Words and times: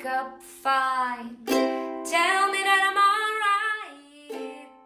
wake 0.00 0.06
up 0.06 0.40
fine. 0.42 1.36
Tell 1.46 2.50
me 2.50 2.58
that 2.64 2.82
I'm 2.88 2.96
alright. 2.96 4.30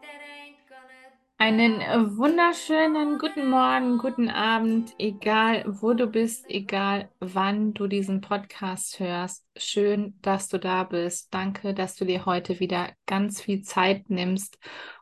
That 0.03 0.21
ain't 0.21 0.57
gonna. 0.69 1.13
Einen 1.39 1.81
äh, 1.81 2.17
wunderschönen 2.17 3.19
guten 3.19 3.49
Morgen, 3.49 3.99
guten 3.99 4.29
Abend, 4.29 4.95
egal 4.99 5.65
wo 5.67 5.95
du 5.95 6.07
bist, 6.07 6.47
egal 6.49 7.11
wann 7.21 7.75
du 7.75 7.87
diesen 7.87 8.21
Podcast 8.21 8.99
hörst. 8.99 9.45
Schön, 9.57 10.19
dass 10.23 10.49
du 10.49 10.59
da 10.59 10.85
bist. 10.85 11.33
Danke, 11.33 11.75
dass 11.75 11.97
du 11.97 12.05
dir 12.05 12.27
heute 12.27 12.61
wieder 12.61 12.91
ganz 13.07 13.41
viel 13.41 13.63
Zeit 13.63 14.11
nimmst, 14.11 14.59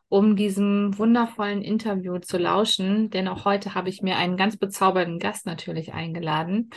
um 0.09 0.35
diesem 0.35 0.97
wundervollen 0.97 1.63
Interview 1.63 2.19
zu 2.19 2.37
lauschen. 2.37 3.09
Denn 3.09 3.27
auch 3.27 3.45
heute 3.45 3.73
habe 3.73 3.89
ich 3.89 4.01
mir 4.01 4.17
einen 4.17 4.37
ganz 4.37 4.57
bezaubernden 4.57 5.19
Gast 5.19 5.45
natürlich 5.45 5.93
eingeladen. 5.93 6.69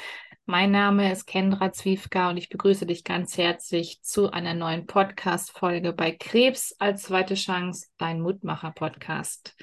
Mein 0.49 0.71
Name 0.71 1.11
ist 1.11 1.27
Kendra 1.27 1.73
Zwiefka 1.73 2.31
und 2.31 2.37
ich 2.37 2.49
begrüße 2.49 2.87
dich 2.87 3.03
ganz 3.03 3.37
herzlich 3.37 4.01
zu 4.03 4.31
einer 4.31 4.55
neuen 4.55 4.87
Podcast-Folge 4.87 5.93
bei 5.93 6.13
Krebs 6.13 6.73
als 6.79 7.03
zweite 7.03 7.35
Chance, 7.35 7.89
dein 7.99 8.21
Mutmacher-Podcast. 8.21 9.57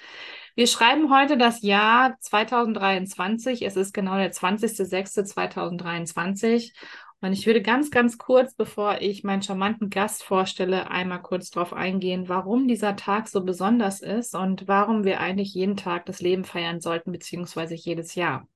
Wir 0.55 0.67
schreiben 0.67 1.09
heute 1.09 1.37
das 1.37 1.61
Jahr 1.61 2.17
2023. 2.19 3.61
Es 3.61 3.77
ist 3.77 3.93
genau 3.93 4.17
der 4.17 4.33
20.06.2023. 4.33 6.73
Und 7.21 7.31
ich 7.31 7.47
würde 7.47 7.61
ganz, 7.61 7.89
ganz 7.89 8.17
kurz, 8.17 8.53
bevor 8.53 8.97
ich 8.99 9.23
meinen 9.23 9.41
charmanten 9.41 9.89
Gast 9.89 10.21
vorstelle, 10.21 10.91
einmal 10.91 11.21
kurz 11.21 11.49
darauf 11.49 11.71
eingehen, 11.71 12.27
warum 12.27 12.67
dieser 12.67 12.97
Tag 12.97 13.29
so 13.29 13.45
besonders 13.45 14.01
ist 14.01 14.35
und 14.35 14.67
warum 14.67 15.05
wir 15.05 15.21
eigentlich 15.21 15.53
jeden 15.53 15.77
Tag 15.77 16.05
das 16.07 16.19
Leben 16.19 16.43
feiern 16.43 16.81
sollten, 16.81 17.13
beziehungsweise 17.13 17.73
jedes 17.73 18.15
Jahr. 18.15 18.49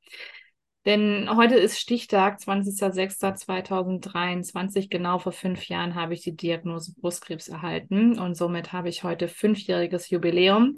Denn 0.87 1.29
heute 1.35 1.55
ist 1.55 1.79
Stichtag, 1.81 2.39
20.06.2023. 2.39 4.89
Genau 4.89 5.19
vor 5.19 5.33
fünf 5.33 5.67
Jahren 5.67 5.95
habe 5.95 6.13
ich 6.13 6.21
die 6.21 6.33
Diagnose 6.33 6.93
Brustkrebs 6.93 7.49
erhalten 7.49 8.17
und 8.17 8.35
somit 8.35 8.71
habe 8.71 8.87
ich 8.87 9.03
heute 9.03 9.27
fünfjähriges 9.27 10.09
Jubiläum. 10.09 10.77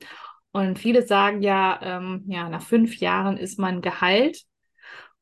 Und 0.52 0.80
viele 0.80 1.06
sagen 1.06 1.44
ja, 1.44 1.80
ähm, 1.84 2.24
ja, 2.26 2.50
nach 2.50 2.64
fünf 2.64 2.98
Jahren 2.98 3.38
ist 3.38 3.60
man 3.60 3.82
geheilt. 3.82 4.42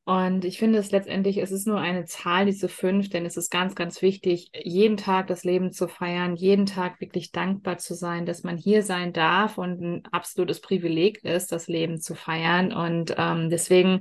Und 0.06 0.46
ich 0.46 0.58
finde 0.58 0.80
es 0.80 0.92
letztendlich, 0.92 1.40
es 1.40 1.52
ist 1.52 1.68
nur 1.68 1.82
eine 1.82 2.06
Zahl, 2.06 2.46
diese 2.46 2.70
fünf, 2.70 3.10
denn 3.10 3.26
es 3.26 3.36
ist 3.36 3.52
ganz, 3.52 3.76
ganz 3.76 4.02
wichtig, 4.02 4.52
jeden 4.54 4.96
Tag 4.96 5.28
das 5.28 5.44
Leben 5.44 5.74
zu 5.74 5.90
feiern, 5.90 6.38
jeden 6.38 6.66
Tag 6.66 7.02
wirklich 7.02 7.34
dankbar 7.34 7.78
zu 7.78 7.94
sein, 7.94 8.26
dass 8.26 8.44
man 8.44 8.56
hier 8.56 8.84
sein 8.84 9.12
darf 9.12 9.58
und 9.58 9.82
ein 9.82 10.04
absolutes 10.14 10.62
Privileg 10.62 11.26
ist, 11.26 11.52
das 11.52 11.68
Leben 11.68 12.00
zu 12.00 12.16
feiern. 12.16 12.72
Und 12.72 13.16
ähm, 13.18 13.50
deswegen 13.50 14.00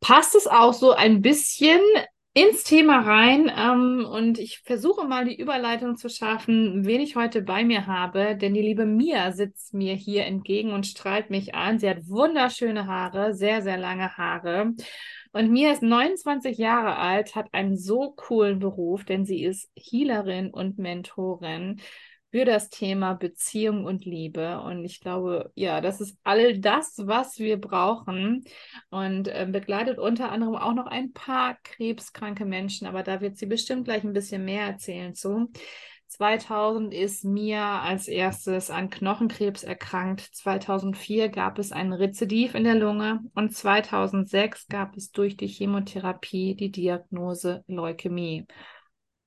passt 0.00 0.34
es 0.34 0.46
auch 0.46 0.72
so 0.72 0.92
ein 0.92 1.22
bisschen 1.22 1.80
ins 2.32 2.64
Thema 2.64 3.00
rein. 3.00 3.50
Ähm, 3.54 4.06
und 4.10 4.38
ich 4.38 4.60
versuche 4.60 5.06
mal 5.06 5.24
die 5.24 5.38
Überleitung 5.38 5.96
zu 5.96 6.08
schaffen, 6.08 6.84
wen 6.84 7.00
ich 7.00 7.16
heute 7.16 7.42
bei 7.42 7.64
mir 7.64 7.86
habe. 7.86 8.36
Denn 8.36 8.54
die 8.54 8.62
liebe 8.62 8.86
Mia 8.86 9.32
sitzt 9.32 9.74
mir 9.74 9.94
hier 9.94 10.24
entgegen 10.26 10.72
und 10.72 10.86
strahlt 10.86 11.30
mich 11.30 11.54
an. 11.54 11.78
Sie 11.78 11.88
hat 11.88 12.08
wunderschöne 12.08 12.86
Haare, 12.86 13.34
sehr, 13.34 13.62
sehr 13.62 13.76
lange 13.76 14.16
Haare. 14.16 14.74
Und 15.32 15.50
Mia 15.50 15.72
ist 15.72 15.82
29 15.82 16.58
Jahre 16.58 16.96
alt, 16.96 17.36
hat 17.36 17.52
einen 17.52 17.76
so 17.76 18.12
coolen 18.16 18.58
Beruf, 18.58 19.04
denn 19.04 19.24
sie 19.24 19.44
ist 19.44 19.70
Healerin 19.76 20.50
und 20.50 20.78
Mentorin 20.78 21.80
für 22.30 22.44
das 22.44 22.70
Thema 22.70 23.14
Beziehung 23.14 23.84
und 23.84 24.04
Liebe. 24.04 24.60
Und 24.60 24.84
ich 24.84 25.00
glaube, 25.00 25.50
ja, 25.54 25.80
das 25.80 26.00
ist 26.00 26.16
all 26.22 26.58
das, 26.58 26.94
was 27.04 27.38
wir 27.38 27.60
brauchen. 27.60 28.44
Und 28.90 29.28
äh, 29.28 29.48
begleitet 29.50 29.98
unter 29.98 30.30
anderem 30.30 30.56
auch 30.56 30.74
noch 30.74 30.86
ein 30.86 31.12
paar 31.12 31.58
krebskranke 31.62 32.44
Menschen, 32.44 32.86
aber 32.86 33.02
da 33.02 33.20
wird 33.20 33.36
sie 33.36 33.46
bestimmt 33.46 33.84
gleich 33.84 34.04
ein 34.04 34.12
bisschen 34.12 34.44
mehr 34.44 34.66
erzählen 34.66 35.14
zu. 35.14 35.50
2000 36.10 36.92
ist 36.92 37.24
Mia 37.24 37.82
als 37.82 38.08
erstes 38.08 38.68
an 38.68 38.90
Knochenkrebs 38.90 39.62
erkrankt. 39.62 40.20
2004 40.32 41.28
gab 41.28 41.58
es 41.60 41.70
ein 41.70 41.92
Rezidiv 41.92 42.54
in 42.56 42.64
der 42.64 42.74
Lunge 42.74 43.20
und 43.34 43.54
2006 43.54 44.66
gab 44.66 44.96
es 44.96 45.12
durch 45.12 45.36
die 45.36 45.46
Chemotherapie 45.46 46.56
die 46.56 46.72
Diagnose 46.72 47.62
Leukämie. 47.68 48.46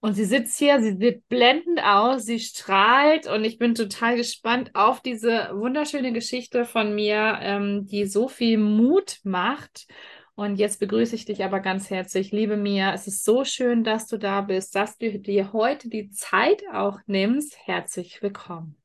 Und 0.03 0.15
sie 0.15 0.25
sitzt 0.25 0.59
hier, 0.59 0.81
sie 0.81 0.97
sieht 0.97 1.29
blendend 1.29 1.81
aus, 1.81 2.25
sie 2.25 2.37
strahlt 2.37 3.25
und 3.25 3.45
ich 3.45 3.57
bin 3.57 3.73
total 3.73 4.17
gespannt 4.17 4.71
auf 4.73 4.99
diese 4.99 5.51
wunderschöne 5.53 6.11
Geschichte 6.11 6.65
von 6.65 6.93
mir, 6.93 7.39
ähm, 7.39 7.85
die 7.85 8.05
so 8.05 8.27
viel 8.27 8.57
Mut 8.57 9.21
macht. 9.23 9.87
Und 10.35 10.57
jetzt 10.57 10.81
begrüße 10.81 11.15
ich 11.15 11.23
dich 11.23 11.45
aber 11.45 11.61
ganz 11.61 11.89
herzlich, 11.89 12.33
liebe 12.33 12.57
Mia. 12.57 12.93
Es 12.93 13.07
ist 13.07 13.23
so 13.23 13.45
schön, 13.45 13.85
dass 13.85 14.05
du 14.07 14.17
da 14.17 14.41
bist, 14.41 14.75
dass 14.75 14.97
du 14.97 15.19
dir 15.19 15.53
heute 15.53 15.87
die 15.87 16.09
Zeit 16.09 16.63
auch 16.73 16.99
nimmst. 17.05 17.55
Herzlich 17.65 18.21
willkommen. 18.21 18.75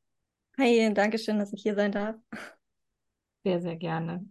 Hi, 0.57 0.95
danke 0.95 1.19
schön, 1.19 1.41
dass 1.41 1.53
ich 1.53 1.63
hier 1.63 1.75
sein 1.75 1.91
darf. 1.91 2.15
Sehr, 3.43 3.61
sehr 3.61 3.75
gerne. 3.75 4.25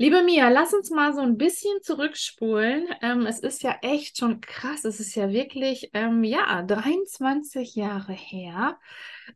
Liebe 0.00 0.22
Mia, 0.22 0.48
lass 0.48 0.72
uns 0.74 0.90
mal 0.90 1.12
so 1.12 1.20
ein 1.22 1.36
bisschen 1.36 1.82
zurückspulen. 1.82 2.86
Ähm, 3.02 3.26
es 3.26 3.40
ist 3.40 3.64
ja 3.64 3.78
echt 3.82 4.16
schon 4.16 4.40
krass. 4.40 4.84
Es 4.84 5.00
ist 5.00 5.16
ja 5.16 5.32
wirklich, 5.32 5.90
ähm, 5.92 6.22
ja, 6.22 6.62
23 6.62 7.74
Jahre 7.74 8.12
her. 8.12 8.78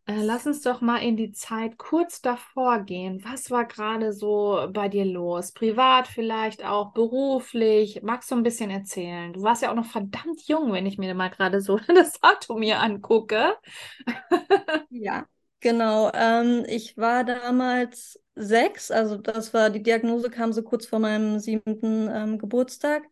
Äh, 0.06 0.22
lass 0.22 0.46
uns 0.46 0.62
doch 0.62 0.80
mal 0.80 0.98
in 0.98 1.16
die 1.16 1.32
Zeit 1.32 1.78
kurz 1.78 2.20
davor 2.20 2.78
gehen. 2.84 3.24
Was 3.24 3.50
war 3.50 3.64
gerade 3.64 4.12
so 4.12 4.68
bei 4.72 4.88
dir 4.88 5.04
los? 5.04 5.50
Privat 5.50 6.06
vielleicht 6.06 6.64
auch, 6.64 6.92
beruflich? 6.92 8.00
Magst 8.04 8.30
du 8.30 8.36
ein 8.36 8.44
bisschen 8.44 8.70
erzählen? 8.70 9.32
Du 9.32 9.42
warst 9.42 9.62
ja 9.62 9.72
auch 9.72 9.76
noch 9.76 9.86
verdammt 9.86 10.46
jung, 10.46 10.72
wenn 10.72 10.86
ich 10.86 10.96
mir 10.96 11.12
mal 11.16 11.30
gerade 11.30 11.60
so 11.60 11.78
das 11.88 12.20
Datum 12.20 12.62
hier 12.62 12.78
angucke. 12.80 13.56
ja, 14.90 15.26
genau. 15.62 16.10
Ähm, 16.14 16.64
ich 16.68 16.96
war 16.98 17.24
damals 17.24 18.20
sechs. 18.34 18.90
Also 18.90 19.16
das 19.16 19.54
war, 19.54 19.70
die 19.70 19.82
Diagnose 19.82 20.30
kam 20.30 20.52
so 20.52 20.62
kurz 20.62 20.86
vor 20.86 20.98
meinem 20.98 21.38
siebten 21.38 22.08
ähm, 22.12 22.38
Geburtstag. 22.38 23.04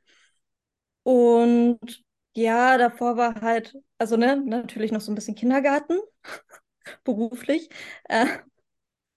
Und 1.03 2.05
ja, 2.35 2.79
davor 2.79 3.17
war 3.17 3.41
halt, 3.41 3.77
also 3.99 4.17
ne, 4.17 4.37
natürlich 4.45 4.93
noch 4.93 5.01
so 5.01 5.11
ein 5.13 5.15
bisschen 5.15 5.35
Kindergarten, 5.35 5.99
beruflich. 7.05 7.69
Äh, 8.09 8.27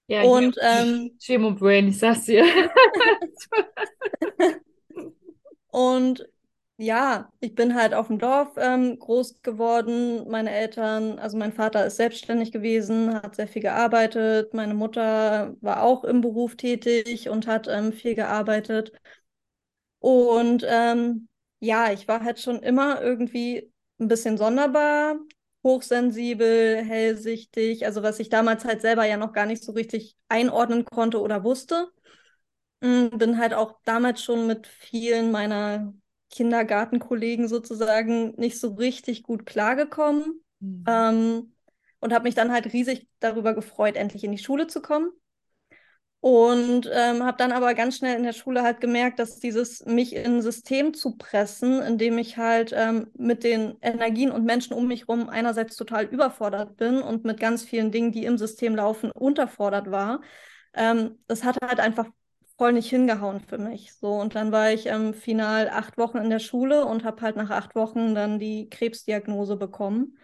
ja, 0.07 0.23
und 0.23 0.57
ähm, 0.61 1.17
und 1.45 1.59
Brain, 1.59 1.87
ich 1.87 1.99
sag's 1.99 2.25
dir. 2.25 2.45
und 5.71 6.27
ja, 6.83 7.31
ich 7.39 7.55
bin 7.55 7.73
halt 7.75 7.93
auf 7.93 8.07
dem 8.07 8.19
Dorf 8.19 8.51
ähm, 8.57 8.99
groß 8.99 9.41
geworden. 9.41 10.27
Meine 10.29 10.51
Eltern, 10.51 11.19
also 11.19 11.37
mein 11.37 11.53
Vater 11.53 11.85
ist 11.85 11.97
selbstständig 11.97 12.51
gewesen, 12.51 13.13
hat 13.13 13.35
sehr 13.35 13.47
viel 13.47 13.61
gearbeitet. 13.61 14.53
Meine 14.53 14.73
Mutter 14.73 15.55
war 15.61 15.83
auch 15.83 16.03
im 16.03 16.21
Beruf 16.21 16.55
tätig 16.55 17.29
und 17.29 17.47
hat 17.47 17.67
ähm, 17.67 17.93
viel 17.93 18.15
gearbeitet. 18.15 18.91
Und 19.99 20.65
ähm, 20.67 21.27
ja, 21.59 21.91
ich 21.91 22.07
war 22.07 22.23
halt 22.23 22.39
schon 22.39 22.61
immer 22.61 23.01
irgendwie 23.01 23.71
ein 23.99 24.07
bisschen 24.07 24.37
sonderbar, 24.37 25.15
hochsensibel, 25.63 26.83
hellsichtig, 26.83 27.85
also 27.85 28.03
was 28.03 28.19
ich 28.19 28.29
damals 28.29 28.65
halt 28.65 28.81
selber 28.81 29.05
ja 29.05 29.15
noch 29.17 29.31
gar 29.33 29.45
nicht 29.45 29.63
so 29.63 29.71
richtig 29.71 30.17
einordnen 30.27 30.83
konnte 30.85 31.21
oder 31.21 31.43
wusste. 31.43 31.89
Hm, 32.83 33.11
bin 33.17 33.39
halt 33.39 33.53
auch 33.53 33.79
damals 33.85 34.23
schon 34.23 34.47
mit 34.47 34.67
vielen 34.67 35.31
meiner 35.31 35.93
Kindergartenkollegen 36.33 37.47
sozusagen 37.47 38.33
nicht 38.37 38.59
so 38.59 38.73
richtig 38.73 39.23
gut 39.23 39.45
klargekommen. 39.45 40.43
Mhm. 40.59 40.83
Ähm, 40.87 41.53
und 41.99 42.13
habe 42.13 42.23
mich 42.23 42.35
dann 42.35 42.51
halt 42.51 42.73
riesig 42.73 43.07
darüber 43.19 43.53
gefreut, 43.53 43.95
endlich 43.95 44.23
in 44.25 44.31
die 44.31 44.37
Schule 44.37 44.67
zu 44.67 44.81
kommen. 44.81 45.11
Und 46.19 46.89
ähm, 46.91 47.23
habe 47.23 47.37
dann 47.37 47.51
aber 47.51 47.73
ganz 47.73 47.97
schnell 47.97 48.15
in 48.17 48.23
der 48.23 48.33
Schule 48.33 48.63
halt 48.63 48.81
gemerkt, 48.81 49.19
dass 49.19 49.39
dieses 49.39 49.85
mich 49.85 50.15
in 50.15 50.37
ein 50.37 50.41
System 50.41 50.93
zu 50.93 51.17
pressen, 51.17 51.81
in 51.81 51.97
dem 51.97 52.17
ich 52.17 52.37
halt 52.37 52.73
ähm, 52.73 53.11
mit 53.13 53.43
den 53.43 53.75
Energien 53.81 54.31
und 54.31 54.45
Menschen 54.45 54.73
um 54.73 54.87
mich 54.87 55.01
herum 55.01 55.29
einerseits 55.29 55.75
total 55.75 56.05
überfordert 56.05 56.77
bin 56.77 57.01
und 57.01 57.25
mit 57.25 57.39
ganz 57.39 57.63
vielen 57.63 57.91
Dingen, 57.91 58.11
die 58.13 58.23
im 58.25 58.37
System 58.37 58.75
laufen, 58.75 59.11
unterfordert 59.11 59.91
war. 59.91 60.21
Ähm, 60.73 61.19
das 61.27 61.43
hat 61.43 61.57
halt 61.61 61.79
einfach 61.79 62.07
voll 62.57 62.73
nicht 62.73 62.89
hingehauen 62.89 63.39
für 63.41 63.57
mich. 63.57 63.93
So, 63.93 64.13
und 64.13 64.35
dann 64.35 64.51
war 64.51 64.71
ich 64.71 64.85
ähm, 64.85 65.13
final 65.13 65.69
acht 65.69 65.97
Wochen 65.97 66.17
in 66.17 66.29
der 66.29 66.39
Schule 66.39 66.85
und 66.85 67.03
habe 67.03 67.21
halt 67.21 67.35
nach 67.35 67.49
acht 67.49 67.75
Wochen 67.75 68.15
dann 68.15 68.39
die 68.39 68.69
Krebsdiagnose 68.69 69.57
bekommen. 69.57 70.17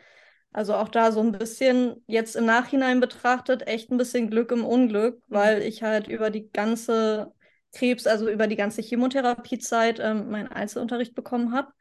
Also 0.51 0.73
auch 0.75 0.89
da 0.89 1.11
so 1.11 1.19
ein 1.21 1.31
bisschen 1.31 2.03
jetzt 2.07 2.35
im 2.35 2.45
Nachhinein 2.45 2.99
betrachtet, 2.99 3.67
echt 3.67 3.91
ein 3.91 3.97
bisschen 3.97 4.29
Glück 4.29 4.51
im 4.51 4.65
Unglück, 4.65 5.15
mhm. 5.15 5.35
weil 5.35 5.61
ich 5.61 5.83
halt 5.83 6.07
über 6.07 6.29
die 6.29 6.49
ganze 6.49 7.33
Krebs, 7.73 8.07
also 8.07 8.29
über 8.29 8.47
die 8.47 8.55
ganze 8.55 8.81
Chemotherapiezeit 8.81 9.99
ähm, 9.99 10.29
meinen 10.31 10.47
Einzelunterricht 10.47 11.13
bekommen 11.13 11.53
habe. 11.53 11.71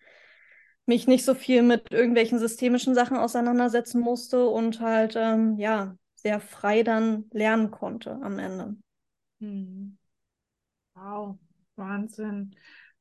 Mich 0.85 1.06
nicht 1.06 1.25
so 1.25 1.35
viel 1.35 1.62
mit 1.62 1.93
irgendwelchen 1.93 2.39
systemischen 2.39 2.95
Sachen 2.95 3.17
auseinandersetzen 3.17 4.00
musste 4.00 4.47
und 4.47 4.81
halt, 4.81 5.15
ähm, 5.17 5.59
ja, 5.59 5.97
sehr 6.15 6.41
frei 6.41 6.83
dann 6.83 7.27
lernen 7.31 7.71
konnte 7.71 8.19
am 8.23 8.39
Ende. 8.39 8.77
Hm. 9.41 9.99
Wow, 11.00 11.39
Wahnsinn. 11.77 12.56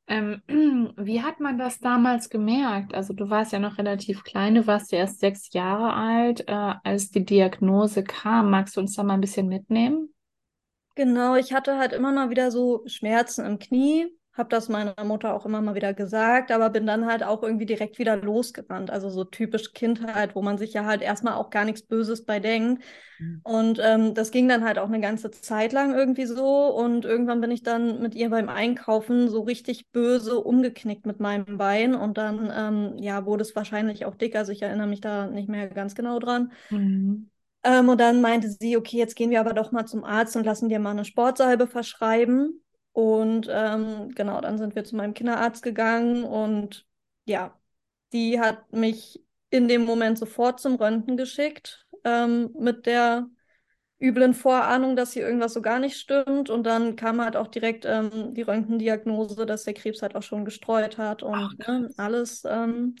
Ähm, 0.06 0.42
wie 0.96 1.22
hat 1.22 1.40
man 1.40 1.58
das 1.58 1.80
damals 1.80 2.30
gemerkt? 2.30 2.94
Also 2.94 3.12
du 3.12 3.28
warst 3.28 3.52
ja 3.52 3.58
noch 3.58 3.78
relativ 3.78 4.22
klein, 4.24 4.54
du 4.54 4.66
warst 4.66 4.92
ja 4.92 4.98
erst 4.98 5.20
sechs 5.20 5.52
Jahre 5.52 5.94
alt, 5.94 6.48
äh, 6.48 6.74
als 6.84 7.10
die 7.10 7.24
Diagnose 7.24 8.04
kam. 8.04 8.50
Magst 8.50 8.76
du 8.76 8.80
uns 8.80 8.94
da 8.94 9.02
mal 9.02 9.14
ein 9.14 9.20
bisschen 9.20 9.48
mitnehmen? 9.48 10.14
Genau, 10.94 11.36
ich 11.36 11.52
hatte 11.52 11.78
halt 11.78 11.92
immer 11.92 12.12
mal 12.12 12.30
wieder 12.30 12.50
so 12.50 12.82
Schmerzen 12.86 13.44
im 13.46 13.58
Knie, 13.58 14.08
habe 14.38 14.48
das 14.48 14.68
meiner 14.68 14.94
Mutter 15.04 15.34
auch 15.34 15.44
immer 15.44 15.60
mal 15.60 15.74
wieder 15.74 15.92
gesagt, 15.94 16.50
aber 16.50 16.70
bin 16.70 16.86
dann 16.86 17.06
halt 17.06 17.22
auch 17.22 17.42
irgendwie 17.42 17.66
direkt 17.66 17.98
wieder 17.98 18.16
losgerannt. 18.16 18.90
Also 18.90 19.10
so 19.10 19.24
typisch 19.24 19.72
Kindheit, 19.72 20.34
wo 20.34 20.42
man 20.42 20.58
sich 20.58 20.72
ja 20.72 20.84
halt 20.84 21.02
erstmal 21.02 21.34
auch 21.34 21.50
gar 21.50 21.64
nichts 21.64 21.82
Böses 21.82 22.24
bei 22.24 22.40
denkt. 22.40 22.82
Mhm. 23.18 23.40
Und 23.42 23.80
ähm, 23.82 24.14
das 24.14 24.30
ging 24.30 24.48
dann 24.48 24.64
halt 24.64 24.78
auch 24.78 24.88
eine 24.88 25.00
ganze 25.00 25.30
Zeit 25.30 25.72
lang 25.72 25.94
irgendwie 25.94 26.26
so. 26.26 26.68
Und 26.68 27.04
irgendwann 27.04 27.40
bin 27.40 27.50
ich 27.50 27.62
dann 27.62 28.00
mit 28.00 28.14
ihr 28.14 28.30
beim 28.30 28.48
Einkaufen 28.48 29.28
so 29.28 29.42
richtig 29.42 29.90
böse 29.90 30.40
umgeknickt 30.40 31.04
mit 31.06 31.20
meinem 31.20 31.58
Bein. 31.58 31.94
Und 31.94 32.18
dann, 32.18 32.52
ähm, 32.54 32.98
ja, 32.98 33.26
wurde 33.26 33.42
es 33.42 33.56
wahrscheinlich 33.56 34.04
auch 34.04 34.14
dick. 34.14 34.36
Also 34.36 34.52
ich 34.52 34.62
erinnere 34.62 34.86
mich 34.86 35.00
da 35.00 35.26
nicht 35.26 35.48
mehr 35.48 35.68
ganz 35.68 35.94
genau 35.94 36.18
dran. 36.18 36.52
Mhm. 36.70 37.30
Ähm, 37.64 37.88
und 37.88 38.00
dann 38.00 38.20
meinte 38.20 38.50
sie, 38.50 38.76
okay, 38.76 38.98
jetzt 38.98 39.16
gehen 39.16 39.30
wir 39.30 39.40
aber 39.40 39.52
doch 39.52 39.72
mal 39.72 39.86
zum 39.86 40.04
Arzt 40.04 40.36
und 40.36 40.44
lassen 40.44 40.68
dir 40.68 40.78
mal 40.78 40.92
eine 40.92 41.04
Sportsalbe 41.04 41.66
verschreiben. 41.66 42.62
Und 42.98 43.46
ähm, 43.48 44.10
genau, 44.16 44.40
dann 44.40 44.58
sind 44.58 44.74
wir 44.74 44.82
zu 44.82 44.96
meinem 44.96 45.14
Kinderarzt 45.14 45.62
gegangen 45.62 46.24
und 46.24 46.84
ja, 47.26 47.56
die 48.12 48.40
hat 48.40 48.72
mich 48.72 49.22
in 49.50 49.68
dem 49.68 49.84
Moment 49.84 50.18
sofort 50.18 50.58
zum 50.58 50.74
Röntgen 50.74 51.16
geschickt 51.16 51.86
ähm, 52.02 52.50
mit 52.58 52.86
der 52.86 53.28
üblen 54.02 54.34
Vorahnung, 54.34 54.96
dass 54.96 55.12
hier 55.12 55.24
irgendwas 55.24 55.52
so 55.52 55.62
gar 55.62 55.78
nicht 55.78 55.96
stimmt. 55.96 56.50
Und 56.50 56.64
dann 56.64 56.96
kam 56.96 57.22
halt 57.22 57.36
auch 57.36 57.46
direkt 57.46 57.84
ähm, 57.84 58.34
die 58.34 58.42
Röntgendiagnose, 58.42 59.46
dass 59.46 59.62
der 59.62 59.74
Krebs 59.74 60.02
halt 60.02 60.16
auch 60.16 60.24
schon 60.24 60.44
gestreut 60.44 60.98
hat 60.98 61.22
und 61.22 61.36
Ach, 61.36 61.68
ne, 61.68 61.90
alles. 61.98 62.42
Ähm, 62.48 62.96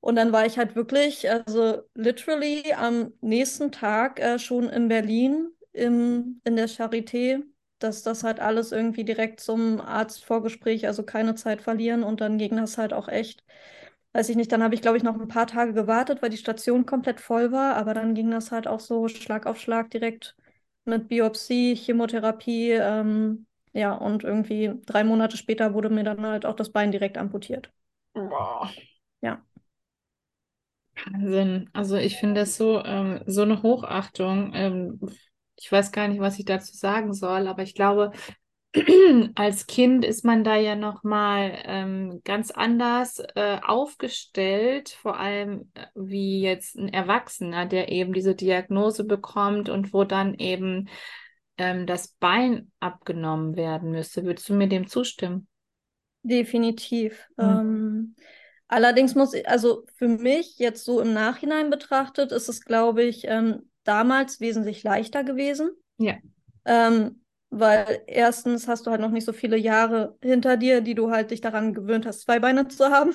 und 0.00 0.16
dann 0.16 0.32
war 0.32 0.46
ich 0.46 0.56
halt 0.56 0.76
wirklich, 0.76 1.30
also 1.30 1.82
literally 1.94 2.72
am 2.72 3.12
nächsten 3.20 3.70
Tag 3.70 4.18
äh, 4.18 4.38
schon 4.38 4.70
in 4.70 4.88
Berlin 4.88 5.50
im, 5.74 6.40
in 6.44 6.56
der 6.56 6.70
Charité 6.70 7.42
dass 7.82 8.02
das 8.02 8.24
halt 8.24 8.40
alles 8.40 8.72
irgendwie 8.72 9.04
direkt 9.04 9.40
zum 9.40 9.80
Arztvorgespräch, 9.80 10.86
also 10.86 11.02
keine 11.04 11.34
Zeit 11.34 11.62
verlieren 11.62 12.02
und 12.04 12.20
dann 12.20 12.38
ging 12.38 12.56
das 12.56 12.78
halt 12.78 12.92
auch 12.92 13.08
echt, 13.08 13.44
weiß 14.12 14.28
ich 14.28 14.36
nicht, 14.36 14.52
dann 14.52 14.62
habe 14.62 14.74
ich 14.74 14.82
glaube 14.82 14.96
ich 14.98 15.02
noch 15.02 15.18
ein 15.20 15.28
paar 15.28 15.46
Tage 15.46 15.72
gewartet, 15.74 16.22
weil 16.22 16.30
die 16.30 16.36
Station 16.36 16.86
komplett 16.86 17.20
voll 17.20 17.52
war, 17.52 17.76
aber 17.76 17.94
dann 17.94 18.14
ging 18.14 18.30
das 18.30 18.52
halt 18.52 18.66
auch 18.68 18.80
so 18.80 19.08
Schlag 19.08 19.46
auf 19.46 19.60
Schlag 19.60 19.90
direkt 19.90 20.36
mit 20.84 21.08
Biopsie, 21.08 21.76
Chemotherapie, 21.76 22.70
ähm, 22.72 23.46
ja, 23.72 23.92
und 23.94 24.24
irgendwie 24.24 24.72
drei 24.86 25.04
Monate 25.04 25.36
später 25.36 25.74
wurde 25.74 25.90
mir 25.90 26.04
dann 26.04 26.26
halt 26.26 26.46
auch 26.46 26.56
das 26.56 26.70
Bein 26.70 26.90
direkt 26.92 27.18
amputiert. 27.18 27.72
Wow. 28.14 28.70
Ja. 29.20 29.42
Wahnsinn. 31.06 31.68
Also 31.72 31.96
ich 31.96 32.16
finde 32.18 32.40
das 32.40 32.56
so, 32.56 32.82
ähm, 32.84 33.20
so 33.26 33.42
eine 33.42 33.62
Hochachtung 33.62 34.52
ähm, 34.54 35.00
ich 35.60 35.70
weiß 35.70 35.92
gar 35.92 36.08
nicht, 36.08 36.20
was 36.20 36.38
ich 36.38 36.46
dazu 36.46 36.74
sagen 36.74 37.12
soll, 37.12 37.46
aber 37.46 37.62
ich 37.62 37.74
glaube, 37.74 38.12
als 39.34 39.66
Kind 39.66 40.04
ist 40.04 40.24
man 40.24 40.42
da 40.42 40.56
ja 40.56 40.74
nochmal 40.74 41.58
ähm, 41.64 42.22
ganz 42.24 42.50
anders 42.50 43.22
äh, 43.34 43.58
aufgestellt, 43.62 44.88
vor 44.88 45.18
allem 45.18 45.70
äh, 45.74 45.86
wie 45.94 46.40
jetzt 46.40 46.76
ein 46.76 46.88
Erwachsener, 46.88 47.66
der 47.66 47.90
eben 47.90 48.14
diese 48.14 48.34
Diagnose 48.34 49.04
bekommt 49.04 49.68
und 49.68 49.92
wo 49.92 50.04
dann 50.04 50.34
eben 50.34 50.88
ähm, 51.58 51.86
das 51.86 52.08
Bein 52.08 52.72
abgenommen 52.80 53.54
werden 53.54 53.90
müsste. 53.90 54.24
Würdest 54.24 54.48
du 54.48 54.54
mir 54.54 54.68
dem 54.68 54.86
zustimmen? 54.86 55.46
Definitiv. 56.22 57.28
Mhm. 57.36 57.44
Ähm, 57.44 58.16
allerdings 58.68 59.14
muss 59.14 59.34
ich, 59.34 59.46
also 59.46 59.84
für 59.96 60.08
mich 60.08 60.58
jetzt 60.58 60.84
so 60.84 61.00
im 61.00 61.12
Nachhinein 61.12 61.68
betrachtet, 61.68 62.32
ist 62.32 62.48
es, 62.48 62.64
glaube 62.64 63.02
ich, 63.02 63.24
ähm, 63.26 63.69
damals 63.90 64.40
wesentlich 64.40 64.84
leichter 64.84 65.24
gewesen. 65.24 65.70
Ja. 65.98 66.14
Ähm, 66.64 67.24
weil 67.50 68.02
erstens 68.06 68.68
hast 68.68 68.86
du 68.86 68.92
halt 68.92 69.00
noch 69.00 69.10
nicht 69.10 69.24
so 69.24 69.32
viele 69.32 69.56
Jahre 69.56 70.16
hinter 70.22 70.56
dir, 70.56 70.80
die 70.80 70.94
du 70.94 71.10
halt 71.10 71.32
dich 71.32 71.40
daran 71.40 71.74
gewöhnt 71.74 72.06
hast, 72.06 72.20
zwei 72.20 72.38
Beine 72.38 72.68
zu 72.68 72.86
haben. 72.86 73.14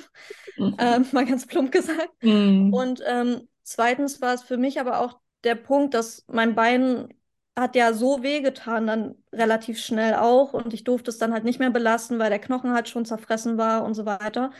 Mhm. 0.57 0.75
Ähm, 0.79 1.05
mal 1.13 1.25
ganz 1.25 1.47
plump 1.47 1.71
gesagt. 1.71 2.11
Mhm. 2.21 2.73
Und 2.73 3.01
ähm, 3.07 3.47
zweitens 3.63 4.19
war 4.19 4.33
es 4.33 4.43
für 4.43 4.57
mich 4.57 4.79
aber 4.81 4.99
auch 4.99 5.19
der 5.45 5.55
Punkt, 5.55 5.93
dass 5.93 6.25
mein 6.27 6.53
Bein 6.53 7.13
hat 7.55 7.75
ja 7.75 7.93
so 7.93 8.21
wehgetan, 8.23 8.87
dann 8.87 9.15
relativ 9.31 9.79
schnell 9.79 10.15
auch. 10.15 10.53
Und 10.53 10.73
ich 10.73 10.83
durfte 10.83 11.09
es 11.11 11.17
dann 11.17 11.33
halt 11.33 11.43
nicht 11.45 11.59
mehr 11.59 11.69
belasten, 11.71 12.19
weil 12.19 12.29
der 12.29 12.39
Knochen 12.39 12.73
halt 12.73 12.89
schon 12.89 13.05
zerfressen 13.05 13.57
war 13.57 13.83
und 13.85 13.93
so 13.93 14.05
weiter 14.05 14.51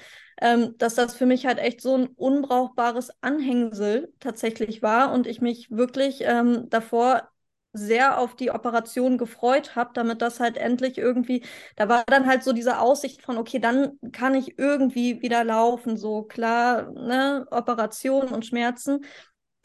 ähm, 0.42 0.78
dass 0.78 0.96
das 0.96 1.16
für 1.16 1.26
mich 1.26 1.46
halt 1.46 1.60
echt 1.60 1.82
so 1.82 1.96
ein 1.98 2.08
unbrauchbares 2.08 3.12
Anhängsel 3.22 4.14
tatsächlich 4.20 4.82
war 4.82 5.12
und 5.14 5.28
ich 5.28 5.42
mich 5.42 5.72
wirklich 5.72 6.22
ähm, 6.24 6.70
davor 6.70 7.30
sehr 7.74 8.20
auf 8.20 8.36
die 8.38 8.52
Operation 8.52 9.18
gefreut 9.18 9.76
habe, 9.76 9.92
damit 9.94 10.22
das 10.22 10.40
halt 10.40 10.56
endlich 10.58 10.98
irgendwie, 10.98 11.44
da 11.76 11.90
war 11.90 12.04
dann 12.08 12.26
halt 12.26 12.42
so 12.44 12.54
diese 12.54 12.80
Aussicht 12.80 13.22
von, 13.22 13.38
okay, 13.38 13.60
dann 13.60 14.00
kann 14.14 14.34
ich 14.34 14.58
irgendwie 14.58 15.22
wieder 15.22 15.44
laufen, 15.44 15.98
so 15.98 16.24
klar, 16.24 16.90
ne, 16.94 17.46
Operation 17.52 18.30
und 18.30 18.46
Schmerzen, 18.46 19.04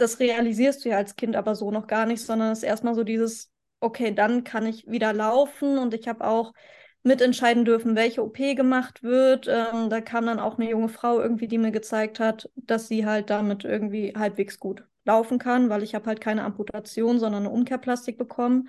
das 0.00 0.18
realisierst 0.20 0.84
du 0.84 0.90
ja 0.90 0.96
als 0.96 1.16
Kind 1.16 1.36
aber 1.36 1.54
so 1.54 1.70
noch 1.70 1.86
gar 1.86 2.06
nicht, 2.06 2.22
sondern 2.22 2.52
es 2.52 2.58
ist 2.58 2.64
erstmal 2.64 2.94
so 2.94 3.04
dieses, 3.04 3.50
okay, 3.80 4.14
dann 4.14 4.44
kann 4.44 4.66
ich 4.66 4.86
wieder 4.86 5.12
laufen 5.12 5.78
und 5.78 5.94
ich 5.94 6.08
habe 6.08 6.26
auch 6.26 6.52
mitentscheiden 7.02 7.64
dürfen, 7.64 7.96
welche 7.96 8.22
OP 8.22 8.36
gemacht 8.54 9.02
wird. 9.02 9.46
Ähm, 9.48 9.88
da 9.90 10.00
kam 10.00 10.26
dann 10.26 10.38
auch 10.40 10.58
eine 10.58 10.68
junge 10.70 10.88
Frau 10.88 11.20
irgendwie, 11.20 11.48
die 11.48 11.58
mir 11.58 11.70
gezeigt 11.70 12.20
hat, 12.20 12.50
dass 12.56 12.88
sie 12.88 13.06
halt 13.06 13.30
damit 13.30 13.64
irgendwie 13.64 14.14
halbwegs 14.16 14.58
gut 14.58 14.84
laufen 15.04 15.38
kann, 15.38 15.70
weil 15.70 15.82
ich 15.82 15.94
habe 15.94 16.06
halt 16.06 16.20
keine 16.20 16.44
Amputation, 16.44 17.18
sondern 17.18 17.44
eine 17.44 17.50
Umkehrplastik 17.52 18.18
bekommen, 18.18 18.68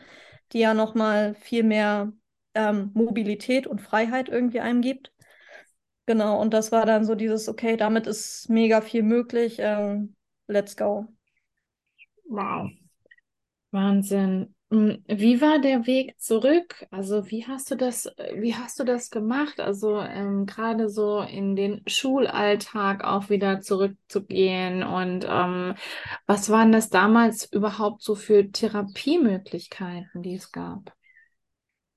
die 0.54 0.60
ja 0.60 0.74
nochmal 0.74 1.36
viel 1.36 1.64
mehr 1.64 2.14
ähm, 2.54 2.92
Mobilität 2.94 3.68
und 3.68 3.82
Freiheit 3.82 4.30
irgendwie 4.30 4.62
einem 4.62 4.82
gibt. 4.82 5.12
Genau, 6.06 6.40
und 6.42 6.54
das 6.54 6.72
war 6.72 6.86
dann 6.86 7.06
so 7.06 7.16
dieses, 7.16 7.48
okay, 7.48 7.78
damit 7.78 8.08
ist 8.08 8.50
mega 8.50 8.82
viel 8.82 9.04
möglich. 9.04 9.58
Ähm, 9.60 10.16
let's 10.48 10.76
go. 10.76 11.08
Wow. 12.32 12.70
Wahnsinn. 13.72 14.56
Hm, 14.72 15.04
wie 15.06 15.42
war 15.42 15.60
der 15.60 15.86
Weg 15.86 16.18
zurück? 16.18 16.88
Also 16.92 17.30
wie 17.30 17.46
hast 17.46 17.70
du 17.72 17.76
das, 17.76 18.10
wie 18.36 18.56
hast 18.56 18.80
du 18.80 18.86
das 18.86 19.10
gemacht? 19.10 19.60
Also 19.60 20.00
ähm, 20.00 20.46
gerade 20.46 20.88
so 20.88 21.20
in 21.20 21.58
den 21.58 21.82
Schulalltag 21.88 23.04
auch 23.04 23.30
wieder 23.30 23.60
zurückzugehen 23.60 24.84
und 24.84 25.26
ähm, 25.28 25.76
was 26.26 26.50
waren 26.50 26.72
das 26.72 26.90
damals 26.90 27.52
überhaupt 27.52 28.02
so 28.02 28.16
für 28.16 28.50
Therapiemöglichkeiten, 28.50 30.22
die 30.22 30.36
es 30.36 30.54
gab? 30.54 30.94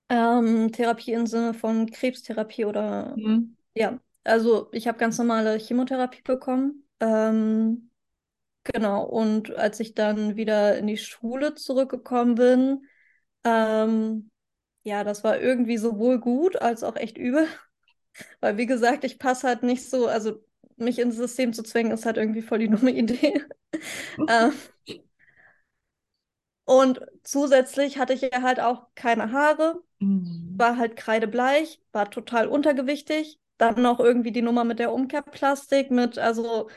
Ähm, 0.08 0.72
Therapie 0.72 1.12
im 1.12 1.26
Sinne 1.26 1.54
von 1.54 1.88
Krebstherapie 1.88 2.64
oder 2.64 3.14
mhm. 3.16 3.56
ja, 3.74 4.00
also 4.24 4.68
ich 4.72 4.88
habe 4.88 4.98
ganz 4.98 5.16
normale 5.18 5.58
Chemotherapie 5.58 6.22
bekommen. 6.22 6.84
Ähm, 6.98 7.90
Genau, 8.64 9.04
und 9.04 9.54
als 9.54 9.78
ich 9.80 9.94
dann 9.94 10.36
wieder 10.36 10.78
in 10.78 10.86
die 10.86 10.96
Schule 10.96 11.54
zurückgekommen 11.54 12.34
bin, 12.34 12.86
ähm, 13.44 14.30
ja, 14.84 15.04
das 15.04 15.22
war 15.22 15.38
irgendwie 15.38 15.76
sowohl 15.76 16.18
gut 16.18 16.56
als 16.60 16.82
auch 16.82 16.96
echt 16.96 17.18
übel. 17.18 17.46
Weil, 18.40 18.56
wie 18.56 18.66
gesagt, 18.66 19.04
ich 19.04 19.18
passe 19.18 19.48
halt 19.48 19.62
nicht 19.62 19.88
so, 19.88 20.06
also 20.06 20.42
mich 20.76 20.98
ins 20.98 21.16
System 21.16 21.52
zu 21.52 21.62
zwängen, 21.62 21.92
ist 21.92 22.06
halt 22.06 22.16
irgendwie 22.16 22.42
voll 22.42 22.58
die 22.58 22.68
dumme 22.70 22.90
Idee. 22.92 23.44
ähm, 24.28 24.52
und 26.64 27.00
zusätzlich 27.22 27.98
hatte 27.98 28.14
ich 28.14 28.22
ja 28.22 28.42
halt 28.42 28.60
auch 28.60 28.86
keine 28.94 29.32
Haare, 29.32 29.82
mhm. 29.98 30.54
war 30.56 30.78
halt 30.78 30.96
kreidebleich, 30.96 31.82
war 31.92 32.10
total 32.10 32.48
untergewichtig. 32.48 33.38
Dann 33.58 33.82
noch 33.82 34.00
irgendwie 34.00 34.32
die 34.32 34.42
Nummer 34.42 34.64
mit 34.64 34.78
der 34.80 34.92
Umkehrplastik, 34.92 35.90
mit, 35.90 36.18
also 36.18 36.68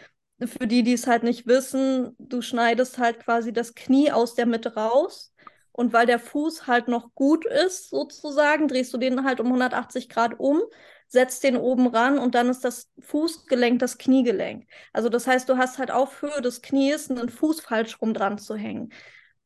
für 0.46 0.68
die, 0.68 0.84
die 0.84 0.94
es 0.94 1.08
halt 1.08 1.24
nicht 1.24 1.48
wissen, 1.48 2.16
du 2.20 2.42
schneidest 2.42 3.00
halt 3.00 3.20
quasi 3.20 3.54
das 3.54 3.74
Knie 3.74 4.12
aus 4.12 4.36
der 4.36 4.46
Mitte 4.46 4.76
raus. 4.76 5.34
Und 5.72 5.94
weil 5.94 6.08
der 6.08 6.20
Fuß 6.20 6.66
halt 6.66 6.88
noch 6.88 7.14
gut 7.14 7.46
ist, 7.46 7.90
sozusagen, 7.92 8.68
drehst 8.68 8.94
du 8.94 8.98
den 8.98 9.24
halt 9.24 9.40
um 9.40 9.48
180 9.48 10.10
Grad 10.10 10.40
um, 10.40 10.62
setzt 11.08 11.44
den 11.44 11.56
oben 11.56 11.88
ran 11.88 12.18
und 12.18 12.36
dann 12.36 12.50
ist 12.50 12.64
das 12.66 12.90
Fußgelenk 13.00 13.80
das 13.80 13.98
Kniegelenk. 13.98 14.68
Also 14.92 15.10
das 15.10 15.28
heißt, 15.28 15.48
du 15.48 15.58
hast 15.58 15.78
halt 15.78 15.92
auf 15.92 16.22
Höhe 16.22 16.42
des 16.42 16.62
Knies 16.62 17.10
einen 17.10 17.30
Fuß 17.30 17.62
falsch 17.62 18.02
rum 18.02 18.14
dran 18.14 18.38
zu 18.40 18.56
hängen. 18.56 18.92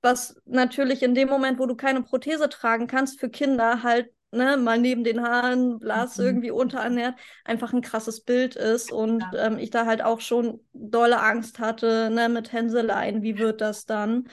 Was 0.02 0.42
natürlich 0.46 1.04
in 1.04 1.14
dem 1.16 1.30
Moment, 1.30 1.60
wo 1.60 1.66
du 1.68 1.76
keine 1.76 2.02
Prothese 2.02 2.50
tragen 2.50 2.88
kannst, 2.88 3.20
für 3.20 3.30
Kinder 3.30 3.84
halt 3.84 4.12
ne, 4.32 4.58
mal 4.58 4.80
neben 4.80 5.04
den 5.04 5.22
Haaren, 5.22 5.80
blass 5.80 6.18
mhm. 6.18 6.26
irgendwie 6.26 6.52
unterernährt, 6.52 7.16
einfach 7.46 7.74
ein 7.74 7.82
krasses 7.82 8.22
Bild 8.22 8.56
ist 8.56 8.92
und 8.92 9.22
ja. 9.34 9.48
ähm, 9.48 9.58
ich 9.60 9.70
da 9.70 9.86
halt 9.86 10.02
auch 10.02 10.22
schon 10.22 10.62
dolle 10.74 11.22
Angst 11.22 11.60
hatte, 11.60 12.10
ne, 12.12 12.30
mit 12.30 12.52
Hänseleien, 12.52 13.22
wie 13.22 13.38
wird 13.38 13.62
das 13.62 13.86
dann? 13.86 14.28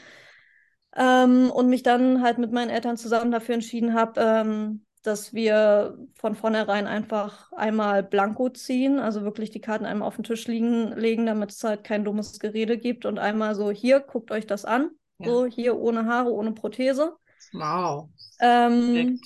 Ähm, 0.97 1.51
und 1.51 1.69
mich 1.69 1.83
dann 1.83 2.23
halt 2.23 2.39
mit 2.39 2.53
meinen 2.53 2.71
Eltern 2.71 2.97
zusammen 2.97 3.31
dafür 3.31 3.55
entschieden 3.55 3.95
habe, 3.95 4.21
ähm, 4.21 4.85
dass 5.03 5.33
wir 5.33 5.97
von 6.15 6.35
vornherein 6.35 6.87
einfach 6.87 7.53
einmal 7.53 8.03
blanko 8.03 8.49
ziehen, 8.49 8.99
also 8.99 9.23
wirklich 9.23 9.51
die 9.51 9.61
Karten 9.61 9.87
einmal 9.87 10.09
auf 10.09 10.17
den 10.17 10.25
Tisch 10.25 10.47
liegen, 10.49 10.93
legen, 10.93 11.27
damit 11.27 11.53
es 11.53 11.63
halt 11.63 11.85
kein 11.85 12.05
dummes 12.05 12.39
Gerede 12.41 12.79
gibt 12.79 13.07
und 13.07 13.19
einmal 13.19 13.55
so, 13.55 13.71
hier, 13.71 14.01
guckt 14.01 14.31
euch 14.31 14.47
das 14.47 14.65
an, 14.65 14.91
Ja. 15.19 15.29
so 15.29 15.47
hier 15.47 15.79
ohne 15.79 16.07
Haare, 16.07 16.33
ohne 16.33 16.53
Prothese. 16.53 17.17
Wow. 17.53 18.09
Ähm. 18.41 19.21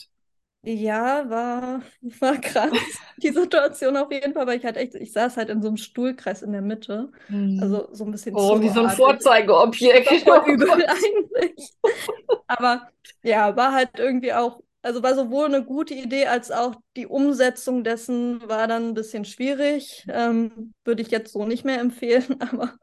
Ja, 0.62 1.28
war, 1.28 1.82
war 2.20 2.38
krass, 2.40 2.70
die 3.16 3.30
Situation 3.30 3.96
auf 3.96 4.10
jeden 4.12 4.32
Fall, 4.34 4.46
weil 4.46 4.58
ich 4.58 4.64
halt 4.64 4.76
echt, 4.76 4.94
ich 4.94 5.12
saß 5.12 5.36
halt 5.36 5.48
in 5.50 5.62
so 5.62 5.68
einem 5.68 5.76
Stuhlkreis 5.76 6.42
in 6.42 6.52
der 6.52 6.62
Mitte, 6.62 7.10
Mhm. 7.28 7.60
also 7.62 7.88
so 7.92 8.04
ein 8.04 8.10
bisschen 8.12 8.34
oh, 8.36 8.60
wie 8.60 8.68
so 8.68 8.80
ein. 8.84 8.90
Vorzeigeobjekt. 8.90 10.10
Oh 10.26 10.46
übel 10.46 10.86
eigentlich. 10.88 11.72
Aber 12.46 12.88
ja, 13.22 13.56
war 13.56 13.72
halt 13.72 13.90
irgendwie 13.98 14.32
auch, 14.32 14.60
also 14.82 15.02
war 15.02 15.14
sowohl 15.14 15.46
eine 15.46 15.64
gute 15.64 15.94
Idee 15.94 16.26
als 16.26 16.50
auch 16.50 16.74
die 16.96 17.06
Umsetzung 17.06 17.84
dessen 17.84 18.46
war 18.48 18.66
dann 18.68 18.88
ein 18.90 18.94
bisschen 18.94 19.24
schwierig. 19.24 20.04
Ähm, 20.08 20.74
würde 20.84 21.02
ich 21.02 21.10
jetzt 21.10 21.32
so 21.32 21.46
nicht 21.46 21.64
mehr 21.64 21.80
empfehlen, 21.80 22.40
aber 22.40 22.74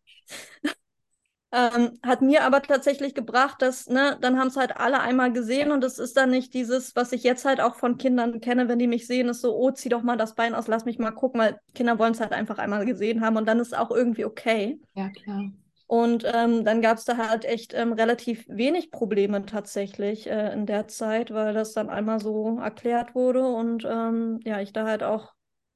ähm, 1.52 2.00
hat 2.04 2.22
mir 2.22 2.44
aber 2.44 2.62
tatsächlich 2.62 3.16
gebracht, 3.16 3.62
dass, 3.62 3.88
ne, 3.88 4.18
dann 4.22 4.40
haben 4.40 4.50
es 4.50 4.56
halt 4.58 4.78
alle 4.78 5.00
einmal 5.00 5.34
gesehen 5.34 5.72
und 5.72 5.84
es 5.84 5.98
ist 5.98 6.16
dann 6.16 6.30
nicht 6.30 6.54
dieses, 6.54 6.96
was 6.96 7.12
ich 7.12 7.24
jetzt 7.24 7.46
halt 7.46 7.60
auch 7.60 7.76
von 7.76 7.98
Kindern 7.98 8.40
kenne, 8.40 8.68
wenn 8.68 8.80
die 8.80 8.88
mich 8.88 9.08
sehen, 9.08 9.30
ist 9.30 9.42
so, 9.42 9.56
oh, 9.56 9.72
zieh 9.72 9.90
doch 9.90 10.04
mal 10.04 10.18
das 10.18 10.36
Bein 10.36 10.54
aus, 10.54 10.68
lass 10.68 10.86
mich 10.86 11.00
mal 11.00 11.12
gucken, 11.12 11.42
weil 11.42 11.60
Kinder 11.74 11.98
wollen 11.98 12.14
es 12.14 12.20
halt 12.20 12.34
einfach 12.34 12.60
einmal 12.60 12.86
gesehen 12.86 13.22
haben 13.22 13.38
und 13.38 13.48
dann 13.48 13.60
ist 13.60 13.76
auch 13.76 13.90
irgendwie 13.92 14.26
okay. 14.26 14.80
Ja, 14.94 15.10
klar. 15.10 15.52
Und 15.88 16.24
ähm, 16.32 16.66
dann 16.66 16.84
gab 16.84 17.00
es 17.00 17.06
da 17.06 17.18
halt 17.18 17.46
echt 17.46 17.74
ähm, 17.74 17.94
relativ 17.94 18.46
wenig 18.48 18.92
Probleme 18.92 19.44
tatsächlich 19.48 20.28
äh, 20.30 20.54
in 20.54 20.68
der 20.68 20.88
Zeit, 20.88 21.34
weil 21.34 21.56
das 21.56 21.74
dann 21.74 21.90
einmal 21.90 22.20
so 22.20 22.60
erklärt 22.60 23.16
wurde 23.16 23.42
und 23.44 23.88
ähm, 23.90 24.40
ja, 24.46 24.62
ich 24.62 24.72
da 24.72 24.86
halt 24.86 25.02
auch 25.02 25.34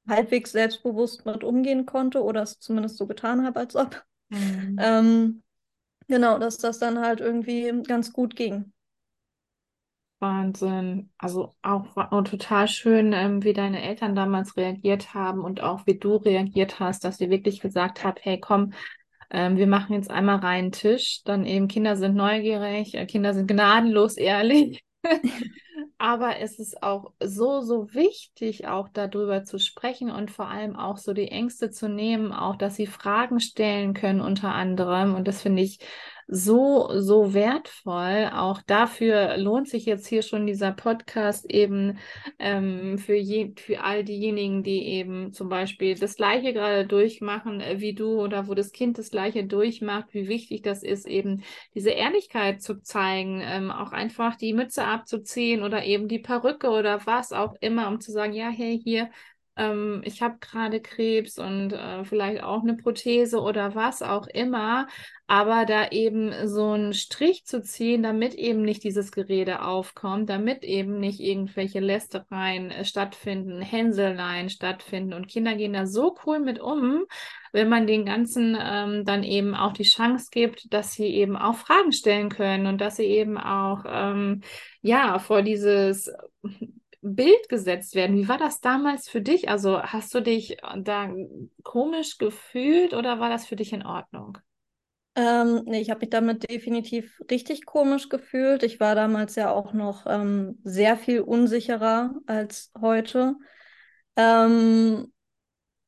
halbwegs 0.08 0.52
selbstbewusst 0.52 1.26
mit 1.26 1.42
umgehen 1.42 1.84
konnte 1.84 2.22
oder 2.22 2.42
es 2.42 2.60
zumindest 2.60 2.96
so 2.96 3.08
getan 3.08 3.44
habe, 3.44 3.58
als 3.58 3.74
ob. 3.74 4.04
Mhm. 4.30 4.76
Genau, 6.08 6.38
dass 6.38 6.56
das 6.56 6.78
dann 6.78 6.98
halt 7.00 7.20
irgendwie 7.20 7.70
ganz 7.86 8.12
gut 8.14 8.36
ging. 8.36 8.72
Wahnsinn. 10.20 11.10
Also 11.18 11.54
auch 11.62 11.96
und 12.12 12.28
total 12.28 12.66
schön, 12.68 13.12
ähm, 13.12 13.44
wie 13.44 13.52
deine 13.52 13.82
Eltern 13.82 14.14
damals 14.14 14.56
reagiert 14.56 15.12
haben 15.14 15.40
und 15.44 15.60
auch 15.60 15.86
wie 15.86 15.98
du 15.98 16.16
reagiert 16.16 16.80
hast, 16.80 17.04
dass 17.04 17.20
ihr 17.20 17.30
wirklich 17.30 17.60
gesagt 17.60 18.04
habt, 18.04 18.24
hey, 18.24 18.40
komm, 18.40 18.72
ähm, 19.30 19.56
wir 19.58 19.66
machen 19.66 19.94
jetzt 19.94 20.10
einmal 20.10 20.36
reinen 20.38 20.72
Tisch. 20.72 21.22
Dann 21.24 21.44
eben 21.46 21.68
Kinder 21.68 21.96
sind 21.96 22.14
neugierig, 22.16 22.94
äh, 22.94 23.06
Kinder 23.06 23.34
sind 23.34 23.48
gnadenlos 23.48 24.16
ehrlich. 24.16 24.82
Aber 25.98 26.38
es 26.40 26.58
ist 26.58 26.82
auch 26.82 27.12
so, 27.22 27.60
so 27.60 27.92
wichtig, 27.94 28.66
auch 28.66 28.88
darüber 28.88 29.44
zu 29.44 29.58
sprechen 29.58 30.10
und 30.10 30.30
vor 30.30 30.48
allem 30.48 30.76
auch 30.76 30.98
so 30.98 31.12
die 31.12 31.28
Ängste 31.28 31.70
zu 31.70 31.88
nehmen, 31.88 32.32
auch 32.32 32.56
dass 32.56 32.76
sie 32.76 32.86
Fragen 32.86 33.40
stellen 33.40 33.94
können 33.94 34.20
unter 34.20 34.52
anderem. 34.54 35.14
Und 35.14 35.28
das 35.28 35.42
finde 35.42 35.62
ich 35.62 35.78
so, 36.26 36.88
so 37.00 37.34
wertvoll. 37.34 38.30
Auch 38.32 38.62
dafür 38.62 39.36
lohnt 39.36 39.68
sich 39.68 39.84
jetzt 39.86 40.06
hier 40.06 40.22
schon 40.22 40.46
dieser 40.46 40.72
Podcast 40.72 41.50
eben 41.50 41.98
ähm, 42.38 42.98
für, 42.98 43.14
je, 43.14 43.54
für 43.56 43.82
all 43.82 44.04
diejenigen, 44.04 44.62
die 44.62 44.84
eben 44.86 45.32
zum 45.32 45.48
Beispiel 45.48 45.94
das 45.94 46.16
Gleiche 46.16 46.52
gerade 46.52 46.86
durchmachen 46.86 47.60
äh, 47.60 47.80
wie 47.80 47.94
du 47.94 48.20
oder 48.20 48.48
wo 48.48 48.54
das 48.54 48.72
Kind 48.72 48.98
das 48.98 49.10
Gleiche 49.10 49.44
durchmacht, 49.44 50.12
wie 50.12 50.28
wichtig 50.28 50.62
das 50.62 50.82
ist, 50.82 51.06
eben 51.06 51.42
diese 51.74 51.90
Ehrlichkeit 51.90 52.62
zu 52.62 52.80
zeigen, 52.80 53.40
ähm, 53.44 53.70
auch 53.70 53.92
einfach 53.92 54.36
die 54.36 54.54
Mütze 54.54 54.84
abzuziehen 54.84 55.62
oder 55.62 55.84
eben 55.84 56.08
die 56.08 56.18
Perücke 56.18 56.70
oder 56.70 57.06
was 57.06 57.32
auch 57.32 57.54
immer, 57.60 57.88
um 57.88 58.00
zu 58.00 58.12
sagen, 58.12 58.32
ja, 58.32 58.48
hey, 58.48 58.80
hier, 58.82 59.10
ähm, 59.56 60.02
ich 60.04 60.20
habe 60.22 60.36
gerade 60.40 60.80
Krebs 60.80 61.38
und 61.38 61.72
äh, 61.72 62.04
vielleicht 62.04 62.42
auch 62.42 62.62
eine 62.62 62.76
Prothese 62.76 63.40
oder 63.40 63.74
was 63.74 64.02
auch 64.02 64.26
immer, 64.26 64.88
aber 65.26 65.64
da 65.64 65.88
eben 65.88 66.48
so 66.48 66.72
einen 66.72 66.92
Strich 66.92 67.44
zu 67.46 67.62
ziehen, 67.62 68.02
damit 68.02 68.34
eben 68.34 68.62
nicht 68.62 68.82
dieses 68.84 69.12
Gerede 69.12 69.62
aufkommt, 69.62 70.28
damit 70.28 70.64
eben 70.64 70.98
nicht 70.98 71.20
irgendwelche 71.20 71.80
Lästereien 71.80 72.70
äh, 72.70 72.84
stattfinden, 72.84 73.62
Hänseleien 73.62 74.50
stattfinden. 74.50 75.14
Und 75.14 75.28
Kinder 75.28 75.54
gehen 75.54 75.72
da 75.72 75.86
so 75.86 76.16
cool 76.26 76.40
mit 76.40 76.60
um, 76.60 77.04
wenn 77.52 77.68
man 77.68 77.86
den 77.86 78.04
Ganzen 78.04 78.58
ähm, 78.60 79.04
dann 79.04 79.22
eben 79.22 79.54
auch 79.54 79.72
die 79.72 79.84
Chance 79.84 80.28
gibt, 80.32 80.72
dass 80.74 80.92
sie 80.92 81.06
eben 81.06 81.36
auch 81.36 81.56
Fragen 81.56 81.92
stellen 81.92 82.28
können 82.28 82.66
und 82.66 82.80
dass 82.80 82.96
sie 82.96 83.04
eben 83.04 83.38
auch 83.38 83.84
ähm, 83.86 84.42
ja 84.82 85.18
vor 85.20 85.42
dieses 85.42 86.12
Bild 87.04 87.48
gesetzt 87.50 87.94
werden. 87.94 88.16
Wie 88.16 88.28
war 88.28 88.38
das 88.38 88.60
damals 88.60 89.08
für 89.08 89.20
dich? 89.20 89.48
Also 89.50 89.82
hast 89.82 90.14
du 90.14 90.20
dich 90.20 90.56
da 90.78 91.12
komisch 91.62 92.18
gefühlt 92.18 92.94
oder 92.94 93.20
war 93.20 93.28
das 93.28 93.46
für 93.46 93.56
dich 93.56 93.72
in 93.72 93.84
Ordnung? 93.84 94.38
Ähm, 95.16 95.62
nee, 95.66 95.80
ich 95.80 95.90
habe 95.90 96.00
mich 96.00 96.10
damit 96.10 96.50
definitiv 96.50 97.20
richtig 97.30 97.66
komisch 97.66 98.08
gefühlt. 98.08 98.62
Ich 98.64 98.80
war 98.80 98.94
damals 98.94 99.36
ja 99.36 99.52
auch 99.52 99.72
noch 99.72 100.06
ähm, 100.06 100.58
sehr 100.64 100.96
viel 100.96 101.20
unsicherer 101.20 102.14
als 102.26 102.72
heute. 102.80 103.36
Ähm, 104.16 105.12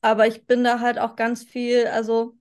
aber 0.01 0.27
ich 0.29 0.47
bin 0.47 0.63
da 0.63 0.81
halt 0.81 0.99
auch 0.99 1.17
ganz 1.17 1.43
viel, 1.45 1.87
also 1.87 2.36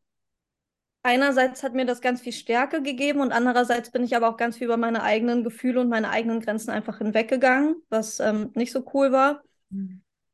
einerseits 1.06 1.64
hat 1.64 1.74
mir 1.74 1.86
das 1.86 2.02
ganz 2.02 2.22
viel 2.22 2.34
Stärke 2.34 2.82
gegeben 2.82 3.22
und 3.22 3.32
andererseits 3.32 3.92
bin 3.92 4.04
ich 4.04 4.16
aber 4.16 4.28
auch 4.28 4.38
ganz 4.38 4.58
viel 4.58 4.66
über 4.66 4.78
meine 4.78 5.04
eigenen 5.04 5.44
Gefühle 5.44 5.80
und 5.80 5.90
meine 5.90 6.10
eigenen 6.10 6.42
Grenzen 6.42 6.72
einfach 6.72 6.98
hinweggegangen, 6.98 7.76
was 7.90 8.20
ähm, 8.20 8.52
nicht 8.56 8.72
so 8.72 8.84
cool 8.94 9.12
war. 9.12 9.44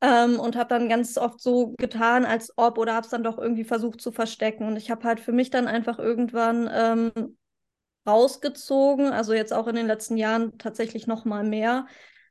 Ähm, 0.02 0.40
und 0.40 0.56
habe 0.56 0.70
dann 0.70 0.90
ganz 0.90 1.18
oft 1.18 1.40
so 1.42 1.76
getan, 1.78 2.26
als 2.26 2.54
ob 2.58 2.78
oder 2.78 2.96
habe 2.96 3.06
es 3.06 3.12
dann 3.12 3.24
doch 3.24 3.38
irgendwie 3.38 3.66
versucht 3.66 4.02
zu 4.02 4.12
verstecken. 4.12 4.66
Und 4.66 4.78
ich 4.78 4.90
habe 4.90 5.04
halt 5.04 5.20
für 5.20 5.34
mich 5.34 5.52
dann 5.52 5.68
einfach 5.68 6.00
irgendwann 6.00 6.70
ähm, 6.74 7.38
rausgezogen, 8.08 9.12
also 9.12 9.34
jetzt 9.34 9.54
auch 9.54 9.68
in 9.68 9.76
den 9.76 9.88
letzten 9.88 10.18
Jahren 10.18 10.58
tatsächlich 10.58 11.06
noch 11.06 11.26
mal 11.26 11.44
mehr, 11.44 11.86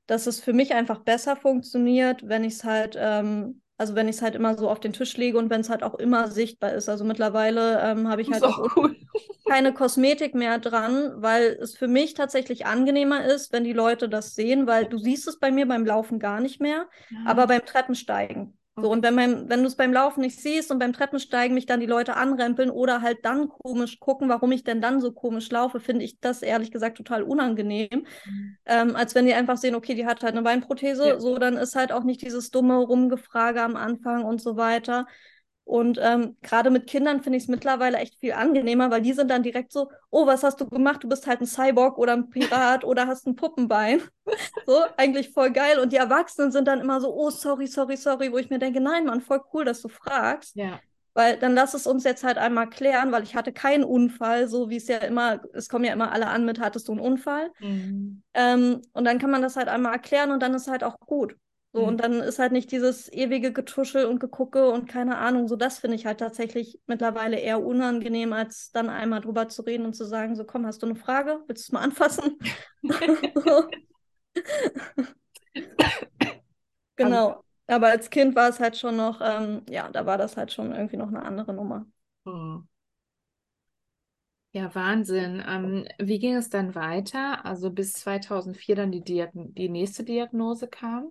dass 0.07 0.27
es 0.27 0.41
für 0.41 0.53
mich 0.53 0.75
einfach 0.75 1.01
besser 1.01 1.37
funktioniert, 1.37 2.27
wenn 2.27 2.43
ich 2.43 2.55
es 2.55 2.65
halt, 2.65 2.97
ähm, 2.99 3.63
also 3.81 3.95
wenn 3.95 4.09
ich 4.09 4.17
es 4.17 4.23
halt 4.23 4.35
immer 4.35 4.59
so 4.59 4.69
auf 4.69 4.79
den 4.79 4.93
Tisch 4.93 5.17
lege 5.17 5.39
und 5.39 5.49
wenn 5.49 5.63
es 5.63 5.71
halt 5.71 5.83
auch 5.83 5.95
immer 5.95 6.29
sichtbar 6.31 6.75
ist. 6.75 6.91
Also 6.91 7.03
mittlerweile 7.03 7.81
ähm, 7.81 8.09
habe 8.09 8.21
ich 8.21 8.31
halt 8.31 8.45
auch 8.45 8.77
cool. 8.77 8.95
keine 9.49 9.73
Kosmetik 9.73 10.35
mehr 10.35 10.59
dran, 10.59 11.15
weil 11.17 11.57
es 11.59 11.79
für 11.79 11.89
mich 11.89 12.13
tatsächlich 12.13 12.67
angenehmer 12.67 13.25
ist, 13.25 13.55
wenn 13.55 13.65
die 13.65 13.73
Leute 13.73 14.11
das 14.11 14.35
sehen, 14.35 14.67
weil 14.67 14.85
du 14.85 14.99
siehst 14.99 15.27
es 15.29 15.39
bei 15.39 15.51
mir 15.51 15.67
beim 15.67 15.87
Laufen 15.87 16.19
gar 16.19 16.41
nicht 16.41 16.61
mehr, 16.61 16.91
aber 17.25 17.47
beim 17.47 17.65
Treppensteigen. 17.65 18.53
So, 18.83 18.91
und 18.91 19.03
wenn, 19.03 19.15
mein, 19.15 19.49
wenn 19.49 19.61
du 19.61 19.67
es 19.67 19.77
beim 19.77 19.93
Laufen 19.93 20.21
nicht 20.21 20.41
siehst 20.41 20.71
und 20.71 20.79
beim 20.79 20.93
Treppensteigen 20.93 21.55
mich 21.55 21.67
dann 21.67 21.81
die 21.81 21.87
Leute 21.87 22.17
anrempeln 22.17 22.71
oder 22.71 23.03
halt 23.03 23.25
dann 23.25 23.49
komisch 23.49 24.01
gucken, 24.01 24.29
warum 24.29 24.53
ich 24.53 24.65
denn 24.65 24.81
dann 24.81 25.01
so 25.01 25.13
komisch 25.13 25.51
laufe, 25.51 25.81
finde 25.81 26.05
ich 26.05 26.21
das 26.21 26.43
ehrlich 26.43 26.71
gesagt 26.71 26.97
total 26.97 27.23
unangenehm. 27.23 27.89
Mhm. 28.25 28.57
Ähm, 28.67 28.97
als 28.97 29.15
wenn 29.15 29.27
die 29.27 29.35
einfach 29.35 29.57
sehen, 29.57 29.75
okay, 29.75 29.95
die 29.95 30.07
hat 30.07 30.23
halt 30.23 30.33
eine 30.33 30.43
Beinprothese, 30.43 31.09
Ja. 31.09 31.21
so 31.21 31.39
dann 31.39 31.57
ist 31.57 31.77
halt 31.77 31.93
auch 31.93 32.05
nicht 32.05 32.23
dieses 32.23 32.51
dumme 32.51 32.77
Rumgefrage 32.77 33.63
am 33.63 33.77
Anfang 33.77 34.25
und 34.25 34.41
so 34.41 34.57
weiter. 34.57 35.07
Und 35.71 36.01
ähm, 36.03 36.37
gerade 36.43 36.69
mit 36.69 36.89
Kindern 36.89 37.23
finde 37.23 37.37
ich 37.37 37.45
es 37.45 37.49
mittlerweile 37.49 37.99
echt 37.99 38.19
viel 38.19 38.33
angenehmer, 38.33 38.91
weil 38.91 39.03
die 39.03 39.13
sind 39.13 39.31
dann 39.31 39.45
direkt 39.45 39.71
so, 39.71 39.89
oh, 40.11 40.27
was 40.27 40.43
hast 40.43 40.61
du 40.61 40.67
gemacht? 40.67 41.05
Du 41.05 41.09
bist 41.09 41.29
halt 41.29 41.41
ein 41.41 41.47
Cyborg 41.47 41.97
oder 41.97 42.15
ein 42.15 42.29
Pirat 42.29 42.83
oder 42.83 43.07
hast 43.07 43.29
ein 43.29 43.37
Puppenbein. 43.37 44.03
So, 44.67 44.79
eigentlich 44.97 45.31
voll 45.31 45.51
geil. 45.51 45.81
Und 45.81 45.93
die 45.93 45.97
Erwachsenen 45.97 46.53
sind 46.53 46.69
dann 46.69 46.81
immer 46.81 47.01
so, 47.01 47.13
oh, 47.13 47.31
sorry, 47.31 47.67
sorry, 47.67 47.97
sorry, 47.97 48.31
wo 48.31 48.39
ich 48.39 48.49
mir 48.49 48.61
denke, 48.61 48.81
nein, 48.81 49.05
Mann, 49.05 49.21
voll 49.21 49.41
cool, 49.53 49.65
dass 49.65 49.83
du 49.83 49.89
fragst. 49.89 50.55
Ja. 50.55 50.79
Weil 51.15 51.37
dann 51.37 51.55
lass 51.55 51.75
es 51.75 51.87
uns 51.87 52.05
jetzt 52.05 52.23
halt 52.23 52.39
einmal 52.39 52.69
klären, 52.69 53.11
weil 53.11 53.25
ich 53.25 53.35
hatte 53.35 53.53
keinen 53.53 53.83
Unfall, 53.83 54.47
so 54.47 54.71
wie 54.71 54.77
es 54.77 54.87
ja 54.87 54.99
immer, 54.99 55.41
es 55.53 55.69
kommen 55.69 55.85
ja 55.85 55.93
immer 55.93 56.13
alle 56.13 56.29
an 56.29 56.45
mit, 56.45 56.61
hattest 56.61 56.87
du 56.87 56.93
einen 56.93 57.01
Unfall? 57.01 57.51
Mhm. 57.59 58.23
Ähm, 58.35 58.83
und 58.93 59.05
dann 59.05 59.19
kann 59.19 59.31
man 59.31 59.43
das 59.43 59.57
halt 59.57 59.69
einmal 59.69 59.93
erklären 59.93 60.31
und 60.31 60.41
dann 60.43 60.55
ist 60.55 60.69
halt 60.69 60.85
auch 60.85 60.97
gut. 61.01 61.35
So, 61.73 61.83
Mhm. 61.83 61.89
und 61.89 61.99
dann 61.99 62.15
ist 62.21 62.39
halt 62.41 62.51
nicht 62.53 62.73
dieses 62.73 63.13
ewige 63.13 63.53
Getuschel 63.53 64.07
und 64.07 64.19
Gegucke 64.19 64.71
und 64.71 64.89
keine 64.89 65.19
Ahnung. 65.19 65.47
So, 65.47 65.55
das 65.57 65.79
finde 65.79 65.97
ich 65.97 66.05
halt 66.07 66.19
tatsächlich 66.19 66.81
mittlerweile 66.87 67.39
eher 67.39 67.63
unangenehm, 67.65 68.33
als 68.33 68.73
dann 68.73 68.89
einmal 68.91 69.21
drüber 69.21 69.49
zu 69.49 69.63
reden 69.63 69.87
und 69.87 69.95
zu 69.95 70.05
sagen: 70.05 70.35
So, 70.35 70.45
komm, 70.45 70.67
hast 70.67 70.83
du 70.83 70.87
eine 70.87 70.97
Frage? 70.97 71.41
Willst 71.47 71.69
du 71.69 71.71
es 71.71 71.73
mal 71.73 71.83
anfassen? 71.83 72.39
Genau. 76.97 77.45
Aber 77.67 77.89
als 77.89 78.11
Kind 78.11 78.35
war 78.37 78.49
es 78.49 78.61
halt 78.61 78.77
schon 78.77 78.97
noch, 78.97 79.21
ähm, 79.23 79.65
ja, 79.69 79.89
da 79.91 80.05
war 80.07 80.19
das 80.19 80.37
halt 80.37 80.53
schon 80.53 80.73
irgendwie 80.73 80.97
noch 80.97 81.09
eine 81.09 81.23
andere 81.23 81.53
Nummer. 81.55 81.87
Mhm. 82.25 82.67
Ja, 84.53 84.73
Wahnsinn. 84.77 85.43
Ähm, 85.47 85.87
wie 85.99 86.19
ging 86.21 86.35
es 86.37 86.49
dann 86.51 86.75
weiter? 86.77 87.45
Also 87.45 87.71
bis 87.71 87.93
2004 87.95 88.75
dann 88.77 88.91
die, 88.93 89.03
Diagn 89.05 89.55
die 89.55 89.69
nächste 89.69 90.03
Diagnose 90.05 90.67
kam? 90.69 91.11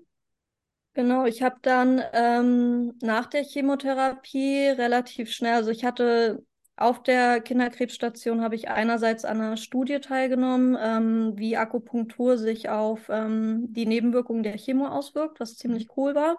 Genau, 0.93 1.25
ich 1.25 1.43
habe 1.43 1.57
dann 1.61 2.01
ähm, 2.13 2.93
nach 3.01 3.27
der 3.27 3.43
Chemotherapie 3.43 4.69
relativ 4.69 5.31
schnell, 5.31 5.53
also 5.53 5.71
ich 5.71 5.85
hatte 5.85 6.43
auf 6.79 7.03
der 7.03 7.41
Kinderkrebsstation 7.41 8.41
habe 8.41 8.55
ich 8.55 8.69
einerseits 8.69 9.25
an 9.25 9.41
einer 9.41 9.57
Studie 9.57 9.99
teilgenommen, 9.99 10.77
ähm, 10.81 11.33
wie 11.35 11.57
Akupunktur 11.57 12.37
sich 12.37 12.69
auf 12.69 13.09
ähm, 13.09 13.65
die 13.73 13.85
Nebenwirkungen 13.85 14.43
der 14.43 14.57
Chemo 14.57 14.87
auswirkt, 14.87 15.41
was 15.41 15.57
ziemlich 15.57 15.89
cool 15.97 16.15
war. 16.15 16.37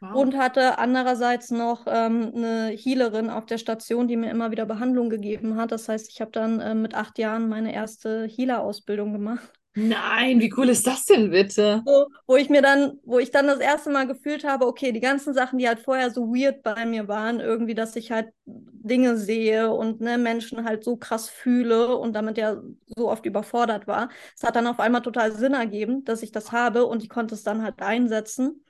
Wow. 0.00 0.14
Und 0.14 0.36
hatte 0.36 0.78
andererseits 0.78 1.50
noch 1.50 1.86
ähm, 1.88 2.32
eine 2.36 2.68
Healerin 2.68 3.30
auf 3.30 3.46
der 3.46 3.58
Station, 3.58 4.06
die 4.06 4.16
mir 4.16 4.30
immer 4.30 4.52
wieder 4.52 4.64
Behandlung 4.64 5.10
gegeben 5.10 5.56
hat. 5.56 5.72
Das 5.72 5.88
heißt, 5.88 6.08
ich 6.08 6.20
habe 6.20 6.30
dann 6.30 6.60
äh, 6.60 6.74
mit 6.76 6.94
acht 6.94 7.18
Jahren 7.18 7.48
meine 7.48 7.74
erste 7.74 8.26
Healer-Ausbildung 8.26 9.12
gemacht. 9.12 9.52
Nein, 9.76 10.40
wie 10.40 10.52
cool 10.56 10.68
ist 10.68 10.86
das 10.86 11.04
denn 11.04 11.30
bitte? 11.30 11.84
So, 11.86 12.06
wo 12.26 12.36
ich 12.36 12.48
mir 12.48 12.62
dann, 12.62 12.98
wo 13.04 13.18
ich 13.18 13.30
dann 13.30 13.46
das 13.46 13.58
erste 13.58 13.90
Mal 13.90 14.06
gefühlt 14.06 14.42
habe, 14.44 14.66
okay, 14.66 14.90
die 14.92 15.00
ganzen 15.00 15.34
Sachen, 15.34 15.58
die 15.58 15.68
halt 15.68 15.80
vorher 15.80 16.10
so 16.10 16.28
weird 16.34 16.62
bei 16.62 16.86
mir 16.86 17.08
waren, 17.08 17.40
irgendwie, 17.40 17.74
dass 17.74 17.94
ich 17.96 18.10
halt 18.10 18.32
Dinge 18.46 19.18
sehe 19.18 19.70
und 19.70 20.00
ne, 20.00 20.16
Menschen 20.16 20.64
halt 20.64 20.82
so 20.82 20.96
krass 20.96 21.28
fühle 21.28 21.96
und 21.98 22.14
damit 22.14 22.38
ja 22.38 22.56
so 22.96 23.10
oft 23.10 23.26
überfordert 23.26 23.86
war. 23.86 24.08
Es 24.34 24.42
hat 24.44 24.56
dann 24.56 24.66
auf 24.66 24.80
einmal 24.80 25.02
total 25.02 25.32
Sinn 25.32 25.52
ergeben, 25.52 26.04
dass 26.06 26.22
ich 26.22 26.32
das 26.32 26.52
habe 26.52 26.86
und 26.86 27.02
ich 27.02 27.10
konnte 27.10 27.34
es 27.34 27.42
dann 27.42 27.62
halt 27.62 27.82
einsetzen. 27.82 28.64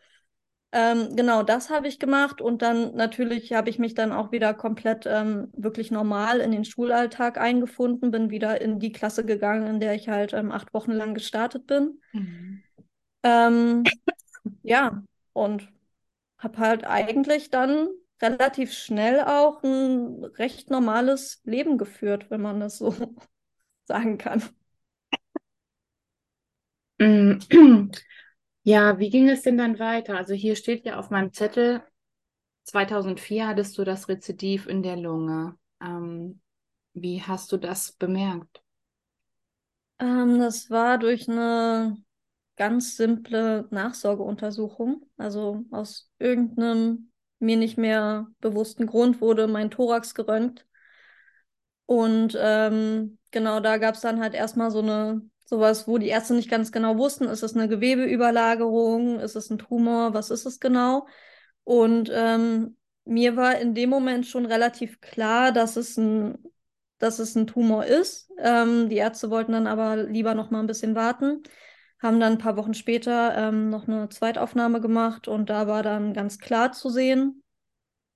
Ähm, 0.77 1.15
genau, 1.15 1.45
das 1.45 1.71
habe 1.71 1.87
ich 1.87 2.01
gemacht 2.01 2.41
und 2.41 2.61
dann 2.61 2.97
natürlich 2.97 3.53
habe 3.53 3.71
ich 3.71 3.79
mich 3.79 3.95
dann 3.95 4.11
auch 4.11 4.33
wieder 4.33 4.53
komplett 4.55 5.07
ähm, 5.07 5.53
wirklich 5.57 5.93
normal 5.93 6.41
in 6.41 6.51
den 6.51 6.65
Schulalltag 6.65 7.39
eingefunden, 7.39 8.11
bin 8.11 8.29
wieder 8.31 8.61
in 8.61 8.81
die 8.81 8.91
Klasse 8.91 9.25
gegangen, 9.25 9.69
in 9.69 9.79
der 9.79 9.95
ich 9.95 10.09
halt 10.09 10.33
ähm, 10.33 10.51
acht 10.51 10.75
Wochen 10.75 10.91
lang 10.91 11.15
gestartet 11.15 11.69
bin. 11.69 12.01
Mhm. 12.13 12.63
Ähm, 13.23 13.85
ja, 14.65 15.01
und 15.33 15.69
habe 16.39 16.59
halt 16.59 16.85
eigentlich 16.85 17.51
dann 17.51 17.87
relativ 18.21 18.73
schnell 18.73 19.21
auch 19.21 19.63
ein 19.63 20.25
recht 20.25 20.71
normales 20.71 21.41
Leben 21.45 21.79
geführt, 21.79 22.31
wenn 22.31 22.41
man 22.41 22.59
das 22.59 22.79
so 22.79 22.93
sagen 23.85 24.19
kann. 24.19 24.43
Ja, 28.65 28.99
wie 28.99 29.11
ging 29.11 29.29
es 29.29 29.43
denn 29.43 29.59
dann 29.59 29.79
weiter? 29.79 30.17
Also 30.17 30.35
hier 30.35 30.57
steht 30.57 30.85
ja 30.87 30.99
auf 30.99 31.11
meinem 31.11 31.33
Zettel, 31.33 31.83
2004 32.65 33.47
hattest 33.49 33.77
du 33.79 33.85
das 33.85 34.09
Rezidiv 34.09 34.67
in 34.67 34.83
der 34.83 34.97
Lunge. 34.97 35.59
Ähm, 35.83 36.41
wie 36.95 37.23
hast 37.23 37.53
du 37.53 37.59
das 37.59 37.93
bemerkt? 37.93 38.63
Ähm, 39.99 40.39
das 40.39 40.71
war 40.71 40.99
durch 40.99 41.29
eine 41.29 41.97
ganz 42.57 42.97
simple 42.97 43.67
Nachsorgeuntersuchung. 43.71 45.07
Also 45.17 45.65
aus 45.71 46.11
irgendeinem 46.19 47.13
mir 47.41 47.57
nicht 47.57 47.79
mehr 47.79 48.29
bewussten 48.41 48.87
Grund 48.87 49.21
wurde 49.21 49.47
mein 49.49 49.71
Thorax 49.71 50.15
geröntgt. 50.15 50.67
Und 51.87 52.37
ähm, 52.41 53.19
genau 53.31 53.61
da 53.61 53.79
gab 53.79 53.95
es 53.95 54.01
dann 54.01 54.21
halt 54.21 54.35
erstmal 54.35 54.71
so 54.71 54.81
eine 54.81 55.23
Sowas, 55.45 55.87
wo 55.87 55.99
die 55.99 56.09
Ärzte 56.09 56.35
nicht 56.35 56.51
ganz 56.51 56.73
genau 56.73 56.97
wussten, 56.97 57.25
ist 57.25 57.43
es 57.43 57.55
eine 57.55 57.69
Gewebeüberlagerung, 57.69 59.21
ist 59.21 59.37
es 59.37 59.51
ein 59.51 59.59
Tumor, 59.59 60.15
was 60.15 60.31
ist 60.31 60.47
es 60.47 60.59
genau? 60.59 61.07
Und 61.65 62.11
ähm, 62.13 62.77
mir 63.05 63.37
war 63.37 63.59
in 63.59 63.75
dem 63.75 63.91
Moment 63.91 64.27
schon 64.27 64.47
relativ 64.47 65.01
klar, 65.01 65.53
dass 65.53 65.77
es 65.77 65.97
ein, 65.99 66.39
dass 66.99 67.19
es 67.19 67.35
ein 67.35 67.47
Tumor 67.47 67.85
ist. 67.85 68.31
Ähm, 68.39 68.89
die 68.89 68.97
Ärzte 68.97 69.31
wollten 69.31 69.53
dann 69.53 69.67
aber 69.67 69.97
lieber 69.97 70.35
noch 70.35 70.51
mal 70.51 70.61
ein 70.61 70.67
bisschen 70.67 70.95
warten, 70.95 71.43
haben 72.01 72.21
dann 72.21 72.33
ein 72.35 72.39
paar 72.39 72.57
Wochen 72.57 72.75
später 72.75 73.37
ähm, 73.37 73.69
noch 73.71 73.87
eine 73.87 74.09
Zweitaufnahme 74.09 74.81
gemacht 74.81 75.29
und 75.29 75.51
da 75.51 75.67
war 75.67 75.83
dann 75.83 76.15
ganz 76.15 76.39
klar 76.39 76.73
zu 76.73 76.89
sehen, 76.89 77.43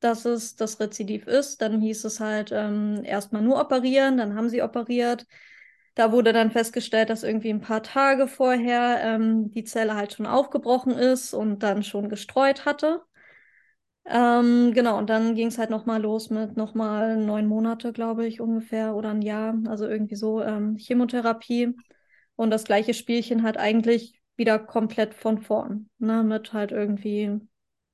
dass 0.01 0.25
es 0.25 0.57
das 0.57 0.81
Rezidiv 0.81 1.27
ist. 1.27 1.61
Dann 1.61 1.81
hieß 1.81 2.05
es 2.05 2.21
halt 2.21 2.51
ähm, 2.53 3.03
erstmal 3.05 3.43
nur 3.43 3.61
operieren, 3.61 4.17
dann 4.17 4.35
haben 4.35 4.49
sie 4.49 4.63
operiert. 4.63 5.27
Da 5.99 6.13
wurde 6.13 6.33
dann 6.33 6.53
festgestellt, 6.53 7.11
dass 7.11 7.25
irgendwie 7.25 7.51
ein 7.51 7.61
paar 7.61 7.83
Tage 7.83 8.29
vorher 8.29 9.01
ähm, 9.03 9.51
die 9.51 9.65
Zelle 9.65 9.97
halt 9.97 10.13
schon 10.13 10.27
aufgebrochen 10.27 10.93
ist 10.93 11.35
und 11.35 11.63
dann 11.65 11.83
schon 11.83 12.09
gestreut 12.09 12.65
hatte. 12.65 13.03
Ähm, 14.07 14.73
genau, 14.75 14.97
und 14.99 15.11
dann 15.11 15.35
ging 15.35 15.49
es 15.49 15.59
halt 15.59 15.71
nochmal 15.71 16.01
los 16.01 16.31
mit 16.31 16.57
nochmal 16.57 17.17
neun 17.19 17.47
Monate, 17.47 17.93
glaube 17.93 18.27
ich, 18.27 18.41
ungefähr, 18.41 18.95
oder 18.97 19.11
ein 19.11 19.23
Jahr, 19.23 19.55
also 19.67 19.87
irgendwie 19.87 20.15
so 20.17 20.41
ähm, 20.43 20.77
Chemotherapie. 20.77 21.75
Und 22.37 22.51
das 22.51 22.65
gleiche 22.65 22.95
Spielchen 22.95 23.43
halt 23.43 23.57
eigentlich 23.59 24.23
wieder 24.37 24.59
komplett 24.61 25.15
von 25.15 25.39
vorn, 25.43 25.91
ne, 25.99 26.23
mit 26.23 26.53
halt 26.53 26.73
irgendwie 26.73 27.41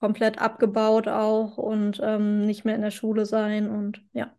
komplett 0.01 0.39
abgebaut 0.39 1.09
auch 1.09 1.57
und 1.59 2.01
ähm, 2.03 2.47
nicht 2.47 2.65
mehr 2.67 2.77
in 2.77 2.83
der 2.83 2.91
Schule 2.93 3.27
sein 3.27 3.71
und 3.71 4.03
ja. 4.13 4.37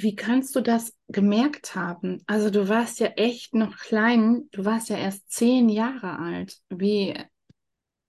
Wie 0.00 0.14
kannst 0.14 0.54
du 0.54 0.60
das 0.60 0.94
gemerkt 1.08 1.74
haben? 1.74 2.22
Also 2.26 2.50
du 2.50 2.68
warst 2.68 3.00
ja 3.00 3.08
echt 3.08 3.54
noch 3.54 3.76
klein, 3.76 4.48
du 4.52 4.64
warst 4.64 4.88
ja 4.88 4.96
erst 4.96 5.30
zehn 5.30 5.68
Jahre 5.68 6.18
alt. 6.18 6.56
Wie, 6.68 7.14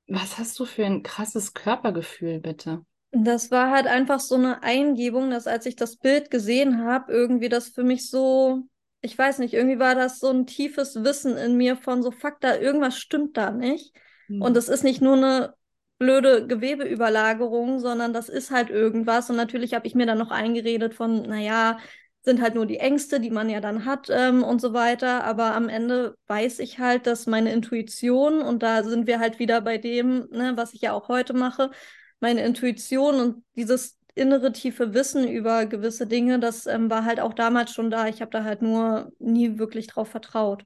was 0.08 0.38
hast 0.38 0.60
du 0.60 0.66
für 0.66 0.86
ein 0.86 1.04
krasses 1.04 1.54
Körpergefühl, 1.54 2.40
bitte? 2.40 2.86
Das 3.12 3.50
war 3.50 3.72
halt 3.72 3.88
einfach 3.88 4.20
so 4.20 4.36
eine 4.36 4.62
Eingebung, 4.62 5.32
dass 5.32 5.48
als 5.48 5.66
ich 5.66 5.76
das 5.76 5.98
Bild 5.98 6.30
gesehen 6.30 6.86
habe, 6.86 7.12
irgendwie 7.12 7.50
das 7.50 7.70
für 7.70 7.84
mich 7.84 8.08
so, 8.08 8.68
ich 9.02 9.18
weiß 9.18 9.40
nicht, 9.40 9.56
irgendwie 9.56 9.80
war 9.80 9.96
das 9.96 10.20
so 10.20 10.30
ein 10.30 10.46
tiefes 10.46 11.04
Wissen 11.04 11.38
in 11.38 11.58
mir 11.58 11.76
von 11.76 12.04
so, 12.04 12.12
fuck, 12.12 12.40
da 12.40 12.56
irgendwas 12.56 12.98
stimmt 12.98 13.36
da 13.36 13.50
nicht. 13.50 13.96
Mhm. 14.28 14.44
Und 14.44 14.58
es 14.58 14.70
ist 14.70 14.84
nicht 14.84 15.02
nur 15.02 15.18
eine 15.18 15.56
blöde 16.00 16.48
Gewebeüberlagerung, 16.48 17.80
sondern 17.80 18.14
das 18.14 18.30
ist 18.30 18.52
halt 18.52 18.70
irgendwas. 18.72 19.30
Und 19.30 19.36
natürlich 19.36 19.74
habe 19.76 19.86
ich 19.86 19.96
mir 19.96 20.06
dann 20.08 20.18
noch 20.18 20.32
eingeredet 20.32 20.96
von, 20.96 21.24
naja, 21.24 21.78
sind 22.24 22.42
halt 22.42 22.56
nur 22.56 22.66
die 22.66 22.78
Ängste, 22.80 23.20
die 23.20 23.30
man 23.32 23.50
ja 23.50 23.62
dann 23.62 23.86
hat 23.86 24.10
ähm, 24.10 24.44
und 24.44 24.62
so 24.62 24.74
weiter. 24.74 25.24
Aber 25.26 25.54
am 25.56 25.70
Ende 25.70 26.16
weiß 26.28 26.60
ich 26.60 26.80
halt, 26.80 27.08
dass 27.08 27.28
meine 27.28 27.52
Intuition, 27.54 28.42
und 28.42 28.64
da 28.64 28.84
sind 28.84 29.08
wir 29.08 29.20
halt 29.20 29.40
wieder 29.40 29.62
bei 29.62 29.78
dem, 29.78 30.28
ne, 30.32 30.54
was 30.56 30.74
ich 30.74 30.82
ja 30.82 30.94
auch 30.94 31.08
heute 31.10 31.34
mache, 31.34 31.72
meine 32.20 32.44
Intuition 32.44 33.16
und 33.16 33.44
dieses 33.56 33.98
innere 34.16 34.52
tiefe 34.52 34.94
Wissen 34.94 35.28
über 35.28 35.66
gewisse 35.66 36.08
Dinge, 36.08 36.40
das 36.40 36.66
ähm, 36.66 36.90
war 36.90 37.06
halt 37.06 37.20
auch 37.20 37.34
damals 37.34 37.74
schon 37.74 37.90
da. 37.92 38.08
Ich 38.08 38.22
habe 38.22 38.32
da 38.32 38.44
halt 38.44 38.62
nur 38.62 39.12
nie 39.20 39.58
wirklich 39.60 39.88
drauf 39.88 40.10
vertraut. 40.10 40.64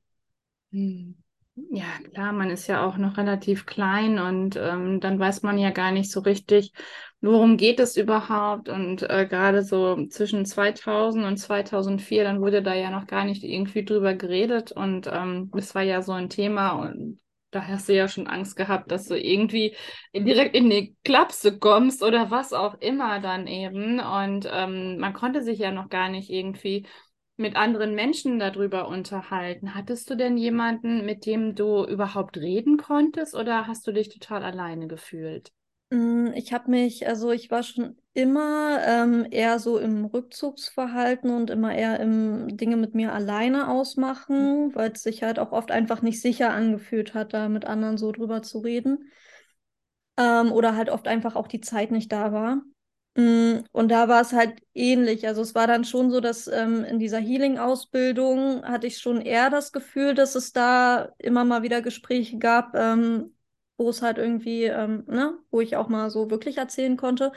Hm. 0.72 1.23
Ja, 1.56 1.84
klar, 2.12 2.32
man 2.34 2.50
ist 2.50 2.66
ja 2.68 2.84
auch 2.84 2.98
noch 2.98 3.18
relativ 3.18 3.68
klein 3.68 4.18
und 4.18 4.56
ähm, 4.56 5.00
dann 5.00 5.20
weiß 5.20 5.44
man 5.44 5.60
ja 5.60 5.70
gar 5.70 5.92
nicht 5.92 6.12
so 6.12 6.20
richtig, 6.22 6.72
worum 7.22 7.58
geht 7.58 7.80
es 7.80 7.96
überhaupt. 7.96 8.70
Und 8.70 9.04
äh, 9.04 9.28
gerade 9.28 9.62
so 9.64 10.08
zwischen 10.08 10.46
2000 10.48 11.26
und 11.26 11.38
2004, 11.38 12.24
dann 12.24 12.42
wurde 12.42 12.64
da 12.64 12.74
ja 12.74 12.90
noch 12.90 13.06
gar 13.06 13.24
nicht 13.24 13.44
irgendwie 13.44 13.86
drüber 13.86 14.16
geredet 14.16 14.72
und 14.72 15.08
ähm, 15.12 15.52
das 15.54 15.76
war 15.76 15.84
ja 15.84 16.02
so 16.02 16.12
ein 16.14 16.30
Thema 16.30 16.72
und 16.72 17.20
da 17.52 17.68
hast 17.68 17.88
du 17.88 17.94
ja 17.94 18.08
schon 18.08 18.26
Angst 18.26 18.56
gehabt, 18.56 18.90
dass 18.92 19.08
du 19.08 19.16
irgendwie 19.20 19.76
direkt 20.16 20.56
in 20.56 20.72
die 20.72 20.96
Klapse 21.04 21.60
kommst 21.60 22.02
oder 22.02 22.32
was 22.32 22.52
auch 22.52 22.74
immer 22.82 23.20
dann 23.20 23.46
eben. 23.46 24.00
Und 24.00 24.50
ähm, 24.52 24.98
man 24.98 25.14
konnte 25.14 25.44
sich 25.44 25.60
ja 25.60 25.72
noch 25.72 25.90
gar 25.90 26.10
nicht 26.10 26.32
irgendwie 26.32 26.88
mit 27.36 27.56
anderen 27.56 27.96
Menschen 27.96 28.38
darüber 28.40 28.88
unterhalten. 28.88 29.74
Hattest 29.74 30.10
du 30.10 30.16
denn 30.16 30.38
jemanden, 30.38 31.06
mit 31.06 31.26
dem 31.26 31.56
du 31.56 31.84
überhaupt 31.86 32.38
reden 32.38 32.78
konntest 32.78 33.36
oder 33.36 33.68
hast 33.68 33.88
du 33.88 33.92
dich 33.92 34.10
total 34.10 34.44
alleine 34.44 34.88
gefühlt? 34.88 35.52
Mm, 35.90 36.28
ich 36.36 36.54
habe 36.54 36.70
mich, 36.70 37.08
also 37.08 37.32
ich 37.32 37.50
war 37.50 37.64
schon 37.64 37.98
immer 38.14 38.80
ähm, 38.86 39.26
eher 39.32 39.58
so 39.58 39.80
im 39.80 40.06
Rückzugsverhalten 40.06 41.32
und 41.32 41.50
immer 41.50 41.74
eher 41.74 42.00
im 42.00 42.56
Dinge 42.56 42.78
mit 42.78 42.94
mir 42.94 43.14
alleine 43.14 43.70
ausmachen, 43.70 44.68
mhm. 44.68 44.76
weil 44.76 44.92
es 44.92 45.02
sich 45.02 45.24
halt 45.24 45.40
auch 45.40 45.52
oft 45.52 45.72
einfach 45.72 46.04
nicht 46.04 46.22
sicher 46.22 46.52
angefühlt 46.52 47.16
hat, 47.16 47.34
da 47.34 47.50
mit 47.50 47.66
anderen 47.66 47.98
so 47.98 48.12
drüber 48.12 48.44
zu 48.44 48.60
reden. 48.60 49.12
Ähm, 50.18 50.52
oder 50.52 50.76
halt 50.76 50.92
oft 50.92 51.08
einfach 51.08 51.36
auch 51.36 51.48
die 51.48 51.62
Zeit 51.62 51.90
nicht 51.90 52.12
da 52.12 52.32
war. 52.32 52.62
Mm, 53.16 53.60
und 53.72 53.90
da 53.90 54.08
war 54.08 54.22
es 54.22 54.34
halt 54.34 54.60
ähnlich. 54.74 55.28
Also 55.28 55.42
es 55.42 55.54
war 55.54 55.68
dann 55.68 55.84
schon 55.86 56.10
so, 56.12 56.20
dass 56.20 56.48
ähm, 56.48 56.84
in 56.84 56.98
dieser 57.00 57.20
Healing-Ausbildung 57.20 58.64
hatte 58.64 58.88
ich 58.88 58.98
schon 59.00 59.22
eher 59.22 59.50
das 59.52 59.72
Gefühl, 59.72 60.16
dass 60.16 60.36
es 60.36 60.52
da 60.52 61.10
immer 61.20 61.44
mal 61.46 61.62
wieder 61.62 61.82
Gespräche 61.84 62.38
gab, 62.40 62.74
ähm, 62.76 63.36
wo 63.78 63.90
es 63.90 64.02
halt 64.02 64.18
irgendwie, 64.18 64.64
ähm, 64.66 65.04
ne, 65.08 65.38
wo 65.52 65.62
ich 65.62 65.76
auch 65.76 65.90
mal 65.90 66.10
so 66.10 66.32
wirklich 66.32 66.58
erzählen 66.58 66.98
konnte. 66.98 67.32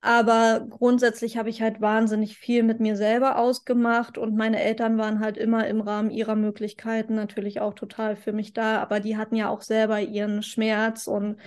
Aber 0.00 0.66
grundsätzlich 0.70 1.36
habe 1.38 1.50
ich 1.50 1.60
halt 1.60 1.80
wahnsinnig 1.80 2.38
viel 2.38 2.62
mit 2.62 2.78
mir 2.80 2.96
selber 2.96 3.36
ausgemacht 3.38 4.16
und 4.16 4.36
meine 4.36 4.60
Eltern 4.62 4.96
waren 4.96 5.18
halt 5.20 5.36
immer 5.36 5.66
im 5.66 5.80
Rahmen 5.80 6.10
ihrer 6.10 6.36
Möglichkeiten 6.36 7.14
natürlich 7.16 7.60
auch 7.60 7.74
total 7.74 8.16
für 8.16 8.32
mich 8.32 8.52
da, 8.52 8.80
aber 8.80 9.00
die 9.00 9.16
hatten 9.16 9.34
ja 9.36 9.48
auch 9.48 9.60
selber 9.62 10.00
ihren 10.00 10.42
Schmerz 10.44 11.08
und 11.08 11.38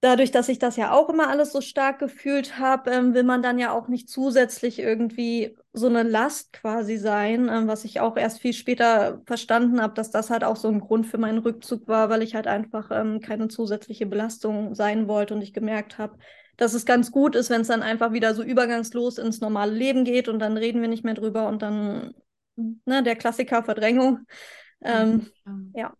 dadurch, 0.00 0.30
dass 0.30 0.48
ich 0.48 0.58
das 0.58 0.76
ja 0.76 0.92
auch 0.92 1.08
immer 1.10 1.28
alles 1.28 1.52
so 1.52 1.60
stark 1.60 1.98
gefühlt 1.98 2.58
habe, 2.58 2.90
ähm, 2.90 3.14
will 3.14 3.22
man 3.22 3.42
dann 3.42 3.58
ja 3.58 3.72
auch 3.72 3.88
nicht 3.88 4.08
zusätzlich 4.08 4.78
irgendwie 4.78 5.56
so 5.72 5.86
eine 5.88 6.02
Last 6.02 6.52
quasi 6.52 6.96
sein, 6.96 7.48
ähm, 7.48 7.68
was 7.68 7.84
ich 7.84 8.00
auch 8.00 8.16
erst 8.16 8.40
viel 8.40 8.52
später 8.54 9.20
verstanden 9.26 9.80
habe, 9.80 9.94
dass 9.94 10.10
das 10.10 10.30
halt 10.30 10.42
auch 10.44 10.56
so 10.56 10.68
ein 10.68 10.80
Grund 10.80 11.06
für 11.06 11.18
meinen 11.18 11.38
Rückzug 11.38 11.86
war, 11.86 12.08
weil 12.08 12.22
ich 12.22 12.34
halt 12.34 12.46
einfach 12.46 12.90
ähm, 12.90 13.20
keine 13.20 13.48
zusätzliche 13.48 14.06
Belastung 14.06 14.74
sein 14.74 15.06
wollte 15.06 15.34
und 15.34 15.42
ich 15.42 15.52
gemerkt 15.52 15.98
habe, 15.98 16.18
dass 16.56 16.74
es 16.74 16.86
ganz 16.86 17.10
gut 17.10 17.36
ist, 17.36 17.50
wenn 17.50 17.62
es 17.62 17.68
dann 17.68 17.82
einfach 17.82 18.12
wieder 18.12 18.34
so 18.34 18.42
übergangslos 18.42 19.18
ins 19.18 19.40
normale 19.40 19.72
Leben 19.72 20.04
geht 20.04 20.28
und 20.28 20.38
dann 20.38 20.56
reden 20.56 20.80
wir 20.80 20.88
nicht 20.88 21.04
mehr 21.04 21.14
drüber 21.14 21.46
und 21.48 21.62
dann, 21.62 22.14
ne, 22.56 23.02
der 23.02 23.16
Klassiker 23.16 23.62
Verdrängung. 23.62 24.20
Ähm, 24.82 25.26
ja. 25.74 25.94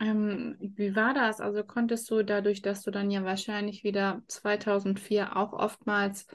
Ähm, 0.00 0.56
wie 0.58 0.94
war 0.96 1.12
das? 1.14 1.40
Also 1.40 1.62
konntest 1.64 2.10
du 2.10 2.22
dadurch, 2.22 2.62
dass 2.62 2.82
du 2.82 2.90
dann 2.90 3.10
ja 3.10 3.24
wahrscheinlich 3.24 3.84
wieder 3.84 4.22
2004 4.28 5.36
auch 5.36 5.52
oftmals 5.52 6.26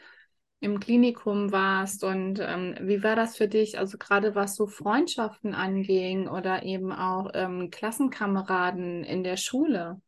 im 0.60 0.80
Klinikum 0.80 1.52
warst 1.52 2.04
und 2.04 2.40
ähm, 2.40 2.76
wie 2.82 3.02
war 3.04 3.16
das 3.16 3.36
für 3.38 3.48
dich? 3.48 3.80
Also 3.80 3.98
gerade 3.98 4.36
was 4.36 4.56
so 4.56 4.68
Freundschaften 4.68 5.56
anging 5.56 6.28
oder 6.28 6.62
eben 6.64 6.92
auch 6.92 7.32
ähm, 7.34 7.72
Klassenkameraden 7.72 9.04
in 9.04 9.24
der 9.24 9.38
Schule? 9.38 10.00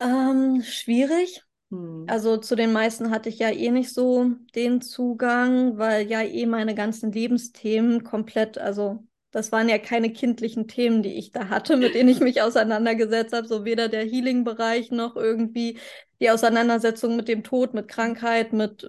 Ähm, 0.00 0.62
schwierig. 0.62 1.42
Hm. 1.70 2.06
Also 2.08 2.38
zu 2.38 2.56
den 2.56 2.72
meisten 2.72 3.10
hatte 3.10 3.30
ich 3.30 3.38
ja 3.40 3.50
eh 3.50 3.70
nicht 3.72 3.94
so 3.94 4.32
den 4.56 4.82
Zugang, 4.82 5.78
weil 5.78 6.08
ja 6.08 6.22
eh 6.22 6.46
meine 6.46 6.74
ganzen 6.76 7.12
Lebensthemen 7.12 8.04
komplett, 8.04 8.58
also 8.58 9.05
das 9.36 9.52
waren 9.52 9.68
ja 9.68 9.76
keine 9.76 10.10
kindlichen 10.14 10.66
Themen, 10.66 11.02
die 11.02 11.12
ich 11.12 11.30
da 11.30 11.50
hatte, 11.50 11.76
mit 11.76 11.94
denen 11.94 12.08
ich 12.08 12.20
mich 12.20 12.40
auseinandergesetzt 12.40 13.34
habe, 13.34 13.46
so 13.46 13.66
weder 13.66 13.90
der 13.90 14.02
Healing-Bereich 14.02 14.92
noch 14.92 15.14
irgendwie 15.14 15.78
die 16.22 16.30
Auseinandersetzung 16.30 17.16
mit 17.16 17.28
dem 17.28 17.44
Tod, 17.44 17.74
mit 17.74 17.86
Krankheit, 17.86 18.54
mit 18.54 18.88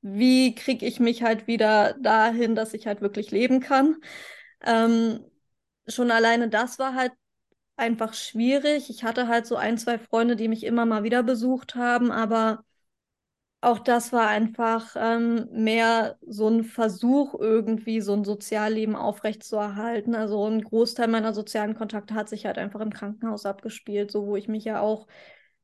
wie 0.00 0.54
kriege 0.54 0.86
ich 0.86 1.00
mich 1.00 1.24
halt 1.24 1.48
wieder 1.48 1.94
dahin, 2.00 2.54
dass 2.54 2.74
ich 2.74 2.86
halt 2.86 3.00
wirklich 3.00 3.32
leben 3.32 3.58
kann. 3.58 3.96
Ähm, 4.64 5.18
schon 5.88 6.12
alleine 6.12 6.48
das 6.48 6.78
war 6.78 6.94
halt 6.94 7.10
einfach 7.76 8.14
schwierig. 8.14 8.90
Ich 8.90 9.02
hatte 9.02 9.26
halt 9.26 9.46
so 9.46 9.56
ein, 9.56 9.78
zwei 9.78 9.98
Freunde, 9.98 10.36
die 10.36 10.46
mich 10.46 10.62
immer 10.62 10.86
mal 10.86 11.02
wieder 11.02 11.24
besucht 11.24 11.74
haben, 11.74 12.12
aber 12.12 12.64
auch 13.60 13.80
das 13.80 14.12
war 14.12 14.28
einfach 14.28 14.94
ähm, 14.96 15.48
mehr 15.52 16.16
so 16.26 16.48
ein 16.48 16.62
Versuch, 16.64 17.34
irgendwie 17.38 18.00
so 18.00 18.12
ein 18.14 18.24
Sozialleben 18.24 18.94
aufrechtzuerhalten. 18.94 20.14
Also 20.14 20.46
ein 20.48 20.62
Großteil 20.62 21.08
meiner 21.08 21.32
sozialen 21.34 21.74
Kontakte 21.74 22.14
hat 22.14 22.28
sich 22.28 22.46
halt 22.46 22.56
einfach 22.58 22.80
im 22.80 22.92
Krankenhaus 22.92 23.46
abgespielt, 23.46 24.12
so 24.12 24.26
wo 24.26 24.36
ich 24.36 24.46
mich 24.48 24.64
ja 24.64 24.80
auch 24.80 25.08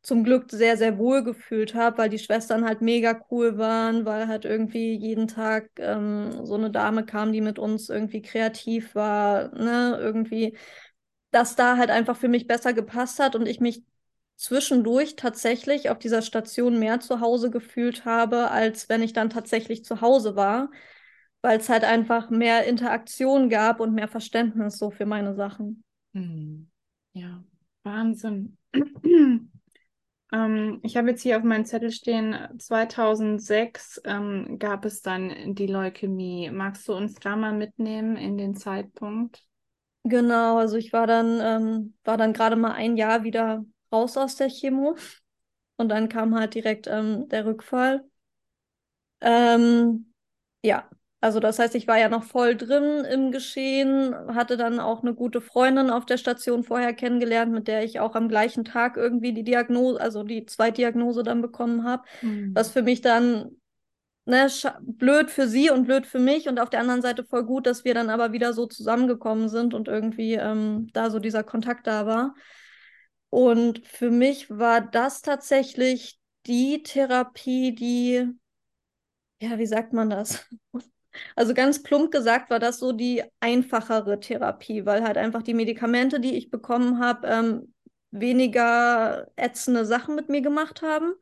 zum 0.02 0.24
Glück 0.24 0.50
sehr, 0.50 0.76
sehr 0.76 0.98
wohl 0.98 1.22
gefühlt 1.24 1.74
habe, 1.74 1.98
weil 1.98 2.10
die 2.10 2.18
Schwestern 2.18 2.64
halt 2.66 2.82
mega 2.82 3.18
cool 3.30 3.58
waren, 3.58 4.04
weil 4.04 4.28
halt 4.28 4.44
irgendwie 4.44 4.94
jeden 4.96 5.28
Tag 5.28 5.70
ähm, 5.78 6.44
so 6.44 6.54
eine 6.56 6.70
Dame 6.70 7.06
kam, 7.06 7.32
die 7.32 7.40
mit 7.40 7.58
uns 7.58 7.88
irgendwie 7.88 8.20
kreativ 8.22 8.94
war, 8.94 9.48
ne, 9.54 9.96
irgendwie 10.00 10.56
dass 11.30 11.56
da 11.56 11.76
halt 11.76 11.90
einfach 11.90 12.16
für 12.16 12.28
mich 12.28 12.46
besser 12.46 12.72
gepasst 12.72 13.18
hat 13.18 13.34
und 13.36 13.46
ich 13.46 13.60
mich 13.60 13.82
zwischendurch 14.44 15.16
tatsächlich 15.16 15.88
auf 15.88 15.98
dieser 15.98 16.20
Station 16.20 16.78
mehr 16.78 17.00
zu 17.00 17.20
Hause 17.20 17.50
gefühlt 17.50 18.04
habe, 18.04 18.50
als 18.50 18.90
wenn 18.90 19.02
ich 19.02 19.14
dann 19.14 19.30
tatsächlich 19.30 19.84
zu 19.84 20.02
Hause 20.02 20.36
war, 20.36 20.70
weil 21.40 21.58
es 21.58 21.70
halt 21.70 21.82
einfach 21.82 22.28
mehr 22.28 22.64
Interaktion 22.66 23.48
gab 23.48 23.80
und 23.80 23.94
mehr 23.94 24.08
Verständnis 24.08 24.76
so 24.76 24.90
für 24.90 25.06
meine 25.06 25.34
Sachen. 25.34 25.82
Hm. 26.12 26.70
Ja, 27.14 27.42
Wahnsinn. 27.84 28.58
ähm, 30.32 30.80
ich 30.82 30.96
habe 30.98 31.08
jetzt 31.08 31.22
hier 31.22 31.38
auf 31.38 31.42
meinem 31.42 31.64
Zettel 31.64 31.90
stehen, 31.90 32.36
2006 32.58 34.02
ähm, 34.04 34.58
gab 34.58 34.84
es 34.84 35.00
dann 35.00 35.54
die 35.54 35.68
Leukämie. 35.68 36.50
Magst 36.50 36.86
du 36.86 36.92
uns 36.92 37.14
da 37.14 37.34
mal 37.34 37.54
mitnehmen 37.54 38.16
in 38.16 38.36
den 38.36 38.56
Zeitpunkt? 38.56 39.42
Genau, 40.02 40.58
also 40.58 40.76
ich 40.76 40.92
war 40.92 41.06
dann, 41.06 41.40
ähm, 41.40 41.94
war 42.04 42.18
dann 42.18 42.34
gerade 42.34 42.56
mal 42.56 42.72
ein 42.72 42.98
Jahr 42.98 43.24
wieder 43.24 43.64
raus 43.94 44.16
aus 44.16 44.36
der 44.36 44.48
Chemo 44.48 44.96
und 45.76 45.88
dann 45.88 46.08
kam 46.08 46.34
halt 46.34 46.54
direkt 46.54 46.86
ähm, 46.86 47.28
der 47.28 47.46
Rückfall. 47.46 48.04
Ähm, 49.20 50.12
ja, 50.62 50.88
also 51.20 51.40
das 51.40 51.58
heißt, 51.58 51.74
ich 51.74 51.88
war 51.88 51.98
ja 51.98 52.10
noch 52.10 52.24
voll 52.24 52.54
drin 52.54 53.04
im 53.06 53.32
Geschehen, 53.32 54.14
hatte 54.34 54.58
dann 54.58 54.78
auch 54.78 55.02
eine 55.02 55.14
gute 55.14 55.40
Freundin 55.40 55.88
auf 55.88 56.04
der 56.04 56.18
Station 56.18 56.64
vorher 56.64 56.92
kennengelernt, 56.92 57.50
mit 57.50 57.66
der 57.66 57.82
ich 57.82 57.98
auch 57.98 58.14
am 58.14 58.28
gleichen 58.28 58.64
Tag 58.64 58.98
irgendwie 58.98 59.32
die 59.32 59.42
Diagnose, 59.42 59.98
also 59.98 60.22
die 60.22 60.44
Zweitdiagnose 60.44 61.22
dann 61.22 61.40
bekommen 61.40 61.84
habe, 61.84 62.02
mhm. 62.20 62.54
was 62.54 62.70
für 62.70 62.82
mich 62.82 63.00
dann 63.00 63.56
ne, 64.26 64.48
blöd 64.82 65.30
für 65.30 65.48
sie 65.48 65.70
und 65.70 65.86
blöd 65.86 66.06
für 66.06 66.18
mich 66.18 66.46
und 66.46 66.60
auf 66.60 66.68
der 66.68 66.80
anderen 66.80 67.00
Seite 67.00 67.24
voll 67.24 67.44
gut, 67.44 67.66
dass 67.66 67.86
wir 67.86 67.94
dann 67.94 68.10
aber 68.10 68.32
wieder 68.32 68.52
so 68.52 68.66
zusammengekommen 68.66 69.48
sind 69.48 69.72
und 69.72 69.88
irgendwie 69.88 70.34
ähm, 70.34 70.88
da 70.92 71.08
so 71.08 71.20
dieser 71.20 71.42
Kontakt 71.42 71.86
da 71.86 72.04
war. 72.04 72.34
Und 73.34 73.84
für 73.84 74.10
mich 74.12 74.48
war 74.48 74.80
das 74.80 75.20
tatsächlich 75.20 76.20
die 76.46 76.84
Therapie, 76.84 77.74
die, 77.74 78.28
ja, 79.40 79.58
wie 79.58 79.66
sagt 79.66 79.92
man 79.92 80.10
das? 80.10 80.46
Also 81.36 81.54
ganz 81.54 81.80
plump 81.84 82.10
gesagt 82.10 82.50
war 82.50 82.58
das 82.58 82.80
so 82.80 82.90
die 82.92 83.22
einfachere 83.38 84.18
Therapie, 84.18 84.84
weil 84.84 85.04
halt 85.04 85.16
einfach 85.16 85.42
die 85.44 85.54
Medikamente, 85.54 86.18
die 86.18 86.34
ich 86.36 86.50
bekommen 86.50 86.98
habe, 86.98 87.28
ähm, 87.28 87.74
weniger 88.10 89.28
ätzende 89.36 89.86
Sachen 89.86 90.16
mit 90.16 90.28
mir 90.28 90.40
gemacht 90.42 90.82
haben. 90.82 91.14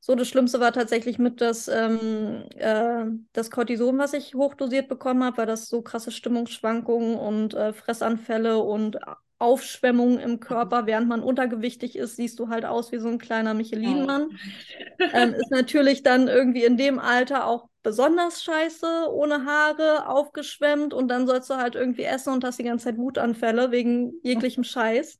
So, 0.00 0.14
das 0.14 0.28
Schlimmste 0.28 0.60
war 0.60 0.72
tatsächlich 0.72 1.18
mit 1.18 1.42
das, 1.42 1.68
ähm, 1.68 2.44
äh, 2.56 3.04
das 3.34 3.50
Cortison, 3.50 3.98
was 3.98 4.14
ich 4.14 4.34
hochdosiert 4.34 4.88
bekommen 4.88 5.22
habe, 5.24 5.36
weil 5.38 5.46
das 5.46 5.68
so 5.68 5.82
krasse 5.82 6.10
Stimmungsschwankungen 6.10 7.16
und 7.16 7.52
äh, 7.54 7.74
Fressanfälle 7.74 8.58
und 8.58 8.98
Aufschwemmungen 9.38 10.18
im 10.18 10.40
Körper, 10.40 10.86
während 10.86 11.08
man 11.08 11.22
untergewichtig 11.22 11.96
ist, 11.96 12.16
siehst 12.16 12.38
du 12.38 12.48
halt 12.48 12.64
aus 12.64 12.92
wie 12.92 12.98
so 12.98 13.08
ein 13.08 13.18
kleiner 13.18 13.54
Michelin-Mann. 13.54 14.28
Oh. 14.30 15.04
ähm, 15.12 15.34
ist 15.38 15.50
natürlich 15.50 16.02
dann 16.02 16.28
irgendwie 16.28 16.64
in 16.64 16.76
dem 16.76 16.98
Alter 16.98 17.46
auch 17.46 17.68
besonders 17.82 18.42
scheiße, 18.42 19.08
ohne 19.12 19.44
Haare, 19.44 20.08
aufgeschwemmt 20.08 20.94
und 20.94 21.08
dann 21.08 21.26
sollst 21.26 21.50
du 21.50 21.54
halt 21.54 21.74
irgendwie 21.74 22.04
essen 22.04 22.32
und 22.32 22.44
hast 22.44 22.58
die 22.58 22.64
ganze 22.64 22.86
Zeit 22.86 22.96
Wutanfälle 22.96 23.70
wegen 23.70 24.14
jeglichem 24.22 24.64
Scheiß. 24.64 25.18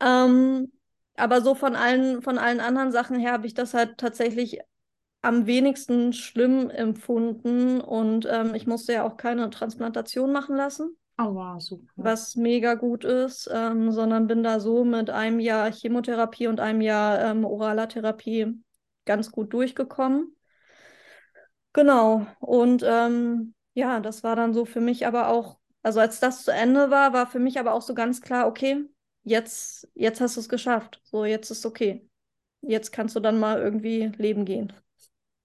Ähm, 0.00 0.72
aber 1.16 1.40
so 1.42 1.54
von 1.54 1.76
allen, 1.76 2.22
von 2.22 2.38
allen 2.38 2.60
anderen 2.60 2.92
Sachen 2.92 3.18
her 3.18 3.32
habe 3.32 3.46
ich 3.46 3.54
das 3.54 3.74
halt 3.74 3.98
tatsächlich 3.98 4.60
am 5.20 5.46
wenigsten 5.46 6.12
schlimm 6.12 6.70
empfunden 6.70 7.80
und 7.80 8.26
ähm, 8.30 8.54
ich 8.54 8.66
musste 8.66 8.92
ja 8.92 9.04
auch 9.04 9.16
keine 9.16 9.50
Transplantation 9.50 10.32
machen 10.32 10.56
lassen. 10.56 10.96
Oh 11.20 11.34
wow, 11.34 11.58
super. 11.58 11.88
Was 11.96 12.36
mega 12.36 12.74
gut 12.74 13.04
ist, 13.04 13.50
ähm, 13.52 13.90
sondern 13.90 14.28
bin 14.28 14.44
da 14.44 14.60
so 14.60 14.84
mit 14.84 15.10
einem 15.10 15.40
Jahr 15.40 15.72
Chemotherapie 15.72 16.46
und 16.46 16.60
einem 16.60 16.80
Jahr 16.80 17.20
ähm, 17.20 17.44
oraler 17.44 17.88
Therapie 17.88 18.54
ganz 19.04 19.32
gut 19.32 19.52
durchgekommen. 19.52 20.36
Genau. 21.72 22.26
Und 22.40 22.84
ähm, 22.86 23.54
ja, 23.74 24.00
das 24.00 24.22
war 24.22 24.36
dann 24.36 24.54
so 24.54 24.64
für 24.64 24.80
mich 24.80 25.06
aber 25.06 25.28
auch, 25.28 25.58
also 25.82 26.00
als 26.00 26.20
das 26.20 26.44
zu 26.44 26.52
Ende 26.52 26.90
war, 26.90 27.12
war 27.12 27.26
für 27.26 27.38
mich 27.40 27.58
aber 27.58 27.72
auch 27.74 27.82
so 27.82 27.94
ganz 27.94 28.20
klar, 28.20 28.46
okay, 28.46 28.84
jetzt, 29.24 29.88
jetzt 29.94 30.20
hast 30.20 30.36
du 30.36 30.40
es 30.40 30.48
geschafft. 30.48 31.00
So, 31.04 31.24
jetzt 31.24 31.50
ist 31.50 31.66
okay. 31.66 32.08
Jetzt 32.60 32.92
kannst 32.92 33.16
du 33.16 33.20
dann 33.20 33.38
mal 33.38 33.60
irgendwie 33.60 34.12
leben 34.16 34.44
gehen. 34.44 34.72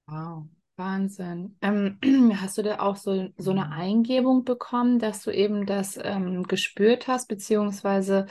Wow, 0.07 0.47
Wahnsinn. 0.75 1.57
Ähm, 1.61 1.99
hast 2.41 2.57
du 2.57 2.63
da 2.63 2.79
auch 2.79 2.95
so, 2.95 3.29
so 3.37 3.51
eine 3.51 3.71
Eingebung 3.71 4.43
bekommen, 4.43 4.99
dass 4.99 5.23
du 5.23 5.31
eben 5.31 5.65
das 5.65 5.99
ähm, 6.01 6.43
gespürt 6.43 7.07
hast, 7.07 7.27
beziehungsweise 7.27 8.25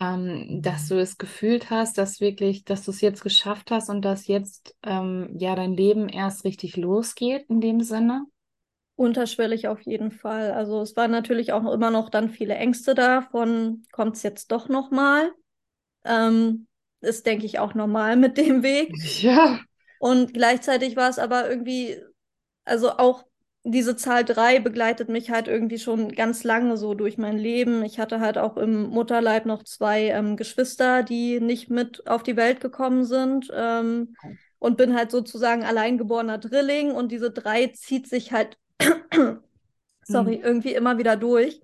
ähm, 0.00 0.62
dass 0.62 0.88
du 0.88 0.98
es 0.98 1.18
gefühlt 1.18 1.70
hast, 1.70 1.98
dass 1.98 2.20
wirklich, 2.20 2.64
dass 2.64 2.84
du 2.84 2.90
es 2.90 3.00
jetzt 3.00 3.22
geschafft 3.22 3.70
hast 3.70 3.90
und 3.90 4.02
dass 4.02 4.26
jetzt 4.26 4.74
ähm, 4.82 5.34
ja 5.38 5.54
dein 5.54 5.74
Leben 5.74 6.08
erst 6.08 6.44
richtig 6.44 6.76
losgeht 6.76 7.44
in 7.48 7.60
dem 7.60 7.82
Sinne? 7.82 8.24
Unterschwellig 8.96 9.68
auf 9.68 9.80
jeden 9.82 10.10
Fall. 10.10 10.52
Also 10.52 10.80
es 10.82 10.96
waren 10.96 11.10
natürlich 11.10 11.52
auch 11.52 11.70
immer 11.72 11.90
noch 11.90 12.08
dann 12.10 12.30
viele 12.30 12.54
Ängste 12.54 12.94
da 12.94 13.22
von, 13.22 13.82
kommt 13.92 14.16
es 14.16 14.22
jetzt 14.22 14.52
doch 14.52 14.68
nochmal? 14.68 15.32
Ähm, 16.04 16.66
ist, 17.00 17.26
denke 17.26 17.46
ich, 17.46 17.58
auch 17.58 17.74
normal 17.74 18.16
mit 18.16 18.36
dem 18.36 18.62
Weg. 18.62 18.92
Ja. 19.20 19.60
Und 20.00 20.32
gleichzeitig 20.32 20.96
war 20.96 21.10
es 21.10 21.18
aber 21.18 21.50
irgendwie, 21.50 22.00
also 22.64 22.92
auch 22.92 23.24
diese 23.64 23.96
Zahl 23.96 24.24
3 24.24 24.58
begleitet 24.58 25.10
mich 25.10 25.30
halt 25.30 25.46
irgendwie 25.46 25.78
schon 25.78 26.12
ganz 26.12 26.42
lange 26.42 26.78
so 26.78 26.94
durch 26.94 27.18
mein 27.18 27.36
Leben. 27.36 27.84
Ich 27.84 27.98
hatte 27.98 28.18
halt 28.18 28.38
auch 28.38 28.56
im 28.56 28.84
Mutterleib 28.84 29.44
noch 29.44 29.62
zwei 29.62 30.06
ähm, 30.06 30.38
Geschwister, 30.38 31.02
die 31.02 31.38
nicht 31.38 31.68
mit 31.68 32.06
auf 32.06 32.22
die 32.22 32.36
Welt 32.36 32.62
gekommen 32.62 33.04
sind. 33.04 33.50
Ähm, 33.54 34.16
und 34.58 34.78
bin 34.78 34.94
halt 34.94 35.10
sozusagen 35.10 35.64
alleingeborener 35.64 36.38
Drilling 36.38 36.92
und 36.92 37.12
diese 37.12 37.30
3 37.30 37.68
zieht 37.68 38.08
sich 38.08 38.32
halt 38.32 38.58
sorry, 40.04 40.38
mhm. 40.38 40.44
irgendwie 40.44 40.74
immer 40.74 40.96
wieder 40.96 41.16
durch. 41.16 41.60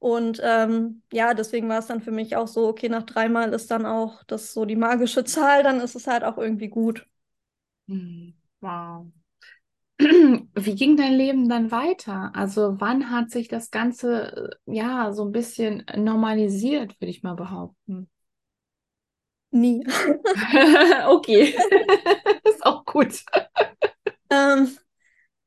Und 0.00 0.40
ähm, 0.42 1.02
ja, 1.12 1.34
deswegen 1.34 1.68
war 1.68 1.78
es 1.78 1.86
dann 1.86 2.00
für 2.00 2.10
mich 2.10 2.34
auch 2.36 2.48
so, 2.48 2.66
okay, 2.66 2.88
nach 2.88 3.04
dreimal 3.04 3.52
ist 3.52 3.70
dann 3.70 3.86
auch 3.86 4.24
das 4.24 4.52
so 4.52 4.64
die 4.64 4.76
magische 4.76 5.24
Zahl, 5.24 5.62
dann 5.62 5.80
ist 5.80 5.94
es 5.94 6.08
halt 6.08 6.24
auch 6.24 6.38
irgendwie 6.38 6.68
gut. 6.68 7.06
Hm, 7.88 8.34
wow. 8.60 9.06
Wie 9.98 10.74
ging 10.76 10.96
dein 10.96 11.14
Leben 11.14 11.48
dann 11.48 11.70
weiter? 11.70 12.32
Also 12.34 12.80
wann 12.80 13.10
hat 13.10 13.30
sich 13.30 13.48
das 13.48 13.70
Ganze 13.70 14.50
äh, 14.66 14.74
ja 14.74 15.12
so 15.12 15.24
ein 15.26 15.32
bisschen 15.32 15.84
normalisiert, 15.96 17.00
würde 17.00 17.10
ich 17.10 17.22
mal 17.22 17.34
behaupten? 17.36 18.10
Nie. 19.50 19.82
okay, 21.08 21.54
ist 22.44 22.64
auch 22.64 22.84
gut. 22.84 23.24
Ähm, 24.30 24.76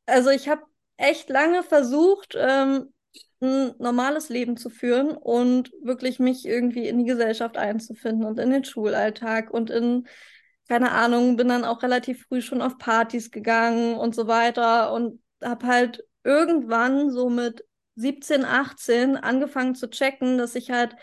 also 0.07 0.29
ich 0.31 0.49
habe 0.49 0.63
echt 0.97 1.29
lange 1.29 1.63
versucht, 1.63 2.35
ähm, 2.37 2.93
ein 3.41 3.75
normales 3.79 4.29
Leben 4.29 4.57
zu 4.57 4.69
führen 4.69 5.11
und 5.17 5.71
wirklich 5.83 6.19
mich 6.19 6.45
irgendwie 6.45 6.87
in 6.87 6.99
die 6.99 7.05
Gesellschaft 7.05 7.57
einzufinden 7.57 8.25
und 8.25 8.39
in 8.39 8.51
den 8.51 8.65
Schulalltag 8.65 9.51
und 9.51 9.69
in, 9.71 10.07
keine 10.69 10.91
Ahnung, 10.91 11.35
bin 11.35 11.47
dann 11.49 11.65
auch 11.65 11.81
relativ 11.83 12.27
früh 12.27 12.41
schon 12.41 12.61
auf 12.61 12.77
Partys 12.77 13.31
gegangen 13.31 13.95
und 13.95 14.13
so 14.15 14.27
weiter 14.27 14.93
und 14.93 15.19
habe 15.43 15.65
halt 15.65 16.05
irgendwann 16.23 17.09
so 17.11 17.29
mit 17.29 17.65
17, 17.95 18.45
18 18.45 19.17
angefangen 19.17 19.73
zu 19.75 19.89
checken, 19.89 20.37
dass 20.37 20.55
ich 20.55 20.69
halt 20.69 20.95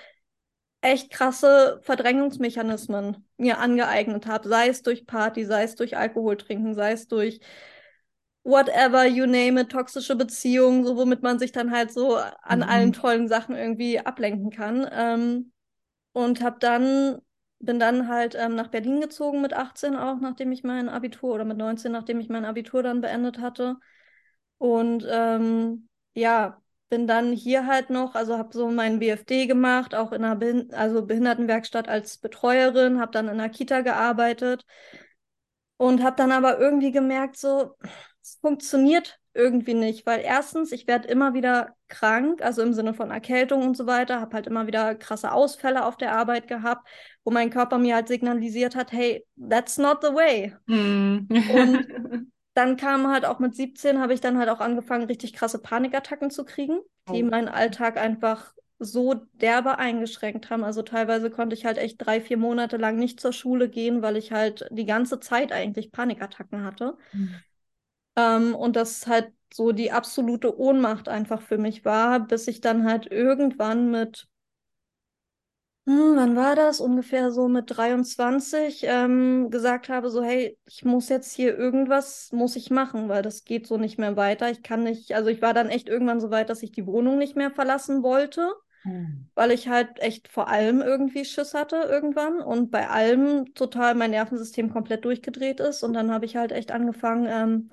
echt 0.83 1.11
krasse 1.11 1.81
Verdrängungsmechanismen 1.83 3.27
mir 3.39 3.59
angeeignet 3.59 4.27
habe, 4.27 4.49
sei 4.49 4.69
es 4.69 4.83
durch 4.83 5.05
Party, 5.05 5.45
sei 5.45 5.65
es 5.65 5.75
durch 5.75 5.97
Alkohol 5.97 6.37
trinken, 6.37 6.75
sei 6.75 6.93
es 6.93 7.09
durch 7.09 7.41
whatever 8.45 9.05
you 9.05 9.27
name 9.27 9.61
it, 9.63 9.71
toxische 9.73 10.15
Beziehungen, 10.15 10.85
so 10.85 10.97
womit 10.97 11.23
man 11.23 11.41
sich 11.41 11.51
dann 11.51 11.73
halt 11.73 11.93
so 11.93 12.17
an 12.17 12.61
mhm. 12.61 12.69
allen 12.69 12.93
tollen 12.93 13.27
Sachen 13.27 13.57
irgendwie 13.57 13.99
ablenken 13.99 14.51
kann. 14.51 14.89
Ähm, 14.93 15.53
und 16.13 16.41
habe 16.41 16.59
dann 16.61 17.21
bin 17.59 17.79
dann 17.79 18.09
halt 18.09 18.35
ähm, 18.35 18.55
nach 18.55 18.69
Berlin 18.69 19.01
gezogen 19.01 19.41
mit 19.41 19.53
18 19.55 19.97
auch, 19.97 20.21
nachdem 20.21 20.53
ich 20.53 20.63
mein 20.65 20.89
Abitur 20.89 21.35
oder 21.35 21.45
mit 21.45 21.57
19, 21.57 21.93
nachdem 21.93 22.21
ich 22.21 22.29
mein 22.29 22.45
Abitur 22.45 22.83
dann 22.83 23.01
beendet 23.01 23.39
hatte. 23.39 23.77
Und 24.59 25.07
ähm, 25.11 25.89
ja, 26.15 26.61
bin 26.89 27.07
dann 27.07 27.33
hier 27.33 27.67
halt 27.67 27.91
noch, 27.91 28.15
also 28.15 28.39
habe 28.39 28.57
so 28.57 28.71
meinen 28.71 28.99
BFD 29.01 29.47
gemacht, 29.47 29.95
auch 29.95 30.13
in 30.13 30.25
einer 30.25 30.37
Behin 30.37 30.73
also 30.73 31.05
Behindertenwerkstatt 31.05 31.89
als 31.89 32.19
Betreuerin, 32.19 33.01
habe 33.01 33.13
dann 33.13 33.27
in 33.27 33.33
einer 33.33 33.49
Kita 33.49 33.81
gearbeitet 33.81 34.65
und 35.77 36.03
habe 36.03 36.17
dann 36.17 36.33
aber 36.33 36.59
irgendwie 36.59 36.93
gemerkt, 36.93 37.37
so, 37.37 37.77
es 38.23 38.39
funktioniert 38.41 39.19
irgendwie 39.37 39.75
nicht, 39.75 40.07
weil 40.07 40.21
erstens, 40.21 40.73
ich 40.73 40.87
werde 40.87 41.09
immer 41.09 41.35
wieder 41.35 41.75
krank, 41.89 42.43
also 42.43 42.63
im 42.63 42.73
Sinne 42.73 42.95
von 42.95 43.11
Erkältung 43.11 43.63
und 43.63 43.77
so 43.77 43.87
weiter, 43.87 44.21
habe 44.21 44.35
halt 44.35 44.47
immer 44.47 44.67
wieder 44.67 44.95
krasse 44.95 45.33
Ausfälle 45.33 45.85
auf 45.85 45.97
der 45.97 46.13
Arbeit 46.13 46.49
gehabt, 46.49 46.89
wo 47.25 47.31
mein 47.31 47.51
Körper 47.51 47.79
mir 47.79 47.95
halt 47.95 48.09
signalisiert 48.09 48.75
hat, 48.75 48.93
hey, 48.93 49.25
that's 49.49 49.79
not 49.79 49.99
the 50.03 50.09
way. 50.09 50.55
Mm. 50.67 51.29
und 51.29 51.87
dann 52.55 52.77
kam 52.77 53.07
halt 53.07 53.27
auch 53.27 53.39
mit 53.39 53.55
17, 53.55 54.01
habe 54.01 54.15
ich 54.15 54.21
dann 54.21 54.39
halt 54.39 54.49
auch 54.49 54.61
angefangen, 54.61 55.05
richtig 55.05 55.35
krasse 55.35 55.61
Panikattacken 55.61 56.31
zu 56.31 56.45
kriegen, 56.45 56.81
die 57.11 57.23
oh. 57.23 57.27
meinen 57.27 57.49
Alltag 57.49 57.99
einfach 57.99 58.55
so 58.79 59.15
derbe 59.35 59.79
eingeschränkt 59.79 60.51
haben. 60.51 60.65
Also 60.65 60.83
teilweise 60.83 61.31
konnte 61.31 61.55
ich 61.55 61.65
halt 61.65 61.79
echt 61.79 61.97
drei, 61.99 62.21
vier 62.21 62.37
Monate 62.37 62.77
lang 62.77 62.97
nicht 62.97 63.21
zur 63.21 63.33
Schule 63.33 63.69
gehen, 63.69 64.03
weil 64.03 64.17
ich 64.17 64.33
halt 64.33 64.67
die 64.71 64.87
ganze 64.87 65.21
Zeit 65.21 65.53
eigentlich 65.53 65.93
Panikattacken 65.93 66.65
hatte. 66.65 66.97
Mhm. 67.13 67.37
Ähm, 68.17 68.55
und 68.55 68.77
das 68.77 69.07
halt 69.07 69.33
so 69.53 69.73
die 69.73 69.93
absolute 69.93 70.59
Ohnmacht 70.59 71.09
einfach 71.09 71.43
für 71.43 71.59
mich 71.59 71.85
war, 71.85 72.21
bis 72.21 72.49
ich 72.49 72.61
dann 72.61 72.85
halt 72.85 73.07
irgendwann 73.11 73.91
mit 73.91 74.29
hm, 75.87 76.17
wann 76.17 76.35
war 76.37 76.57
das? 76.57 76.81
Ungefähr 76.81 77.31
so 77.31 77.47
mit 77.49 77.67
23 77.77 78.83
ähm, 78.85 79.51
gesagt 79.51 79.89
habe, 79.89 80.11
so, 80.11 80.23
hey, 80.23 80.59
ich 80.67 80.85
muss 80.85 81.09
jetzt 81.09 81.33
hier 81.33 81.57
irgendwas, 81.57 82.33
muss 82.33 82.57
ich 82.57 82.71
machen, 82.71 83.09
weil 83.09 83.23
das 83.23 83.45
geht 83.45 83.67
so 83.69 83.77
nicht 83.79 83.97
mehr 83.99 84.17
weiter. 84.17 84.51
Ich 84.51 84.63
kann 84.65 84.83
nicht, 84.83 85.13
also 85.15 85.29
ich 85.31 85.41
war 85.43 85.55
dann 85.55 85.69
echt 85.69 85.89
irgendwann 85.89 86.21
so 86.21 86.31
weit, 86.31 86.51
dass 86.51 86.63
ich 86.65 86.73
die 86.73 86.87
Wohnung 86.87 87.19
nicht 87.19 87.37
mehr 87.37 87.53
verlassen 87.53 88.03
wollte, 88.03 88.53
hm. 88.83 89.29
weil 89.37 89.53
ich 89.53 89.69
halt 89.69 90.01
echt 90.01 90.27
vor 90.27 90.49
allem 90.49 90.83
irgendwie 90.83 91.25
Schiss 91.25 91.55
hatte 91.55 91.77
irgendwann 91.77 92.41
und 92.41 92.73
bei 92.73 92.89
allem 92.89 93.55
total 93.55 93.95
mein 93.95 94.11
Nervensystem 94.11 94.73
komplett 94.73 95.05
durchgedreht 95.05 95.61
ist. 95.61 95.85
Und 95.85 95.93
dann 95.95 96.11
habe 96.13 96.25
ich 96.25 96.37
halt 96.37 96.51
echt 96.51 96.73
angefangen 96.73 97.27
ähm, 97.31 97.71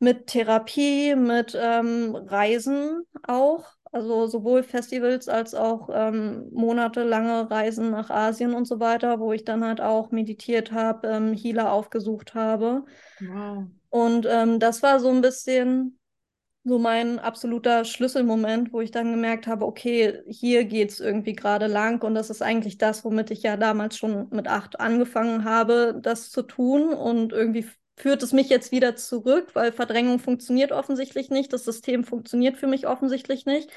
mit 0.00 0.26
Therapie, 0.26 1.14
mit 1.14 1.56
ähm, 1.58 2.16
Reisen 2.16 3.04
auch 3.22 3.64
also 3.92 4.26
sowohl 4.26 4.62
Festivals 4.62 5.28
als 5.28 5.54
auch 5.54 5.88
ähm, 5.92 6.48
monatelange 6.52 7.50
Reisen 7.50 7.90
nach 7.90 8.10
Asien 8.10 8.54
und 8.54 8.66
so 8.66 8.78
weiter, 8.78 9.18
wo 9.18 9.32
ich 9.32 9.44
dann 9.44 9.64
halt 9.64 9.80
auch 9.80 10.12
meditiert 10.12 10.70
habe, 10.72 11.08
ähm, 11.08 11.34
Healer 11.34 11.72
aufgesucht 11.72 12.34
habe. 12.34 12.84
Wow. 13.20 13.64
Und 13.88 14.26
ähm, 14.30 14.60
das 14.60 14.82
war 14.82 15.00
so 15.00 15.08
ein 15.08 15.20
bisschen 15.20 15.98
so 16.62 16.78
mein 16.78 17.18
absoluter 17.18 17.84
Schlüsselmoment, 17.84 18.72
wo 18.72 18.80
ich 18.80 18.90
dann 18.90 19.10
gemerkt 19.10 19.46
habe, 19.46 19.64
okay, 19.64 20.20
hier 20.28 20.64
geht 20.66 20.90
es 20.90 21.00
irgendwie 21.00 21.32
gerade 21.32 21.66
lang 21.66 22.04
und 22.04 22.14
das 22.14 22.30
ist 22.30 22.42
eigentlich 22.42 22.76
das, 22.78 23.04
womit 23.04 23.30
ich 23.30 23.42
ja 23.42 23.56
damals 23.56 23.96
schon 23.96 24.28
mit 24.30 24.46
acht 24.46 24.78
angefangen 24.78 25.44
habe, 25.44 25.98
das 26.00 26.30
zu 26.30 26.42
tun 26.42 26.92
und 26.92 27.32
irgendwie 27.32 27.66
führt 28.00 28.22
es 28.22 28.32
mich 28.32 28.48
jetzt 28.48 28.72
wieder 28.72 28.96
zurück, 28.96 29.50
weil 29.54 29.72
Verdrängung 29.72 30.18
funktioniert 30.18 30.72
offensichtlich 30.72 31.30
nicht, 31.30 31.52
das 31.52 31.64
System 31.64 32.04
funktioniert 32.04 32.56
für 32.56 32.66
mich 32.66 32.86
offensichtlich 32.86 33.46
nicht. 33.46 33.70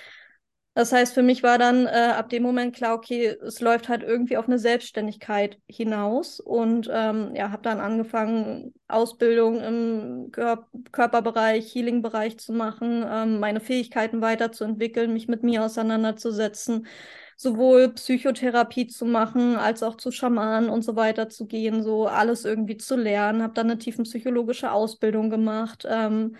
Das 0.76 0.92
heißt, 0.92 1.14
für 1.14 1.22
mich 1.22 1.44
war 1.44 1.60
dann 1.60 1.86
äh, 1.86 2.14
ab 2.18 2.30
dem 2.30 2.42
Moment 2.42 2.76
klar, 2.76 2.96
okay, 2.96 3.28
es 3.28 3.60
läuft 3.62 3.90
halt 3.90 4.02
irgendwie 4.02 4.38
auf 4.38 4.48
eine 4.48 4.58
Selbstständigkeit 4.58 5.60
hinaus 5.68 6.40
und 6.40 6.90
ähm, 6.92 7.36
ja, 7.36 7.52
habe 7.52 7.62
dann 7.62 7.80
angefangen, 7.80 8.74
Ausbildung 8.88 9.62
im 9.62 10.32
Kör 10.32 10.68
Körperbereich, 10.92 11.76
Healing-Bereich 11.76 12.40
zu 12.40 12.54
machen, 12.54 13.06
ähm, 13.08 13.40
meine 13.40 13.60
Fähigkeiten 13.60 14.22
weiterzuentwickeln, 14.22 15.14
mich 15.14 15.28
mit 15.28 15.44
mir 15.44 15.64
auseinanderzusetzen, 15.64 16.88
sowohl 17.38 17.94
Psychotherapie 17.94 18.88
zu 18.88 19.06
machen, 19.06 19.56
als 19.56 19.84
auch 19.84 19.96
zu 19.96 20.12
Schamanen 20.12 20.70
und 20.70 20.84
so 20.84 20.96
weiter 20.96 21.30
zu 21.30 21.46
gehen, 21.46 21.84
so 21.84 22.08
alles 22.08 22.46
irgendwie 22.46 22.78
zu 22.78 22.96
lernen. 22.96 23.44
Habe 23.44 23.54
dann 23.54 23.70
eine 23.70 23.80
tiefenpsychologische 23.80 24.72
Ausbildung 24.72 25.30
gemacht. 25.30 25.86
Ähm, 25.90 26.36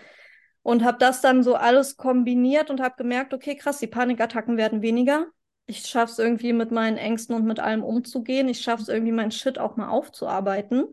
und 0.62 0.82
habe 0.82 0.96
das 0.98 1.20
dann 1.20 1.42
so 1.42 1.56
alles 1.56 1.98
kombiniert 1.98 2.70
und 2.70 2.80
habe 2.80 2.94
gemerkt, 2.96 3.34
okay, 3.34 3.54
krass, 3.54 3.78
die 3.80 3.86
Panikattacken 3.86 4.56
werden 4.56 4.80
weniger. 4.80 5.26
Ich 5.66 5.86
schaffe 5.86 6.12
es 6.12 6.18
irgendwie 6.18 6.54
mit 6.54 6.70
meinen 6.70 6.96
Ängsten 6.96 7.36
und 7.36 7.44
mit 7.44 7.60
allem 7.60 7.84
umzugehen. 7.84 8.48
Ich 8.48 8.62
schaffe 8.62 8.82
es 8.82 8.88
irgendwie, 8.88 9.12
mein 9.12 9.30
Shit 9.30 9.58
auch 9.58 9.76
mal 9.76 9.88
aufzuarbeiten. 9.88 10.86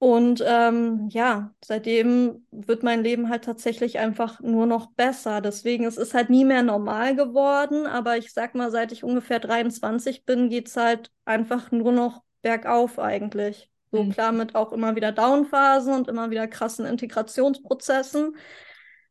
Und 0.00 0.44
ähm, 0.46 1.08
ja, 1.10 1.52
seitdem 1.64 2.46
wird 2.52 2.84
mein 2.84 3.02
Leben 3.02 3.28
halt 3.28 3.44
tatsächlich 3.44 3.98
einfach 3.98 4.40
nur 4.40 4.66
noch 4.66 4.92
besser. 4.92 5.40
Deswegen, 5.40 5.84
es 5.84 5.96
ist 5.96 6.14
halt 6.14 6.30
nie 6.30 6.44
mehr 6.44 6.62
normal 6.62 7.16
geworden. 7.16 7.86
Aber 7.86 8.16
ich 8.16 8.32
sag 8.32 8.54
mal, 8.54 8.70
seit 8.70 8.92
ich 8.92 9.02
ungefähr 9.02 9.40
23 9.40 10.24
bin, 10.24 10.50
geht 10.50 10.68
es 10.68 10.76
halt 10.76 11.10
einfach 11.24 11.72
nur 11.72 11.90
noch 11.90 12.22
bergauf 12.42 13.00
eigentlich. 13.00 13.70
So 13.90 14.04
mhm. 14.04 14.12
klar 14.12 14.32
mit 14.32 14.54
auch 14.54 14.72
immer 14.72 14.94
wieder 14.94 15.10
Downphasen 15.10 15.92
und 15.94 16.08
immer 16.08 16.30
wieder 16.30 16.46
krassen 16.46 16.86
Integrationsprozessen. 16.86 18.36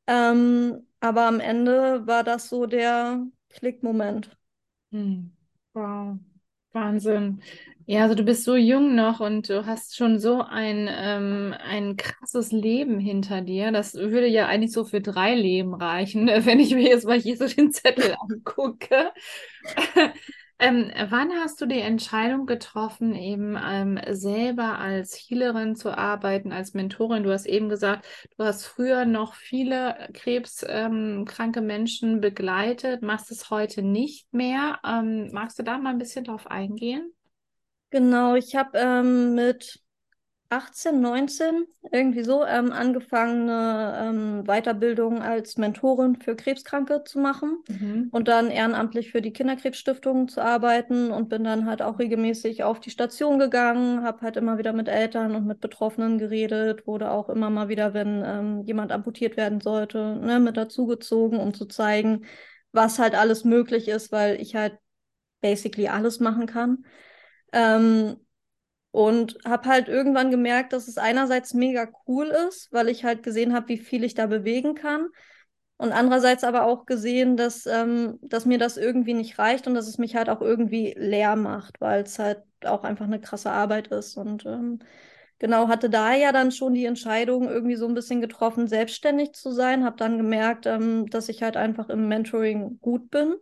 Ähm, 0.07 0.87
aber 1.01 1.23
am 1.23 1.41
Ende 1.41 2.07
war 2.07 2.23
das 2.23 2.47
so 2.47 2.65
der 2.65 3.25
Klickmoment. 3.49 4.37
Mhm. 4.91 5.31
Wow, 5.73 6.17
Wahnsinn. 6.77 7.41
Ja, 7.85 8.03
also 8.03 8.15
du 8.15 8.23
bist 8.23 8.43
so 8.43 8.55
jung 8.55 8.95
noch 8.95 9.21
und 9.21 9.47
du 9.49 9.65
hast 9.65 9.95
schon 9.95 10.19
so 10.19 10.41
ein, 10.43 10.89
ähm, 10.91 11.55
ein 11.65 11.95
krasses 11.95 12.51
Leben 12.51 12.99
hinter 12.99 13.41
dir. 13.41 13.71
Das 13.71 13.93
würde 13.95 14.27
ja 14.27 14.47
eigentlich 14.47 14.73
so 14.73 14.83
für 14.83 14.99
drei 15.01 15.35
Leben 15.35 15.73
reichen, 15.73 16.27
wenn 16.45 16.59
ich 16.59 16.73
mir 16.75 16.83
jetzt 16.89 17.05
mal 17.05 17.19
hier 17.19 17.37
so 17.37 17.47
den 17.47 17.71
Zettel 17.71 18.15
angucke. 18.19 19.11
Ähm, 20.59 20.91
wann 21.09 21.31
hast 21.33 21.61
du 21.61 21.67
die 21.67 21.81
Entscheidung 21.81 22.47
getroffen, 22.47 23.13
eben 23.13 23.55
ähm, 23.63 23.99
selber 24.09 24.79
als 24.79 25.15
Healerin 25.15 25.75
zu 25.75 25.95
arbeiten, 25.95 26.51
als 26.51 26.73
Mentorin? 26.73 27.21
Du 27.21 27.31
hast 27.31 27.45
eben 27.45 27.69
gesagt, 27.69 28.07
du 28.37 28.43
hast 28.43 28.65
früher 28.65 29.05
noch 29.05 29.35
viele 29.35 30.09
krebskranke 30.13 31.59
ähm, 31.59 31.65
Menschen 31.65 32.21
begleitet, 32.21 33.03
machst 33.03 33.29
es 33.29 33.51
heute 33.51 33.83
nicht 33.83 34.33
mehr. 34.33 34.79
Ähm, 34.83 35.29
magst 35.31 35.59
du 35.59 35.63
da 35.63 35.77
mal 35.77 35.91
ein 35.91 35.99
bisschen 35.99 36.25
drauf 36.25 36.47
eingehen? 36.47 37.13
Genau, 37.91 38.35
ich 38.35 38.55
habe 38.55 38.77
ähm, 38.79 39.35
mit 39.35 39.79
18, 40.49 41.01
19, 41.01 41.67
irgendwie 41.91 42.23
so, 42.23 42.45
ähm, 42.45 42.71
angefangen, 42.71 43.49
eine 43.49 44.09
ähm, 44.09 44.43
Weiterbildung 44.45 45.21
als 45.21 45.57
Mentorin 45.57 46.15
für 46.15 46.35
Krebskranke 46.35 47.03
zu 47.03 47.19
machen 47.19 47.63
mhm. 47.67 48.07
und 48.11 48.27
dann 48.27 48.49
ehrenamtlich 48.49 49.11
für 49.11 49.21
die 49.21 49.33
Kinderkrebsstiftung 49.33 50.27
zu 50.27 50.41
arbeiten 50.41 51.11
und 51.11 51.29
bin 51.29 51.43
dann 51.43 51.65
halt 51.65 51.81
auch 51.81 51.99
regelmäßig 51.99 52.63
auf 52.63 52.79
die 52.79 52.91
Station 52.91 53.39
gegangen, 53.39 54.03
habe 54.03 54.21
halt 54.21 54.37
immer 54.37 54.57
wieder 54.57 54.73
mit 54.73 54.87
Eltern 54.87 55.35
und 55.35 55.45
mit 55.45 55.59
Betroffenen 55.59 56.17
geredet, 56.17 56.87
wurde 56.87 57.11
auch 57.11 57.29
immer 57.29 57.49
mal 57.49 57.67
wieder, 57.67 57.93
wenn 57.93 58.23
ähm, 58.25 58.63
jemand 58.63 58.91
amputiert 58.91 59.35
werden 59.35 59.59
sollte, 59.59 60.15
ne, 60.15 60.39
mit 60.39 60.55
dazugezogen, 60.55 61.39
um 61.39 61.53
zu 61.53 61.65
zeigen, 61.65 62.25
was 62.71 62.99
halt 62.99 63.15
alles 63.15 63.43
möglich 63.43 63.87
ist, 63.87 64.11
weil 64.11 64.39
ich 64.39 64.55
halt 64.55 64.77
basically 65.41 65.87
alles 65.87 66.19
machen 66.19 66.45
kann. 66.45 66.85
Ähm, 67.51 68.17
und 68.97 69.37
habe 69.45 69.69
halt 69.69 69.89
irgendwann 69.89 70.31
gemerkt, 70.31 70.73
dass 70.73 70.87
es 70.87 70.97
einerseits 70.97 71.53
mega 71.53 71.87
cool 72.07 72.29
ist, 72.49 72.73
weil 72.73 72.89
ich 72.89 73.03
halt 73.05 73.21
gesehen 73.21 73.53
habe, 73.53 73.67
wie 73.69 73.77
viel 73.77 74.03
ich 74.03 74.15
da 74.15 74.25
bewegen 74.25 74.73
kann. 74.73 75.09
Und 75.77 75.91
andererseits 75.91 76.43
aber 76.43 76.65
auch 76.65 76.87
gesehen, 76.87 77.37
dass, 77.37 77.67
ähm, 77.67 78.17
dass 78.23 78.47
mir 78.47 78.57
das 78.57 78.75
irgendwie 78.75 79.13
nicht 79.13 79.37
reicht 79.37 79.67
und 79.67 79.75
dass 79.75 79.87
es 79.87 79.99
mich 79.99 80.15
halt 80.15 80.29
auch 80.29 80.41
irgendwie 80.41 80.95
leer 80.97 81.35
macht, 81.35 81.79
weil 81.79 82.01
es 82.01 82.17
halt 82.17 82.41
auch 82.65 82.83
einfach 82.83 83.05
eine 83.05 83.21
krasse 83.21 83.51
Arbeit 83.51 83.89
ist. 83.89 84.17
Und 84.17 84.47
ähm, 84.47 84.79
genau, 85.37 85.67
hatte 85.67 85.91
da 85.91 86.15
ja 86.15 86.31
dann 86.31 86.51
schon 86.51 86.73
die 86.73 86.85
Entscheidung 86.85 87.47
irgendwie 87.47 87.75
so 87.75 87.87
ein 87.87 87.93
bisschen 87.93 88.19
getroffen, 88.19 88.67
selbstständig 88.67 89.33
zu 89.33 89.51
sein. 89.51 89.85
Habe 89.85 89.97
dann 89.97 90.17
gemerkt, 90.17 90.65
ähm, 90.65 91.05
dass 91.11 91.29
ich 91.29 91.43
halt 91.43 91.55
einfach 91.55 91.89
im 91.89 92.07
Mentoring 92.07 92.79
gut 92.81 93.11
bin. 93.11 93.35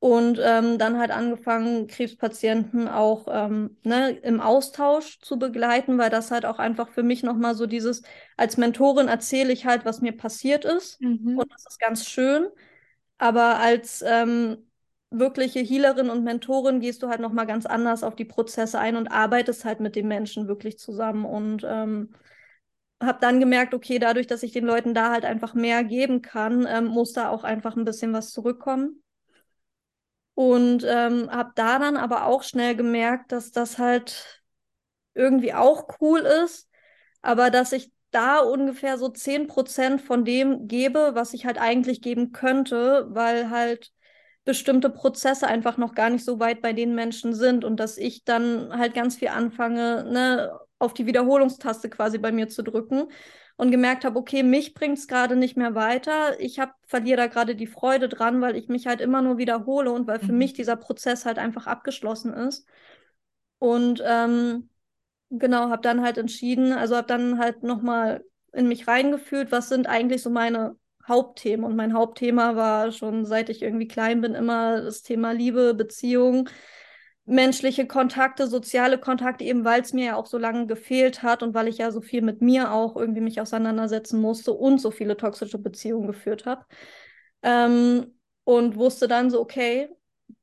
Und 0.00 0.40
ähm, 0.42 0.78
dann 0.78 0.98
halt 0.98 1.10
angefangen, 1.10 1.86
Krebspatienten 1.86 2.88
auch 2.88 3.26
ähm, 3.30 3.76
ne, 3.84 4.10
im 4.22 4.40
Austausch 4.40 5.20
zu 5.20 5.38
begleiten, 5.38 5.98
weil 5.98 6.08
das 6.08 6.30
halt 6.30 6.46
auch 6.46 6.58
einfach 6.58 6.88
für 6.88 7.02
mich 7.02 7.22
nochmal 7.22 7.54
so 7.54 7.66
dieses, 7.66 8.02
als 8.38 8.56
Mentorin 8.56 9.08
erzähle 9.08 9.52
ich 9.52 9.66
halt, 9.66 9.84
was 9.84 10.00
mir 10.00 10.12
passiert 10.16 10.64
ist. 10.64 11.02
Mhm. 11.02 11.38
Und 11.38 11.52
das 11.52 11.66
ist 11.66 11.78
ganz 11.78 12.06
schön. 12.08 12.48
Aber 13.18 13.58
als 13.58 14.02
ähm, 14.06 14.70
wirkliche 15.10 15.60
Healerin 15.60 16.10
und 16.10 16.24
Mentorin 16.24 16.80
gehst 16.80 17.02
du 17.02 17.08
halt 17.08 17.20
nochmal 17.20 17.46
ganz 17.46 17.66
anders 17.66 18.02
auf 18.02 18.16
die 18.16 18.24
Prozesse 18.24 18.78
ein 18.78 18.96
und 18.96 19.08
arbeitest 19.08 19.64
halt 19.66 19.80
mit 19.80 19.96
den 19.96 20.08
Menschen 20.08 20.48
wirklich 20.48 20.78
zusammen. 20.78 21.26
Und 21.26 21.62
ähm, 21.68 22.14
habe 23.02 23.18
dann 23.20 23.40
gemerkt, 23.40 23.74
okay, 23.74 23.98
dadurch, 23.98 24.26
dass 24.26 24.42
ich 24.42 24.52
den 24.52 24.64
Leuten 24.64 24.94
da 24.94 25.10
halt 25.12 25.24
einfach 25.24 25.54
mehr 25.54 25.84
geben 25.84 26.22
kann, 26.22 26.66
ähm, 26.68 26.86
muss 26.86 27.12
da 27.12 27.30
auch 27.30 27.44
einfach 27.44 27.76
ein 27.76 27.84
bisschen 27.84 28.12
was 28.12 28.30
zurückkommen. 28.32 29.02
Und 30.40 30.84
ähm, 30.88 31.30
habe 31.30 31.52
da 31.54 31.78
dann 31.78 31.98
aber 31.98 32.24
auch 32.24 32.42
schnell 32.42 32.74
gemerkt, 32.74 33.30
dass 33.30 33.50
das 33.50 33.76
halt 33.76 34.42
irgendwie 35.12 35.52
auch 35.52 35.86
cool 36.00 36.20
ist, 36.20 36.66
aber 37.20 37.50
dass 37.50 37.72
ich 37.72 37.92
da 38.10 38.38
ungefähr 38.38 38.96
so 38.96 39.10
10% 39.10 40.00
von 40.00 40.24
dem 40.24 40.66
gebe, 40.66 41.10
was 41.14 41.34
ich 41.34 41.44
halt 41.44 41.58
eigentlich 41.60 42.00
geben 42.00 42.32
könnte, 42.32 43.06
weil 43.10 43.50
halt 43.50 43.92
bestimmte 44.46 44.88
Prozesse 44.88 45.46
einfach 45.46 45.76
noch 45.76 45.94
gar 45.94 46.08
nicht 46.08 46.24
so 46.24 46.40
weit 46.40 46.62
bei 46.62 46.72
den 46.72 46.94
Menschen 46.94 47.34
sind 47.34 47.62
und 47.62 47.76
dass 47.78 47.98
ich 47.98 48.24
dann 48.24 48.72
halt 48.78 48.94
ganz 48.94 49.16
viel 49.16 49.28
anfange, 49.28 50.04
ne, 50.10 50.58
auf 50.78 50.94
die 50.94 51.04
Wiederholungstaste 51.04 51.90
quasi 51.90 52.16
bei 52.16 52.32
mir 52.32 52.48
zu 52.48 52.62
drücken 52.62 53.08
und 53.60 53.70
gemerkt 53.70 54.04
habe, 54.06 54.18
okay, 54.18 54.42
mich 54.42 54.74
bringt 54.74 54.98
es 54.98 55.08
gerade 55.08 55.36
nicht 55.36 55.56
mehr 55.56 55.74
weiter. 55.74 56.40
Ich 56.40 56.58
hab, 56.60 56.74
verliere 56.86 57.18
da 57.18 57.26
gerade 57.28 57.54
die 57.56 57.66
Freude 57.66 58.08
dran, 58.08 58.40
weil 58.40 58.56
ich 58.56 58.68
mich 58.68 58.86
halt 58.86 59.00
immer 59.02 59.22
nur 59.22 59.38
wiederhole 59.38 59.92
und 59.92 60.06
weil 60.06 60.20
für 60.20 60.32
Mhm. 60.32 60.38
mich 60.38 60.54
dieser 60.54 60.76
Prozess 60.76 61.26
halt 61.26 61.38
einfach 61.38 61.66
abgeschlossen 61.66 62.32
ist. 62.34 62.66
Und 63.58 64.02
ähm, 64.06 64.70
genau, 65.30 65.70
habe 65.70 65.82
dann 65.82 66.02
halt 66.02 66.18
entschieden, 66.18 66.72
also 66.72 66.96
habe 66.96 67.06
dann 67.08 67.38
halt 67.38 67.62
nochmal 67.62 68.24
in 68.52 68.68
mich 68.68 68.88
reingefühlt, 68.88 69.52
was 69.52 69.68
sind 69.68 69.88
eigentlich 69.88 70.22
so 70.22 70.30
meine 70.30 70.76
Hauptthemen. 71.06 71.64
Und 71.66 71.76
mein 71.76 71.94
Hauptthema 71.94 72.56
war 72.56 72.92
schon 72.92 73.24
seit 73.26 73.48
ich 73.50 73.62
irgendwie 73.62 73.88
klein 73.88 74.20
bin 74.22 74.34
immer 74.34 74.82
das 74.82 75.02
Thema 75.02 75.32
Liebe, 75.32 75.74
Beziehung, 75.74 76.48
menschliche 77.26 77.86
Kontakte, 77.86 78.46
soziale 78.46 78.98
Kontakte, 78.98 79.44
eben 79.44 79.64
weil 79.64 79.82
es 79.82 79.92
mir 79.92 80.04
ja 80.06 80.16
auch 80.16 80.26
so 80.26 80.38
lange 80.38 80.66
gefehlt 80.66 81.22
hat 81.22 81.42
und 81.42 81.54
weil 81.54 81.68
ich 81.68 81.78
ja 81.78 81.90
so 81.92 82.00
viel 82.00 82.22
mit 82.22 82.42
mir 82.42 82.72
auch 82.72 82.96
irgendwie 82.96 83.20
mich 83.20 83.40
auseinandersetzen 83.40 84.20
musste 84.20 84.52
und 84.52 84.80
so 84.80 84.90
viele 84.90 85.16
toxische 85.16 85.58
Beziehungen 85.58 86.06
geführt 86.08 86.46
habe. 86.46 86.64
Ähm, 87.42 88.14
und 88.44 88.76
wusste 88.76 89.06
dann 89.06 89.30
so, 89.30 89.40
okay, 89.40 89.88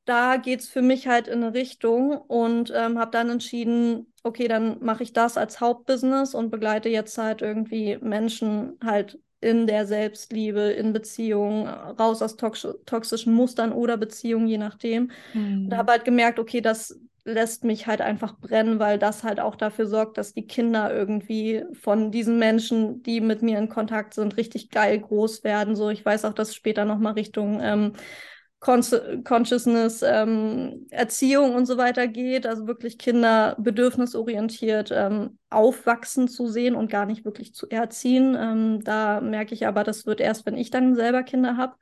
da 0.05 0.37
geht 0.37 0.61
es 0.61 0.69
für 0.69 0.81
mich 0.81 1.07
halt 1.07 1.27
in 1.27 1.43
eine 1.43 1.53
Richtung 1.53 2.17
und 2.17 2.71
ähm, 2.75 2.97
habe 2.99 3.11
dann 3.11 3.29
entschieden, 3.29 4.13
okay, 4.23 4.47
dann 4.47 4.83
mache 4.83 5.03
ich 5.03 5.13
das 5.13 5.37
als 5.37 5.59
Hauptbusiness 5.59 6.33
und 6.33 6.49
begleite 6.49 6.89
jetzt 6.89 7.17
halt 7.17 7.41
irgendwie 7.41 7.97
Menschen 7.97 8.77
halt 8.83 9.19
in 9.39 9.67
der 9.67 9.85
Selbstliebe, 9.85 10.61
in 10.61 10.93
Beziehungen, 10.93 11.67
raus 11.67 12.21
aus 12.21 12.37
tox 12.37 12.67
toxischen 12.85 13.33
Mustern 13.33 13.71
oder 13.71 13.97
Beziehungen, 13.97 14.47
je 14.47 14.57
nachdem. 14.57 15.11
Mhm. 15.33 15.65
Und 15.65 15.77
habe 15.77 15.91
halt 15.91 16.05
gemerkt, 16.05 16.39
okay, 16.39 16.61
das 16.61 16.99
lässt 17.27 17.65
mich 17.65 17.87
halt 17.87 17.99
einfach 17.99 18.39
brennen, 18.39 18.79
weil 18.79 18.97
das 18.97 19.23
halt 19.23 19.39
auch 19.41 19.55
dafür 19.55 19.85
sorgt, 19.85 20.17
dass 20.17 20.33
die 20.33 20.47
Kinder 20.47 20.95
irgendwie 20.95 21.65
von 21.73 22.09
diesen 22.09 22.39
Menschen, 22.39 23.03
die 23.03 23.19
mit 23.19 23.41
mir 23.41 23.59
in 23.59 23.67
Kontakt 23.67 24.13
sind, 24.13 24.37
richtig 24.37 24.69
geil 24.69 24.97
groß 24.99 25.43
werden. 25.43 25.75
So, 25.75 25.89
ich 25.89 26.05
weiß 26.05 26.23
auch, 26.23 26.33
dass 26.33 26.55
später 26.55 26.85
nochmal 26.85 27.13
Richtung 27.13 27.59
ähm, 27.61 27.93
Consciousness, 28.59 30.01
ähm, 30.01 30.87
Erziehung 30.89 31.53
und 31.55 31.65
so 31.67 31.77
weiter 31.77 32.07
geht. 32.07 32.47
Also 32.47 32.67
wirklich 32.67 32.97
Kinder 32.97 33.55
bedürfnisorientiert 33.59 34.91
ähm, 34.91 35.37
aufwachsen 35.49 36.27
zu 36.27 36.47
sehen 36.47 36.75
und 36.75 36.89
gar 36.89 37.05
nicht 37.05 37.23
wirklich 37.23 37.53
zu 37.53 37.69
erziehen. 37.69 38.35
Ähm, 38.39 38.83
da 38.83 39.21
merke 39.21 39.53
ich 39.53 39.67
aber, 39.67 39.83
das 39.83 40.05
wird 40.05 40.19
erst, 40.19 40.45
wenn 40.45 40.57
ich 40.57 40.71
dann 40.71 40.95
selber 40.95 41.23
Kinder 41.23 41.55
habe, 41.55 41.75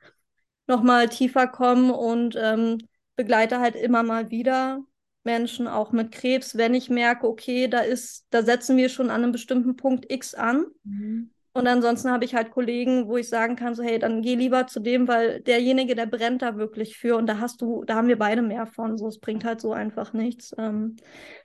nochmal 0.66 1.08
tiefer 1.08 1.46
kommen 1.46 1.90
und 1.90 2.36
ähm, 2.38 2.78
begleite 3.16 3.60
halt 3.60 3.74
immer 3.74 4.02
mal 4.02 4.30
wieder 4.30 4.80
Menschen 5.24 5.66
auch 5.66 5.92
mit 5.92 6.12
Krebs, 6.12 6.56
wenn 6.56 6.74
ich 6.74 6.88
merke, 6.90 7.26
okay, 7.26 7.68
da 7.68 7.80
ist, 7.80 8.26
da 8.30 8.42
setzen 8.42 8.76
wir 8.76 8.88
schon 8.88 9.10
an 9.10 9.22
einem 9.22 9.32
bestimmten 9.32 9.76
Punkt 9.76 10.10
X 10.10 10.34
an. 10.34 10.66
Mhm. 10.84 11.30
Und 11.56 11.66
ansonsten 11.66 12.10
habe 12.10 12.26
ich 12.26 12.34
halt 12.34 12.50
Kollegen, 12.50 13.08
wo 13.08 13.16
ich 13.16 13.30
sagen 13.30 13.56
kann, 13.56 13.74
so, 13.74 13.82
hey, 13.82 13.98
dann 13.98 14.20
geh 14.20 14.34
lieber 14.34 14.66
zu 14.66 14.78
dem, 14.78 15.08
weil 15.08 15.40
derjenige, 15.40 15.94
der 15.94 16.04
brennt 16.04 16.42
da 16.42 16.58
wirklich 16.58 16.98
für 16.98 17.16
und 17.16 17.26
da 17.26 17.38
hast 17.40 17.62
du, 17.62 17.82
da 17.84 17.94
haben 17.94 18.08
wir 18.08 18.18
beide 18.18 18.42
mehr 18.42 18.66
von. 18.66 18.98
So, 18.98 19.08
es 19.08 19.18
bringt 19.20 19.42
halt 19.42 19.62
so 19.62 19.72
einfach 19.72 20.12
nichts. 20.12 20.54
Ähm, 20.58 20.96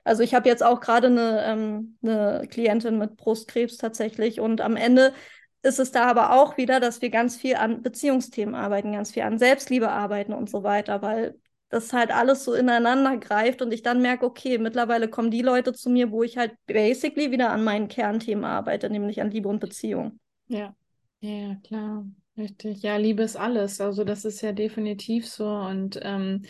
also 0.04 0.22
ich 0.22 0.34
habe 0.34 0.50
jetzt 0.50 0.62
auch 0.62 0.80
gerade 0.80 1.06
eine, 1.06 1.42
ähm, 1.46 1.96
eine 2.02 2.46
Klientin 2.46 2.98
mit 2.98 3.16
Brustkrebs 3.16 3.78
tatsächlich 3.78 4.38
und 4.38 4.60
am 4.60 4.76
Ende 4.76 5.14
ist 5.62 5.78
es 5.78 5.92
da 5.92 6.04
aber 6.04 6.34
auch 6.34 6.58
wieder, 6.58 6.78
dass 6.78 7.00
wir 7.00 7.08
ganz 7.08 7.36
viel 7.36 7.54
an 7.56 7.82
Beziehungsthemen 7.82 8.54
arbeiten, 8.54 8.92
ganz 8.92 9.12
viel 9.12 9.22
an 9.22 9.38
Selbstliebe 9.38 9.90
arbeiten 9.90 10.34
und 10.34 10.50
so 10.50 10.62
weiter, 10.62 11.00
weil 11.00 11.38
das 11.72 11.94
halt 11.94 12.10
alles 12.10 12.44
so 12.44 12.52
ineinander 12.52 13.16
greift 13.16 13.62
und 13.62 13.72
ich 13.72 13.82
dann 13.82 14.02
merke, 14.02 14.26
okay, 14.26 14.58
mittlerweile 14.58 15.08
kommen 15.08 15.30
die 15.30 15.40
Leute 15.40 15.72
zu 15.72 15.88
mir, 15.88 16.10
wo 16.10 16.22
ich 16.22 16.36
halt 16.36 16.52
basically 16.66 17.30
wieder 17.30 17.50
an 17.50 17.64
meinen 17.64 17.88
Kernthemen 17.88 18.44
arbeite, 18.44 18.90
nämlich 18.90 19.22
an 19.22 19.30
Liebe 19.30 19.48
und 19.48 19.58
Beziehung. 19.58 20.20
Ja, 20.48 20.76
ja, 21.20 21.54
klar, 21.66 22.04
richtig. 22.36 22.82
Ja, 22.82 22.98
Liebe 22.98 23.22
ist 23.22 23.36
alles. 23.36 23.80
Also 23.80 24.04
das 24.04 24.26
ist 24.26 24.42
ja 24.42 24.52
definitiv 24.52 25.26
so. 25.26 25.48
Und 25.48 25.98
ähm, 26.02 26.42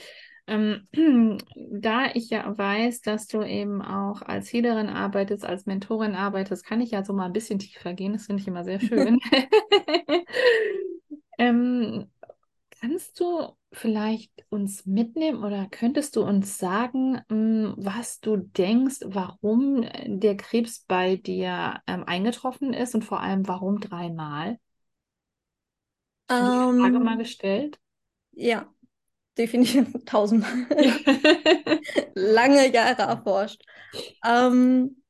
ähm, 0.49 0.89
da 1.71 2.07
ich 2.15 2.31
ja 2.31 2.59
weiß, 2.59 3.03
dass 3.03 3.29
du 3.29 3.45
eben 3.45 3.81
auch 3.81 4.23
als 4.23 4.53
Healerin 4.53 4.89
arbeitest, 4.89 5.45
als 5.45 5.67
Mentorin 5.67 6.17
arbeitest, 6.17 6.67
kann 6.67 6.81
ich 6.81 6.91
ja 6.91 7.05
so 7.05 7.13
mal 7.13 7.27
ein 7.27 7.33
bisschen 7.33 7.61
tiefer 7.61 7.95
gehen. 7.95 8.15
Das 8.15 8.27
finde 8.27 8.43
ich 8.43 8.49
immer 8.49 8.65
sehr 8.65 8.81
schön. 8.81 9.21
ähm, 11.39 12.11
kannst 12.81 13.21
du 13.21 13.53
vielleicht 13.71 14.42
uns 14.53 14.87
mitnehmen 14.87 15.43
oder 15.45 15.67
könntest 15.71 16.17
du 16.17 16.23
uns 16.23 16.59
sagen, 16.59 17.21
ähm, 17.31 17.75
was 17.79 18.21
du 18.21 18.37
denkst, 18.37 18.99
warum 19.07 19.87
der 20.07 20.37
Krebs 20.37 20.85
bei 20.88 21.17
dir 21.17 21.81
ähm, 21.87 22.05
eingetroffen 22.05 22.73
ist 22.75 22.95
und 22.95 23.05
vor 23.05 23.21
allem 23.21 23.49
warum 23.49 23.81
dreimal? 23.81 24.59
Hast 26.38 26.41
du 26.41 26.45
die 26.45 26.51
Frage 26.79 27.01
mal 27.01 27.17
Ähm, 27.17 27.19
gestellt? 27.19 27.79
ja, 28.33 28.73
definitiv 29.38 29.88
tausendmal. 30.07 30.67
Lange 32.15 32.73
Jahre 32.73 33.03
erforscht. 33.03 33.62
Ähm, 34.25 35.02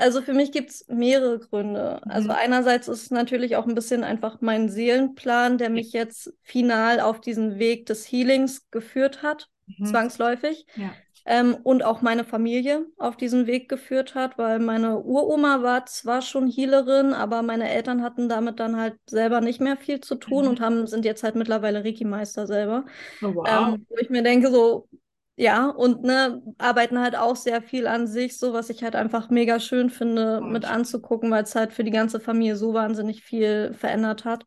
also 0.00 0.22
für 0.22 0.34
mich 0.34 0.52
gibt 0.52 0.70
es 0.70 0.86
mehrere 0.88 1.38
Gründe. 1.38 2.02
Also 2.08 2.30
Mhm. 2.30 2.32
einerseits 2.32 2.88
ist 2.88 3.02
es 3.04 3.10
natürlich 3.10 3.56
auch 3.56 3.66
ein 3.66 3.74
bisschen 3.74 4.04
einfach 4.04 4.40
mein 4.40 4.68
Seelenplan, 4.68 5.58
der 5.58 5.70
mich 5.70 5.92
jetzt 5.92 6.32
final 6.42 7.00
auf 7.00 7.20
diesen 7.20 7.58
Weg 7.58 7.86
des 7.86 8.04
Healings 8.10 8.70
geführt 8.70 9.22
hat, 9.22 9.48
Mhm. 9.68 9.82
zwangsläufig. 9.82 10.66
Ja. 10.76 11.02
Ähm, 11.26 11.54
und 11.62 11.84
auch 11.84 12.00
meine 12.02 12.24
Familie 12.24 12.86
auf 12.96 13.16
diesen 13.16 13.46
Weg 13.46 13.68
geführt 13.68 14.14
hat, 14.14 14.38
weil 14.38 14.58
meine 14.58 14.98
Uroma 15.00 15.62
war 15.62 15.84
zwar 15.86 16.22
schon 16.22 16.48
Healerin, 16.50 17.12
aber 17.12 17.42
meine 17.42 17.68
Eltern 17.68 18.02
hatten 18.02 18.28
damit 18.28 18.58
dann 18.58 18.76
halt 18.76 18.96
selber 19.08 19.40
nicht 19.42 19.60
mehr 19.60 19.76
viel 19.76 20.00
zu 20.00 20.14
tun 20.16 20.46
Mhm. 20.46 20.48
und 20.48 20.60
haben, 20.60 20.86
sind 20.86 21.04
jetzt 21.04 21.22
halt 21.22 21.34
mittlerweile 21.36 21.84
Reiki-Meister 21.84 22.46
selber. 22.46 22.86
Oh, 23.22 23.30
wow. 23.32 23.44
Ähm, 23.44 23.86
wo 23.88 23.96
ich 23.98 24.10
mir 24.10 24.22
denke, 24.22 24.50
so, 24.50 24.88
ja, 25.36 25.68
und 25.70 26.02
ne, 26.02 26.42
arbeiten 26.58 26.98
halt 27.00 27.16
auch 27.16 27.36
sehr 27.36 27.62
viel 27.62 27.86
an 27.86 28.06
sich, 28.06 28.38
so 28.38 28.52
was 28.52 28.68
ich 28.70 28.82
halt 28.82 28.94
einfach 28.96 29.30
mega 29.30 29.58
schön 29.60 29.88
finde, 29.90 30.40
Voll 30.40 30.46
mit 30.46 30.64
anzugucken, 30.66 31.30
weil 31.30 31.44
es 31.44 31.54
halt 31.54 31.72
für 31.72 31.84
die 31.84 31.90
ganze 31.90 32.20
Familie 32.20 32.56
so 32.56 32.74
wahnsinnig 32.74 33.22
viel 33.24 33.72
verändert 33.74 34.24
hat. 34.26 34.44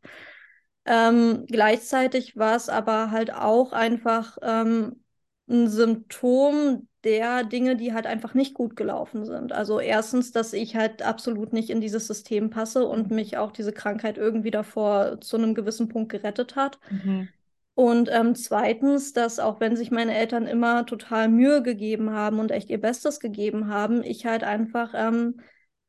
Ähm, 0.86 1.46
gleichzeitig 1.48 2.36
war 2.36 2.56
es 2.56 2.68
aber 2.68 3.10
halt 3.10 3.32
auch 3.34 3.72
einfach 3.72 4.36
ähm, 4.42 5.02
ein 5.48 5.68
Symptom 5.68 6.88
der 7.04 7.44
Dinge, 7.44 7.76
die 7.76 7.92
halt 7.94 8.06
einfach 8.06 8.34
nicht 8.34 8.54
gut 8.54 8.76
gelaufen 8.76 9.24
sind. 9.26 9.52
Also 9.52 9.80
erstens, 9.80 10.32
dass 10.32 10.52
ich 10.52 10.76
halt 10.76 11.02
absolut 11.02 11.52
nicht 11.52 11.70
in 11.70 11.80
dieses 11.80 12.06
System 12.06 12.50
passe 12.50 12.86
und 12.86 13.10
Mhm. 13.10 13.10
mich 13.10 13.36
auch 13.38 13.52
diese 13.52 13.72
Krankheit 13.72 14.18
irgendwie 14.18 14.50
davor 14.50 15.20
zu 15.20 15.36
einem 15.36 15.54
gewissen 15.54 15.88
Punkt 15.88 16.10
gerettet 16.12 16.56
hat. 16.56 16.78
Mhm. 16.90 17.28
Und 17.74 18.08
ähm, 18.12 18.34
zweitens, 18.36 19.12
dass 19.12 19.40
auch 19.40 19.58
wenn 19.60 19.76
sich 19.76 19.90
meine 19.90 20.14
Eltern 20.14 20.46
immer 20.46 20.86
total 20.86 21.28
Mühe 21.28 21.62
gegeben 21.62 22.10
haben 22.12 22.38
und 22.38 22.52
echt 22.52 22.70
ihr 22.70 22.80
Bestes 22.80 23.18
gegeben 23.18 23.68
haben, 23.68 24.02
ich 24.04 24.26
halt 24.26 24.44
einfach 24.44 24.92
ähm, 24.94 25.40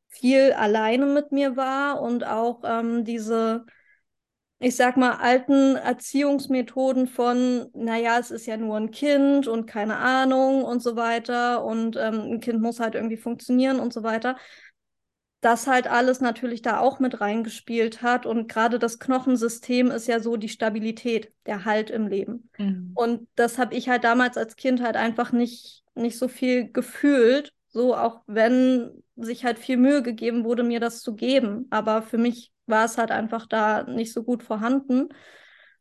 viel 0.08 0.52
alleine 0.52 1.06
mit 1.06 1.30
mir 1.32 1.56
war 1.56 2.00
und 2.02 2.24
auch 2.26 2.62
ähm, 2.64 3.04
diese 3.04 3.64
ich 4.58 4.74
sag 4.76 4.96
mal, 4.96 5.12
alten 5.16 5.76
Erziehungsmethoden 5.76 7.08
von, 7.08 7.68
naja, 7.74 8.18
es 8.18 8.30
ist 8.30 8.46
ja 8.46 8.56
nur 8.56 8.76
ein 8.76 8.90
Kind 8.90 9.46
und 9.48 9.66
keine 9.66 9.96
Ahnung 9.98 10.64
und 10.64 10.82
so 10.82 10.96
weiter 10.96 11.62
und 11.64 11.96
ähm, 11.96 12.20
ein 12.32 12.40
Kind 12.40 12.62
muss 12.62 12.80
halt 12.80 12.94
irgendwie 12.94 13.18
funktionieren 13.18 13.78
und 13.80 13.92
so 13.92 14.02
weiter. 14.02 14.36
Das 15.40 15.66
halt 15.66 15.86
alles 15.86 16.20
natürlich 16.20 16.62
da 16.62 16.78
auch 16.78 16.98
mit 16.98 17.20
reingespielt 17.20 18.02
hat 18.02 18.26
und 18.26 18.48
gerade 18.48 18.78
das 18.78 18.98
Knochensystem 18.98 19.90
ist 19.90 20.08
ja 20.08 20.18
so 20.20 20.36
die 20.36 20.48
Stabilität, 20.48 21.32
der 21.44 21.64
Halt 21.64 21.90
im 21.90 22.06
Leben. 22.06 22.48
Mhm. 22.58 22.92
Und 22.94 23.28
das 23.34 23.58
habe 23.58 23.74
ich 23.74 23.88
halt 23.88 24.04
damals 24.04 24.36
als 24.36 24.56
Kind 24.56 24.82
halt 24.82 24.96
einfach 24.96 25.32
nicht, 25.32 25.84
nicht 25.94 26.18
so 26.18 26.28
viel 26.28 26.72
gefühlt, 26.72 27.52
so 27.68 27.94
auch 27.94 28.22
wenn 28.26 29.02
sich 29.16 29.44
halt 29.44 29.58
viel 29.58 29.76
Mühe 29.76 30.02
gegeben 30.02 30.44
wurde, 30.44 30.62
mir 30.62 30.80
das 30.80 31.02
zu 31.02 31.14
geben. 31.14 31.66
Aber 31.70 32.02
für 32.02 32.18
mich 32.18 32.50
war 32.66 32.84
es 32.84 32.98
halt 32.98 33.10
einfach 33.10 33.46
da 33.46 33.84
nicht 33.84 34.12
so 34.12 34.22
gut 34.22 34.42
vorhanden. 34.42 35.08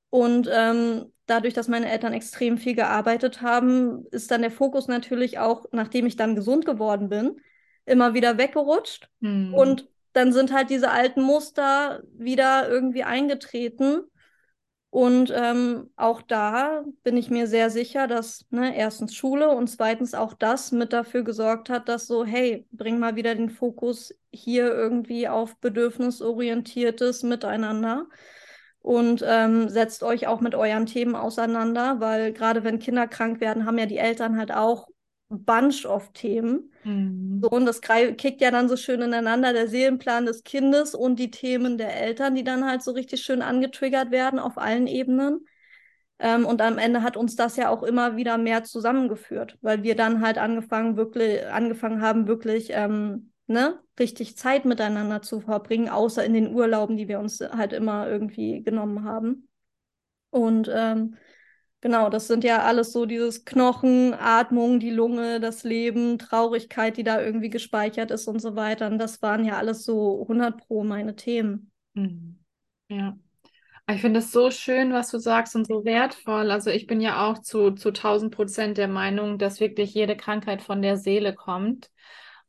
Und 0.09 0.49
ähm, 0.51 1.11
dadurch, 1.25 1.53
dass 1.53 1.67
meine 1.67 1.89
Eltern 1.89 2.13
extrem 2.13 2.57
viel 2.57 2.75
gearbeitet 2.75 3.41
haben, 3.41 4.05
ist 4.11 4.31
dann 4.31 4.41
der 4.41 4.51
Fokus 4.51 4.87
natürlich 4.87 5.39
auch, 5.39 5.65
nachdem 5.71 6.05
ich 6.05 6.15
dann 6.15 6.35
gesund 6.35 6.65
geworden 6.65 7.09
bin, 7.09 7.37
immer 7.85 8.13
wieder 8.13 8.37
weggerutscht. 8.37 9.09
Hm. 9.21 9.53
Und 9.53 9.87
dann 10.13 10.31
sind 10.31 10.53
halt 10.53 10.69
diese 10.69 10.91
alten 10.91 11.21
Muster 11.21 12.01
wieder 12.17 12.69
irgendwie 12.69 13.03
eingetreten. 13.03 14.03
Und 14.89 15.29
ähm, 15.35 15.89
auch 15.97 16.21
da 16.21 16.85
bin 17.03 17.17
ich 17.17 17.29
mir 17.29 17.47
sehr 17.47 17.69
sicher, 17.69 18.07
dass 18.07 18.45
ne, 18.49 18.77
erstens 18.77 19.13
Schule 19.13 19.49
und 19.49 19.67
zweitens 19.67 20.13
auch 20.13 20.33
das 20.33 20.71
mit 20.71 20.93
dafür 20.93 21.23
gesorgt 21.23 21.69
hat, 21.69 21.89
dass 21.89 22.07
so, 22.07 22.23
hey, 22.23 22.65
bring 22.71 22.97
mal 22.97 23.17
wieder 23.17 23.35
den 23.35 23.49
Fokus 23.49 24.13
hier 24.31 24.73
irgendwie 24.73 25.27
auf 25.27 25.57
bedürfnisorientiertes 25.57 27.23
Miteinander 27.23 28.07
und 28.79 29.21
ähm, 29.27 29.67
setzt 29.67 30.01
euch 30.03 30.27
auch 30.27 30.39
mit 30.39 30.55
euren 30.55 30.85
Themen 30.85 31.15
auseinander, 31.15 31.99
weil 31.99 32.31
gerade 32.31 32.63
wenn 32.63 32.79
Kinder 32.79 33.07
krank 33.07 33.41
werden, 33.41 33.65
haben 33.65 33.77
ja 33.77 33.87
die 33.87 33.97
Eltern 33.97 34.37
halt 34.37 34.53
auch 34.53 34.87
Bunch 35.29 35.85
of 35.85 36.11
Themen. 36.13 36.71
Mhm. 36.83 37.41
So, 37.41 37.49
und 37.49 37.65
das 37.65 37.81
kickt 37.81 38.41
ja 38.41 38.51
dann 38.51 38.69
so 38.69 38.77
schön 38.77 39.01
ineinander, 39.01 39.53
der 39.53 39.67
Seelenplan 39.67 40.25
des 40.25 40.43
Kindes 40.43 40.93
und 40.95 41.17
die 41.19 41.31
Themen 41.31 41.77
der 41.77 41.95
Eltern, 41.99 42.35
die 42.35 42.43
dann 42.43 42.65
halt 42.65 42.83
so 42.83 42.91
richtig 42.91 43.21
schön 43.21 43.41
angetriggert 43.41 44.11
werden 44.11 44.39
auf 44.39 44.57
allen 44.57 44.87
Ebenen. 44.87 45.45
Ähm, 46.19 46.45
und 46.45 46.61
am 46.61 46.77
Ende 46.77 47.03
hat 47.03 47.17
uns 47.17 47.35
das 47.35 47.57
ja 47.57 47.69
auch 47.69 47.83
immer 47.83 48.15
wieder 48.15 48.37
mehr 48.37 48.63
zusammengeführt, 48.63 49.57
weil 49.61 49.83
wir 49.83 49.95
dann 49.95 50.21
halt 50.21 50.37
angefangen, 50.37 50.95
wirklich, 50.95 51.45
angefangen 51.47 52.01
haben, 52.01 52.27
wirklich 52.27 52.69
ähm, 52.71 53.31
ne, 53.47 53.79
richtig 53.99 54.37
Zeit 54.37 54.65
miteinander 54.65 55.21
zu 55.21 55.41
verbringen, 55.41 55.89
außer 55.89 56.23
in 56.23 56.33
den 56.33 56.53
Urlauben, 56.53 56.97
die 56.97 57.07
wir 57.07 57.19
uns 57.19 57.41
halt 57.41 57.73
immer 57.73 58.07
irgendwie 58.07 58.63
genommen 58.63 59.03
haben. 59.03 59.49
Und 60.29 60.69
ähm, 60.73 61.15
Genau, 61.85 62.09
das 62.09 62.25
sind 62.27 62.43
ja 62.43 62.63
alles 62.63 62.91
so 62.93 63.05
dieses 63.05 63.45
Knochen, 63.45 64.15
Atmung, 64.15 64.79
die 64.79 64.89
Lunge, 64.89 65.39
das 65.39 65.63
Leben, 65.63 66.17
Traurigkeit, 66.17 66.97
die 66.97 67.03
da 67.03 67.21
irgendwie 67.21 67.51
gespeichert 67.51 68.09
ist 68.09 68.27
und 68.27 68.39
so 68.41 68.55
weiter. 68.55 68.87
Und 68.87 68.97
das 68.97 69.21
waren 69.21 69.45
ja 69.45 69.57
alles 69.57 69.83
so 69.85 70.25
100 70.27 70.57
pro 70.57 70.83
meine 70.83 71.15
Themen. 71.15 71.71
Mhm. 71.93 72.39
Ja. 72.89 73.15
Ich 73.89 74.01
finde 74.01 74.19
es 74.19 74.31
so 74.31 74.51
schön, 74.51 74.93
was 74.93 75.11
du 75.11 75.19
sagst 75.19 75.55
und 75.55 75.67
so 75.67 75.85
wertvoll. 75.85 76.51
Also 76.51 76.71
ich 76.71 76.87
bin 76.87 77.01
ja 77.01 77.27
auch 77.27 77.39
zu, 77.39 77.71
zu 77.71 77.91
1000 77.91 78.33
Prozent 78.35 78.77
der 78.77 78.87
Meinung, 78.87 79.37
dass 79.39 79.59
wirklich 79.59 79.93
jede 79.93 80.17
Krankheit 80.17 80.61
von 80.63 80.81
der 80.81 80.97
Seele 80.97 81.35
kommt. 81.35 81.91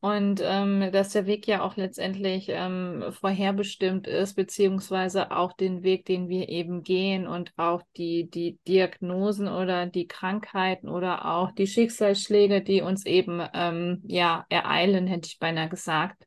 Und 0.07 0.41
ähm, 0.41 0.93
dass 0.93 1.09
der 1.09 1.27
Weg 1.27 1.49
ja 1.49 1.63
auch 1.63 1.77
letztendlich 1.77 2.47
ähm, 2.49 3.07
vorherbestimmt 3.11 4.07
ist, 4.07 4.37
beziehungsweise 4.37 5.33
auch 5.33 5.53
den 5.53 5.83
Weg, 5.83 6.05
den 6.05 6.29
wir 6.29 6.49
eben 6.49 6.85
gehen 6.85 7.27
und 7.27 7.53
auch 7.57 7.83
die, 7.97 8.31
die 8.31 8.57
Diagnosen 8.69 9.49
oder 9.49 9.87
die 9.87 10.07
Krankheiten 10.07 10.89
oder 10.89 11.25
auch 11.25 11.51
die 11.51 11.67
Schicksalsschläge, 11.67 12.63
die 12.63 12.83
uns 12.83 13.05
eben 13.05 13.43
ähm, 13.53 14.01
ja 14.07 14.47
ereilen, 14.49 15.09
hätte 15.09 15.27
ich 15.27 15.41
beinahe 15.41 15.69
gesagt. 15.69 16.25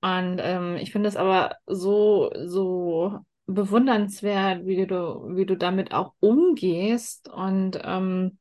Und 0.00 0.40
ähm, 0.42 0.74
ich 0.74 0.90
finde 0.90 1.08
es 1.08 1.14
aber 1.14 1.54
so, 1.64 2.32
so 2.44 3.20
bewundernswert, 3.46 4.66
wie 4.66 4.84
du, 4.84 5.36
wie 5.36 5.46
du 5.46 5.56
damit 5.56 5.94
auch 5.94 6.14
umgehst 6.18 7.28
und 7.28 7.78
ähm, 7.84 8.38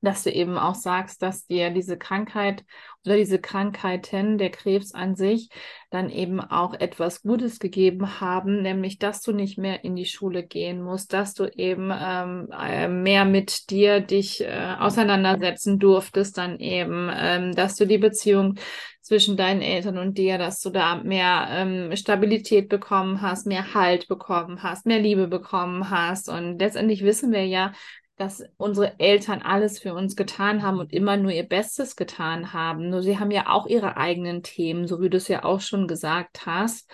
dass 0.00 0.22
du 0.22 0.30
eben 0.30 0.58
auch 0.58 0.74
sagst, 0.74 1.22
dass 1.22 1.46
dir 1.46 1.70
diese 1.70 1.98
Krankheit 1.98 2.64
oder 3.04 3.16
diese 3.16 3.38
Krankheiten, 3.38 4.38
der 4.38 4.50
Krebs 4.50 4.92
an 4.92 5.16
sich, 5.16 5.48
dann 5.90 6.10
eben 6.10 6.40
auch 6.40 6.74
etwas 6.74 7.22
Gutes 7.22 7.58
gegeben 7.58 8.20
haben, 8.20 8.62
nämlich 8.62 8.98
dass 8.98 9.22
du 9.22 9.32
nicht 9.32 9.58
mehr 9.58 9.84
in 9.84 9.96
die 9.96 10.04
Schule 10.04 10.42
gehen 10.42 10.82
musst, 10.82 11.12
dass 11.12 11.34
du 11.34 11.46
eben 11.46 11.90
ähm, 11.92 12.48
äh, 12.58 12.88
mehr 12.88 13.24
mit 13.24 13.70
dir 13.70 14.00
dich 14.00 14.42
äh, 14.42 14.76
auseinandersetzen 14.78 15.78
durftest, 15.78 16.38
dann 16.38 16.58
eben, 16.58 17.10
ähm, 17.12 17.54
dass 17.54 17.76
du 17.76 17.86
die 17.86 17.98
Beziehung 17.98 18.56
zwischen 19.10 19.36
deinen 19.36 19.60
Eltern 19.62 19.98
und 19.98 20.18
dir, 20.18 20.38
dass 20.38 20.60
du 20.60 20.70
da 20.70 20.96
mehr 20.96 21.48
ähm, 21.50 21.96
Stabilität 21.96 22.68
bekommen 22.68 23.22
hast, 23.22 23.44
mehr 23.46 23.74
Halt 23.74 24.06
bekommen 24.06 24.62
hast, 24.62 24.86
mehr 24.86 25.00
Liebe 25.00 25.26
bekommen 25.26 25.90
hast. 25.90 26.28
Und 26.28 26.60
letztendlich 26.60 27.02
wissen 27.02 27.32
wir 27.32 27.44
ja, 27.44 27.72
dass 28.20 28.44
unsere 28.58 29.00
Eltern 29.00 29.40
alles 29.40 29.78
für 29.78 29.94
uns 29.94 30.14
getan 30.14 30.62
haben 30.62 30.78
und 30.78 30.92
immer 30.92 31.16
nur 31.16 31.30
ihr 31.30 31.48
Bestes 31.48 31.96
getan 31.96 32.52
haben. 32.52 32.90
Nur 32.90 33.02
sie 33.02 33.18
haben 33.18 33.30
ja 33.30 33.48
auch 33.48 33.66
ihre 33.66 33.96
eigenen 33.96 34.42
Themen, 34.42 34.86
so 34.86 35.00
wie 35.00 35.08
du 35.08 35.16
es 35.16 35.28
ja 35.28 35.42
auch 35.42 35.62
schon 35.62 35.88
gesagt 35.88 36.44
hast. 36.44 36.90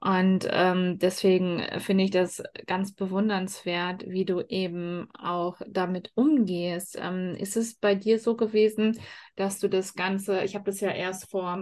Und 0.00 0.48
ähm, 0.50 0.98
deswegen 0.98 1.62
finde 1.78 2.04
ich 2.04 2.10
das 2.10 2.42
ganz 2.66 2.94
bewundernswert, 2.94 4.04
wie 4.08 4.24
du 4.24 4.40
eben 4.40 5.08
auch 5.12 5.60
damit 5.68 6.10
umgehst. 6.14 6.98
Ähm, 6.98 7.36
ist 7.36 7.58
es 7.58 7.74
bei 7.74 7.94
dir 7.94 8.18
so 8.18 8.34
gewesen, 8.34 8.98
dass 9.36 9.58
du 9.58 9.68
das 9.68 9.92
Ganze, 9.94 10.42
ich 10.42 10.54
habe 10.54 10.64
das 10.64 10.80
ja 10.80 10.90
erst 10.90 11.30
vor 11.30 11.58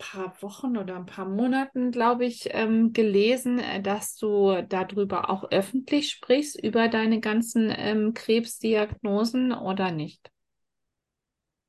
paar 0.00 0.34
Wochen 0.42 0.76
oder 0.76 0.96
ein 0.96 1.06
paar 1.06 1.26
Monaten, 1.28 1.92
glaube 1.92 2.24
ich, 2.24 2.48
ähm, 2.52 2.92
gelesen, 2.92 3.60
äh, 3.60 3.80
dass 3.80 4.16
du 4.16 4.62
darüber 4.68 5.30
auch 5.30 5.44
öffentlich 5.52 6.10
sprichst, 6.10 6.60
über 6.60 6.88
deine 6.88 7.20
ganzen 7.20 7.72
ähm, 7.76 8.14
Krebsdiagnosen 8.14 9.52
oder 9.52 9.92
nicht? 9.92 10.32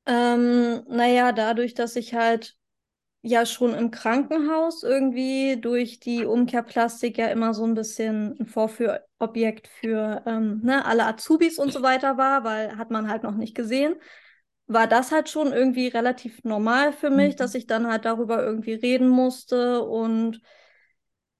Ähm, 0.06 0.82
naja, 0.88 1.30
dadurch, 1.30 1.74
dass 1.74 1.94
ich 1.94 2.14
halt 2.14 2.56
ja 3.22 3.46
schon 3.46 3.74
im 3.74 3.92
Krankenhaus 3.92 4.82
irgendwie 4.82 5.60
durch 5.60 6.00
die 6.00 6.24
Umkehrplastik 6.24 7.18
ja 7.18 7.28
immer 7.28 7.54
so 7.54 7.64
ein 7.64 7.74
bisschen 7.74 8.36
ein 8.40 8.46
Vorführobjekt 8.46 9.68
für 9.68 10.22
ähm, 10.26 10.60
ne, 10.64 10.84
alle 10.84 11.06
Azubis 11.06 11.58
und 11.58 11.72
so 11.72 11.82
weiter 11.82 12.16
war, 12.18 12.42
weil 12.42 12.76
hat 12.76 12.90
man 12.90 13.08
halt 13.08 13.22
noch 13.22 13.36
nicht 13.36 13.54
gesehen 13.54 13.94
war 14.72 14.86
das 14.86 15.12
halt 15.12 15.28
schon 15.28 15.52
irgendwie 15.52 15.88
relativ 15.88 16.44
normal 16.44 16.92
für 16.92 17.10
mich, 17.10 17.34
mhm. 17.34 17.38
dass 17.38 17.54
ich 17.54 17.66
dann 17.66 17.86
halt 17.86 18.04
darüber 18.04 18.42
irgendwie 18.42 18.74
reden 18.74 19.08
musste 19.08 19.82
und 19.82 20.40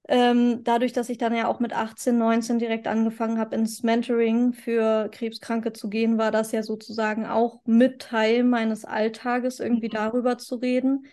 ähm, 0.09 0.63
dadurch, 0.65 0.91
dass 0.91 1.07
ich 1.07 1.17
dann 1.17 1.33
ja 1.33 1.47
auch 1.47 1.61
mit 1.61 1.71
18, 1.73 2.17
19 2.17 2.59
direkt 2.59 2.87
angefangen 2.87 3.39
habe, 3.39 3.55
ins 3.55 3.83
Mentoring 3.83 4.51
für 4.51 5.07
Krebskranke 5.09 5.71
zu 5.71 5.89
gehen, 5.89 6.17
war 6.17 6.31
das 6.31 6.51
ja 6.51 6.61
sozusagen 6.61 7.25
auch 7.25 7.61
mit 7.65 8.01
Teil 8.01 8.43
meines 8.43 8.83
Alltages, 8.83 9.59
irgendwie 9.61 9.87
mhm. 9.87 9.93
darüber 9.93 10.37
zu 10.37 10.55
reden. 10.55 11.05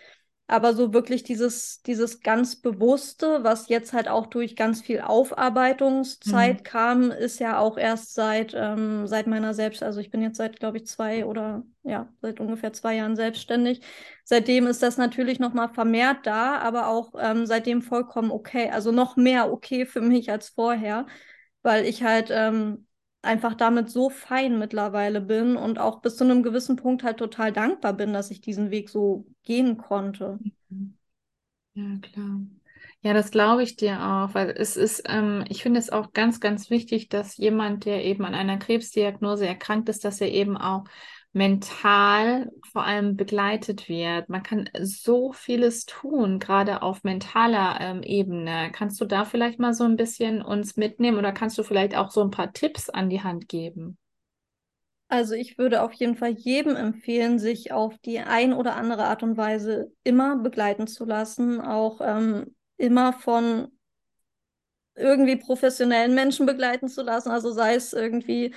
Aber 0.51 0.75
so 0.75 0.93
wirklich 0.93 1.23
dieses, 1.23 1.81
dieses 1.83 2.23
ganz 2.23 2.57
Bewusste, 2.57 3.45
was 3.45 3.69
jetzt 3.69 3.93
halt 3.93 4.09
auch 4.09 4.27
durch 4.27 4.57
ganz 4.57 4.83
viel 4.83 5.01
Aufarbeitungszeit 5.01 6.59
mhm. 6.59 6.65
kam, 6.65 7.11
ist 7.13 7.39
ja 7.39 7.61
auch 7.61 7.79
erst 7.79 8.15
seit, 8.15 8.53
ähm, 8.57 9.07
seit 9.07 9.29
meiner 9.29 9.55
Selbst, 9.55 9.81
also 9.81 10.01
ich 10.01 10.11
bin 10.11 10.23
jetzt 10.23 10.39
seit, 10.39 10.59
glaube 10.59 10.79
ich, 10.79 10.89
zwei 10.89 11.25
oder 11.25 11.63
ja, 11.85 12.13
seit 12.21 12.41
ungefähr 12.41 12.73
zwei 12.73 12.97
Jahren 12.97 13.15
selbstständig. 13.15 13.81
Seitdem 14.25 14.67
ist 14.67 14.83
das 14.83 14.97
natürlich 14.97 15.39
nochmal 15.39 15.69
vermehrt 15.69 16.27
da, 16.27 16.57
aber 16.59 16.89
auch 16.89 17.13
ähm, 17.17 17.47
seitdem 17.47 17.81
vollkommen 17.81 18.33
okay, 18.33 18.71
also 18.71 18.91
noch 18.91 19.17
mehr 19.17 19.53
okay 19.53 19.87
für 19.87 20.01
mich 20.01 20.33
als 20.33 20.49
vorher, 20.49 21.07
weil 21.63 21.87
ich 21.87 22.03
halt 22.03 22.31
ähm, 22.33 22.89
einfach 23.23 23.55
damit 23.55 23.91
so 23.91 24.11
fein 24.11 24.59
mittlerweile 24.59 25.21
bin 25.21 25.57
und 25.57 25.79
auch 25.79 26.01
bis 26.01 26.17
zu 26.17 26.25
einem 26.25 26.43
gewissen 26.43 26.77
Punkt 26.77 27.03
halt 27.03 27.19
total 27.19 27.53
dankbar 27.53 27.93
bin, 27.93 28.13
dass 28.13 28.31
ich 28.31 28.41
diesen 28.41 28.71
Weg 28.71 28.89
so 28.89 29.27
gehen 29.43 29.77
konnte. 29.77 30.39
Mhm. 30.71 30.95
Ja, 31.75 31.99
klar. 32.03 32.41
Ja, 33.03 33.15
das 33.15 33.31
glaube 33.31 33.63
ich 33.63 33.77
dir 33.77 34.03
auch, 34.03 34.35
weil 34.35 34.51
es 34.51 34.77
ist, 34.77 35.03
ähm, 35.07 35.45
ich 35.49 35.63
finde 35.63 35.81
es 35.81 35.91
auch 35.91 36.13
ganz, 36.13 36.41
ganz 36.41 36.69
wichtig, 36.71 37.09
dass 37.09 37.37
jemand, 37.37 37.85
der 37.87 38.05
eben 38.05 38.25
an 38.25 38.35
einer 38.35 38.59
Krebsdiagnose 38.59 39.47
erkrankt 39.47 39.89
ist, 39.89 40.05
dass 40.05 40.21
er 40.21 40.31
eben 40.31 40.57
auch 40.59 40.85
mental 41.33 42.51
vor 42.73 42.85
allem 42.85 43.17
begleitet 43.17 43.89
wird. 43.89 44.29
Man 44.29 44.43
kann 44.43 44.69
so 44.83 45.33
vieles 45.33 45.87
tun, 45.87 46.39
gerade 46.39 46.83
auf 46.83 47.05
mentaler 47.05 47.79
ähm, 47.81 48.03
Ebene. 48.03 48.71
Kannst 48.73 49.01
du 49.01 49.05
da 49.05 49.25
vielleicht 49.25 49.59
mal 49.59 49.73
so 49.73 49.85
ein 49.85 49.97
bisschen 49.97 50.43
uns 50.43 50.77
mitnehmen 50.77 51.19
oder 51.19 51.33
kannst 51.33 51.57
du 51.59 51.63
vielleicht 51.63 51.97
auch 51.97 52.11
so 52.11 52.23
ein 52.23 52.31
paar 52.31 52.53
Tipps 52.53 52.91
an 52.91 53.11
die 53.11 53.23
Hand 53.23 53.49
geben? 53.49 53.97
Also 55.09 55.35
ich 55.35 55.59
würde 55.59 55.83
auf 55.83 55.93
jeden 55.93 56.17
Fall 56.17 56.31
jedem 56.31 56.77
empfehlen, 56.77 57.41
sich 57.41 57.73
auf 57.73 57.99
die 57.99 58.21
ein 58.21 58.53
oder 58.53 58.77
andere 58.77 59.05
Art 59.05 59.25
und 59.25 59.37
Weise 59.37 59.93
immer 60.05 60.37
begleiten 60.37 60.87
zu 60.87 61.05
lassen, 61.05 61.61
auch 61.61 62.01
ähm, 62.01 62.55
immer 62.77 63.13
von 63.13 63.69
irgendwie 64.95 65.37
professionellen 65.37 66.15
Menschen 66.15 66.47
begleiten 66.47 66.89
zu 66.89 67.03
lassen. 67.03 67.31
Also 67.31 67.51
sei 67.51 67.75
es 67.75 67.93
irgendwie 67.93 68.55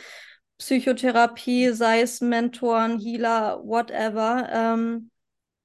Psychotherapie, 0.58 1.72
sei 1.74 2.01
es 2.01 2.22
Mentoren, 2.22 2.99
Healer, 2.99 3.62
whatever. 3.66 4.47
Ähm, 4.51 5.10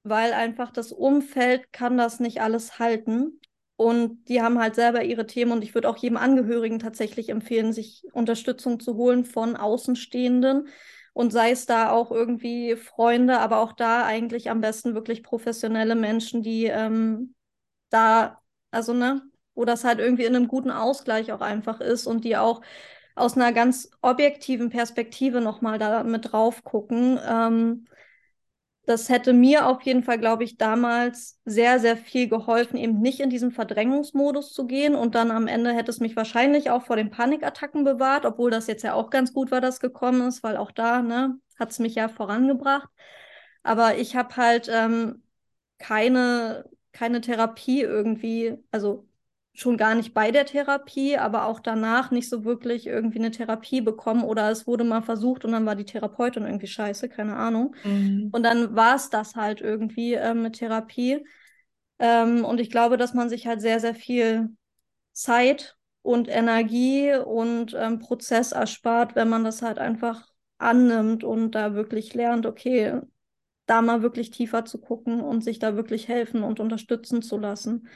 weil 0.03 0.33
einfach 0.33 0.71
das 0.71 0.91
Umfeld 0.91 1.71
kann 1.73 1.97
das 1.97 2.19
nicht 2.19 2.41
alles 2.41 2.79
halten. 2.79 3.39
Und 3.75 4.25
die 4.27 4.41
haben 4.41 4.59
halt 4.59 4.75
selber 4.75 5.03
ihre 5.03 5.25
Themen 5.25 5.53
und 5.53 5.63
ich 5.63 5.73
würde 5.73 5.87
auch 5.89 5.97
jedem 5.97 6.17
Angehörigen 6.17 6.79
tatsächlich 6.79 7.29
empfehlen, 7.29 7.71
sich 7.71 8.03
Unterstützung 8.11 8.79
zu 8.81 8.95
holen 8.95 9.23
von 9.23 9.55
Außenstehenden 9.55 10.67
und 11.13 11.31
sei 11.31 11.51
es 11.51 11.65
da 11.65 11.89
auch 11.91 12.11
irgendwie 12.11 12.75
Freunde, 12.75 13.39
aber 13.39 13.59
auch 13.59 13.71
da 13.71 14.05
eigentlich 14.05 14.49
am 14.49 14.59
besten 14.59 14.95
wirklich 14.95 15.23
professionelle 15.23 15.95
Menschen, 15.95 16.43
die 16.43 16.65
ähm, 16.65 17.35
da, 17.89 18.41
also 18.71 18.93
ne, 18.93 19.21
wo 19.55 19.63
das 19.65 19.85
halt 19.85 19.99
irgendwie 19.99 20.25
in 20.25 20.35
einem 20.35 20.47
guten 20.49 20.71
Ausgleich 20.71 21.31
auch 21.31 21.41
einfach 21.41 21.79
ist 21.81 22.05
und 22.05 22.25
die 22.25 22.35
auch 22.37 22.61
aus 23.19 23.35
einer 23.35 23.51
ganz 23.53 23.89
objektiven 24.01 24.69
Perspektive 24.69 25.41
nochmal 25.41 25.79
da 25.79 26.03
mit 26.03 26.31
drauf 26.31 26.63
gucken. 26.63 27.19
Ähm, 27.27 27.85
das 28.85 29.07
hätte 29.09 29.33
mir 29.33 29.67
auf 29.67 29.83
jeden 29.83 30.03
Fall, 30.03 30.17
glaube 30.17 30.43
ich, 30.43 30.57
damals 30.57 31.39
sehr, 31.45 31.79
sehr 31.79 31.95
viel 31.95 32.27
geholfen, 32.27 32.77
eben 32.77 32.99
nicht 33.01 33.19
in 33.19 33.29
diesen 33.29 33.51
Verdrängungsmodus 33.51 34.51
zu 34.51 34.65
gehen. 34.65 34.95
Und 34.95 35.13
dann 35.15 35.29
am 35.31 35.47
Ende 35.47 35.73
hätte 35.73 35.91
es 35.91 35.99
mich 35.99 36.15
wahrscheinlich 36.15 36.71
auch 36.71 36.83
vor 36.85 36.95
den 36.95 37.11
Panikattacken 37.11 37.83
bewahrt, 37.83 38.25
obwohl 38.25 38.49
das 38.49 38.65
jetzt 38.67 38.83
ja 38.83 38.93
auch 38.95 39.11
ganz 39.11 39.33
gut 39.33 39.51
war, 39.51 39.61
dass 39.61 39.79
gekommen 39.79 40.27
ist, 40.27 40.41
weil 40.43 40.57
auch 40.57 40.71
da 40.71 41.01
ne, 41.03 41.39
hat 41.59 41.69
es 41.71 41.79
mich 41.79 41.95
ja 41.95 42.09
vorangebracht. 42.09 42.89
Aber 43.63 43.97
ich 43.97 44.15
habe 44.15 44.35
halt 44.37 44.69
ähm, 44.71 45.23
keine, 45.79 46.69
keine 46.93 47.21
Therapie 47.21 47.81
irgendwie, 47.81 48.57
also 48.71 49.08
schon 49.59 49.77
gar 49.77 49.95
nicht 49.95 50.13
bei 50.13 50.31
der 50.31 50.45
Therapie, 50.45 51.17
aber 51.17 51.45
auch 51.45 51.59
danach 51.59 52.11
nicht 52.11 52.29
so 52.29 52.45
wirklich 52.45 52.87
irgendwie 52.87 53.19
eine 53.19 53.31
Therapie 53.31 53.81
bekommen 53.81 54.23
oder 54.23 54.49
es 54.49 54.65
wurde 54.67 54.83
mal 54.83 55.01
versucht 55.01 55.43
und 55.43 55.51
dann 55.51 55.65
war 55.65 55.75
die 55.75 55.85
Therapeutin 55.85 56.45
irgendwie 56.45 56.67
scheiße, 56.67 57.09
keine 57.09 57.35
Ahnung. 57.35 57.75
Mhm. 57.83 58.29
Und 58.31 58.43
dann 58.43 58.75
war 58.75 58.95
es 58.95 59.09
das 59.09 59.35
halt 59.35 59.61
irgendwie 59.61 60.13
äh, 60.13 60.33
mit 60.33 60.53
Therapie. 60.57 61.25
Ähm, 61.99 62.45
und 62.45 62.59
ich 62.59 62.69
glaube, 62.69 62.97
dass 62.97 63.13
man 63.13 63.29
sich 63.29 63.47
halt 63.47 63.59
sehr, 63.61 63.79
sehr 63.79 63.95
viel 63.95 64.49
Zeit 65.11 65.75
und 66.01 66.29
Energie 66.29 67.13
und 67.13 67.75
ähm, 67.77 67.99
Prozess 67.99 68.53
erspart, 68.53 69.15
wenn 69.15 69.27
man 69.27 69.43
das 69.43 69.61
halt 69.61 69.77
einfach 69.77 70.25
annimmt 70.57 71.23
und 71.23 71.51
da 71.51 71.73
wirklich 71.73 72.13
lernt, 72.13 72.45
okay, 72.45 73.01
da 73.65 73.81
mal 73.81 74.01
wirklich 74.01 74.31
tiefer 74.31 74.65
zu 74.65 74.79
gucken 74.79 75.21
und 75.21 75.43
sich 75.43 75.59
da 75.59 75.75
wirklich 75.75 76.07
helfen 76.07 76.43
und 76.43 76.59
unterstützen 76.59 77.21
zu 77.21 77.37
lassen. 77.37 77.87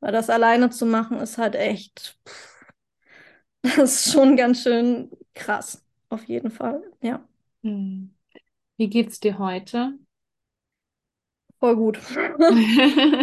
Weil 0.00 0.12
das 0.12 0.30
alleine 0.30 0.70
zu 0.70 0.86
machen 0.86 1.18
ist 1.20 1.38
halt 1.38 1.54
echt, 1.54 2.18
das 3.62 4.06
ist 4.06 4.12
schon 4.12 4.36
ganz 4.36 4.62
schön 4.62 5.10
krass, 5.34 5.84
auf 6.08 6.24
jeden 6.24 6.50
Fall, 6.50 6.82
ja. 7.02 7.26
Hm. 7.62 8.14
Wie 8.76 8.88
geht's 8.88 9.20
dir 9.20 9.38
heute? 9.38 9.98
Voll 11.58 11.76
gut. 11.76 11.98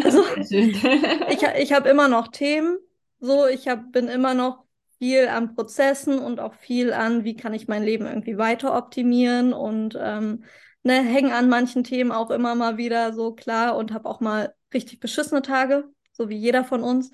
also, 0.03 0.23
ich 0.37 1.41
ich 1.41 1.73
habe 1.73 1.89
immer 1.89 2.07
noch 2.07 2.27
Themen, 2.27 2.77
so, 3.19 3.47
ich 3.47 3.67
hab, 3.67 3.91
bin 3.91 4.07
immer 4.07 4.35
noch 4.35 4.63
viel 4.99 5.27
an 5.27 5.55
Prozessen 5.55 6.19
und 6.19 6.39
auch 6.39 6.53
viel 6.53 6.93
an, 6.93 7.23
wie 7.23 7.35
kann 7.35 7.53
ich 7.53 7.67
mein 7.67 7.83
Leben 7.83 8.05
irgendwie 8.05 8.37
weiter 8.37 8.75
optimieren 8.77 9.53
und 9.53 9.97
ähm, 9.99 10.43
ne, 10.83 11.01
hänge 11.03 11.35
an 11.35 11.49
manchen 11.49 11.83
Themen 11.83 12.11
auch 12.11 12.29
immer 12.29 12.55
mal 12.55 12.77
wieder 12.77 13.13
so 13.13 13.33
klar 13.33 13.75
und 13.75 13.91
habe 13.93 14.07
auch 14.07 14.19
mal 14.19 14.53
richtig 14.73 14.99
beschissene 14.99 15.41
Tage, 15.41 15.85
so 16.17 16.29
wie 16.29 16.37
jeder 16.37 16.65
von 16.65 16.83
uns. 16.83 17.11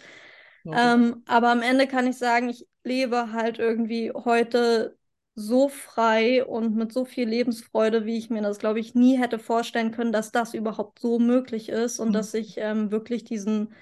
Okay. 0.65 0.77
Ähm, 0.79 1.23
aber 1.27 1.49
am 1.49 1.61
Ende 1.61 1.87
kann 1.87 2.07
ich 2.07 2.17
sagen, 2.17 2.49
ich 2.49 2.65
lebe 2.83 3.31
halt 3.31 3.59
irgendwie 3.59 4.11
heute 4.11 4.97
so 5.35 5.67
frei 5.67 6.45
und 6.45 6.75
mit 6.75 6.93
so 6.93 7.05
viel 7.05 7.27
Lebensfreude, 7.27 8.05
wie 8.05 8.17
ich 8.17 8.29
mir 8.29 8.41
das, 8.41 8.59
glaube 8.59 8.79
ich, 8.79 8.93
nie 8.93 9.17
hätte 9.17 9.39
vorstellen 9.39 9.91
können, 9.91 10.11
dass 10.11 10.31
das 10.31 10.53
überhaupt 10.53 10.99
so 10.99 11.19
möglich 11.19 11.69
ist 11.69 11.99
und 11.99 12.09
mhm. 12.09 12.13
dass 12.13 12.33
ich 12.33 12.57
ähm, 12.57 12.91
wirklich 12.91 13.23
diesen 13.23 13.73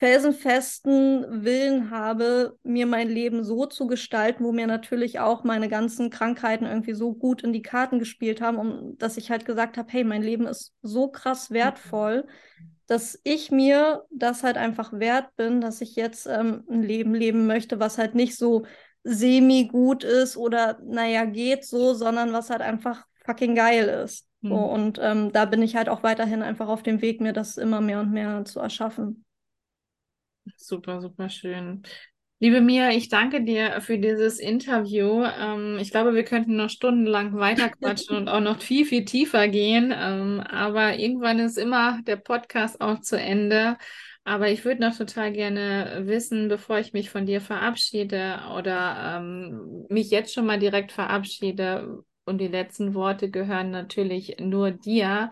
felsenfesten 0.00 1.44
Willen 1.44 1.90
habe, 1.90 2.58
mir 2.62 2.86
mein 2.86 3.08
Leben 3.08 3.44
so 3.44 3.66
zu 3.66 3.86
gestalten, 3.86 4.44
wo 4.44 4.52
mir 4.52 4.66
natürlich 4.66 5.20
auch 5.20 5.44
meine 5.44 5.68
ganzen 5.68 6.10
Krankheiten 6.10 6.64
irgendwie 6.64 6.94
so 6.94 7.14
gut 7.14 7.42
in 7.42 7.52
die 7.52 7.62
Karten 7.62 7.98
gespielt 7.98 8.40
haben, 8.40 8.58
um, 8.58 8.98
dass 8.98 9.16
ich 9.16 9.30
halt 9.30 9.44
gesagt 9.44 9.76
habe, 9.76 9.90
hey, 9.92 10.02
mein 10.02 10.22
Leben 10.22 10.46
ist 10.46 10.72
so 10.82 11.08
krass 11.08 11.50
wertvoll. 11.50 12.24
Mhm 12.26 12.73
dass 12.86 13.18
ich 13.24 13.50
mir 13.50 14.04
das 14.10 14.42
halt 14.42 14.56
einfach 14.56 14.92
wert 14.92 15.34
bin, 15.36 15.60
dass 15.60 15.80
ich 15.80 15.96
jetzt 15.96 16.26
ähm, 16.26 16.64
ein 16.70 16.82
Leben 16.82 17.14
leben 17.14 17.46
möchte, 17.46 17.80
was 17.80 17.98
halt 17.98 18.14
nicht 18.14 18.36
so 18.36 18.64
semi-gut 19.04 20.04
ist 20.04 20.36
oder 20.36 20.78
naja, 20.82 21.24
geht 21.24 21.64
so, 21.64 21.94
sondern 21.94 22.32
was 22.32 22.50
halt 22.50 22.62
einfach 22.62 23.04
fucking 23.24 23.54
geil 23.54 23.88
ist. 24.04 24.26
Mhm. 24.42 24.48
So, 24.48 24.54
und 24.56 24.98
ähm, 25.02 25.32
da 25.32 25.44
bin 25.44 25.62
ich 25.62 25.76
halt 25.76 25.88
auch 25.88 26.02
weiterhin 26.02 26.42
einfach 26.42 26.68
auf 26.68 26.82
dem 26.82 27.00
Weg, 27.02 27.20
mir 27.20 27.32
das 27.32 27.56
immer 27.56 27.80
mehr 27.80 28.00
und 28.00 28.12
mehr 28.12 28.44
zu 28.44 28.60
erschaffen. 28.60 29.24
Super, 30.56 31.00
super 31.00 31.28
schön. 31.28 31.82
Liebe 32.40 32.60
Mia, 32.60 32.90
ich 32.90 33.08
danke 33.08 33.42
dir 33.42 33.80
für 33.80 33.98
dieses 33.98 34.38
Interview. 34.38 35.24
Ähm, 35.24 35.78
ich 35.80 35.90
glaube, 35.90 36.14
wir 36.14 36.24
könnten 36.24 36.56
noch 36.56 36.68
stundenlang 36.68 37.38
weiterquatschen 37.38 38.16
und 38.16 38.28
auch 38.28 38.40
noch 38.40 38.60
viel, 38.60 38.84
viel 38.84 39.04
tiefer 39.04 39.48
gehen. 39.48 39.94
Ähm, 39.96 40.40
aber 40.40 40.98
irgendwann 40.98 41.38
ist 41.38 41.56
immer 41.56 42.02
der 42.02 42.16
Podcast 42.16 42.80
auch 42.80 43.00
zu 43.00 43.18
Ende. 43.18 43.78
Aber 44.24 44.50
ich 44.50 44.64
würde 44.64 44.82
noch 44.82 44.96
total 44.96 45.32
gerne 45.32 46.02
wissen, 46.06 46.48
bevor 46.48 46.78
ich 46.78 46.92
mich 46.92 47.08
von 47.10 47.24
dir 47.24 47.40
verabschiede 47.40 48.40
oder 48.58 49.16
ähm, 49.18 49.86
mich 49.88 50.10
jetzt 50.10 50.34
schon 50.34 50.46
mal 50.46 50.58
direkt 50.58 50.92
verabschiede, 50.92 52.04
und 52.26 52.38
die 52.38 52.48
letzten 52.48 52.94
Worte 52.94 53.30
gehören 53.30 53.70
natürlich 53.70 54.36
nur 54.40 54.70
dir. 54.70 55.30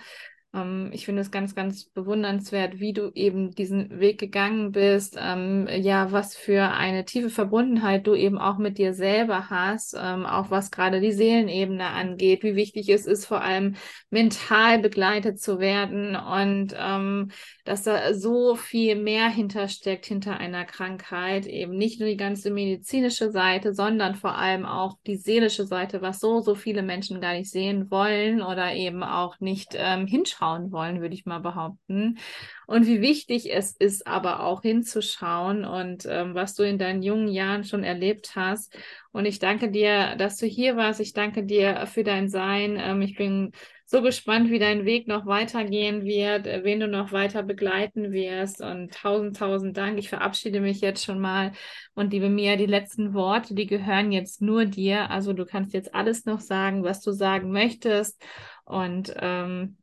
Ähm, 0.54 0.90
ich 0.92 1.06
finde 1.06 1.22
es 1.22 1.30
ganz, 1.30 1.54
ganz 1.54 1.84
bewundernswert, 1.86 2.78
wie 2.78 2.92
du 2.92 3.10
eben 3.14 3.52
diesen 3.52 4.00
Weg 4.00 4.18
gegangen 4.20 4.72
bist. 4.72 5.16
Ähm, 5.18 5.66
ja, 5.70 6.12
was 6.12 6.36
für 6.36 6.70
eine 6.72 7.04
tiefe 7.04 7.30
Verbundenheit 7.30 8.06
du 8.06 8.14
eben 8.14 8.38
auch 8.38 8.58
mit 8.58 8.78
dir 8.78 8.92
selber 8.92 9.48
hast, 9.50 9.96
ähm, 9.98 10.26
auch 10.26 10.50
was 10.50 10.70
gerade 10.70 11.00
die 11.00 11.12
Seelenebene 11.12 11.86
angeht, 11.86 12.42
wie 12.42 12.54
wichtig 12.54 12.88
es 12.90 13.06
ist, 13.06 13.26
vor 13.26 13.42
allem 13.42 13.76
mental 14.10 14.78
begleitet 14.78 15.40
zu 15.40 15.58
werden 15.58 16.16
und 16.16 16.74
ähm, 16.78 17.30
dass 17.64 17.82
da 17.84 18.12
so 18.14 18.54
viel 18.56 18.96
mehr 18.96 19.28
hintersteckt 19.28 20.06
hinter 20.06 20.36
einer 20.36 20.64
Krankheit, 20.64 21.46
eben 21.46 21.76
nicht 21.76 22.00
nur 22.00 22.08
die 22.08 22.16
ganze 22.16 22.50
medizinische 22.50 23.30
Seite, 23.30 23.72
sondern 23.72 24.14
vor 24.16 24.36
allem 24.36 24.66
auch 24.66 24.98
die 25.06 25.16
seelische 25.16 25.64
Seite, 25.66 26.02
was 26.02 26.20
so, 26.20 26.40
so 26.40 26.54
viele 26.54 26.82
Menschen 26.82 27.20
gar 27.20 27.34
nicht 27.34 27.50
sehen 27.50 27.90
wollen 27.90 28.42
oder 28.42 28.74
eben 28.74 29.02
auch 29.02 29.40
nicht 29.40 29.74
ähm, 29.76 30.06
hinschauen 30.06 30.41
hinschauen 30.42 30.72
wollen, 30.72 31.00
würde 31.00 31.14
ich 31.14 31.26
mal 31.26 31.38
behaupten. 31.38 32.18
Und 32.66 32.86
wie 32.86 33.00
wichtig 33.00 33.52
es 33.52 33.76
ist, 33.76 34.06
aber 34.06 34.44
auch 34.44 34.62
hinzuschauen 34.62 35.64
und 35.64 36.06
ähm, 36.08 36.34
was 36.34 36.54
du 36.54 36.62
in 36.62 36.78
deinen 36.78 37.02
jungen 37.02 37.28
Jahren 37.28 37.64
schon 37.64 37.84
erlebt 37.84 38.32
hast. 38.34 38.76
Und 39.12 39.26
ich 39.26 39.38
danke 39.38 39.70
dir, 39.70 40.16
dass 40.16 40.36
du 40.36 40.46
hier 40.46 40.76
warst. 40.76 41.00
Ich 41.00 41.12
danke 41.12 41.44
dir 41.44 41.86
für 41.86 42.04
dein 42.04 42.28
Sein. 42.28 42.78
Ähm, 42.80 43.02
ich 43.02 43.16
bin 43.16 43.52
so 43.84 44.00
gespannt, 44.00 44.50
wie 44.50 44.58
dein 44.58 44.86
Weg 44.86 45.06
noch 45.06 45.26
weitergehen 45.26 46.02
wird, 46.04 46.46
äh, 46.46 46.64
wen 46.64 46.80
du 46.80 46.88
noch 46.88 47.12
weiter 47.12 47.42
begleiten 47.42 48.10
wirst. 48.10 48.62
Und 48.62 48.94
tausend, 48.94 49.36
tausend 49.36 49.76
Dank. 49.76 49.98
Ich 49.98 50.08
verabschiede 50.08 50.60
mich 50.60 50.80
jetzt 50.80 51.04
schon 51.04 51.20
mal. 51.20 51.52
Und 51.94 52.12
liebe 52.12 52.30
Mia, 52.30 52.56
die 52.56 52.66
letzten 52.66 53.12
Worte, 53.12 53.54
die 53.54 53.66
gehören 53.66 54.10
jetzt 54.10 54.40
nur 54.40 54.64
dir. 54.64 55.10
Also 55.10 55.34
du 55.34 55.44
kannst 55.44 55.74
jetzt 55.74 55.94
alles 55.94 56.24
noch 56.24 56.40
sagen, 56.40 56.84
was 56.84 57.02
du 57.02 57.12
sagen 57.12 57.52
möchtest. 57.52 58.22
Und 58.64 59.12
ähm, 59.18 59.76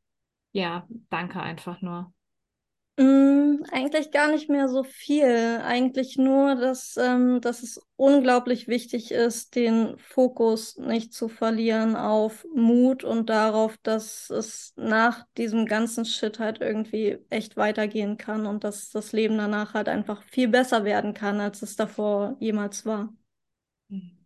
ja, 0.51 0.87
danke 1.09 1.39
einfach 1.41 1.81
nur. 1.81 2.13
Mm, 2.97 3.63
eigentlich 3.71 4.11
gar 4.11 4.29
nicht 4.29 4.49
mehr 4.49 4.67
so 4.67 4.83
viel. 4.83 5.61
Eigentlich 5.63 6.17
nur, 6.17 6.55
dass, 6.55 6.97
ähm, 6.97 7.39
dass 7.39 7.63
es 7.63 7.81
unglaublich 7.95 8.67
wichtig 8.67 9.11
ist, 9.11 9.55
den 9.55 9.97
Fokus 9.99 10.75
nicht 10.77 11.13
zu 11.13 11.29
verlieren 11.29 11.95
auf 11.95 12.45
Mut 12.53 13.05
und 13.05 13.29
darauf, 13.29 13.77
dass 13.83 14.29
es 14.29 14.73
nach 14.75 15.25
diesem 15.37 15.65
ganzen 15.65 16.03
Shit 16.03 16.39
halt 16.39 16.59
irgendwie 16.59 17.19
echt 17.29 17.55
weitergehen 17.55 18.17
kann 18.17 18.45
und 18.45 18.65
dass 18.65 18.89
das 18.91 19.13
Leben 19.13 19.37
danach 19.37 19.73
halt 19.75 19.87
einfach 19.87 20.21
viel 20.23 20.49
besser 20.49 20.83
werden 20.83 21.13
kann, 21.13 21.39
als 21.39 21.61
es 21.61 21.77
davor 21.77 22.35
jemals 22.41 22.85
war. 22.85 23.13
Mhm. 23.89 24.17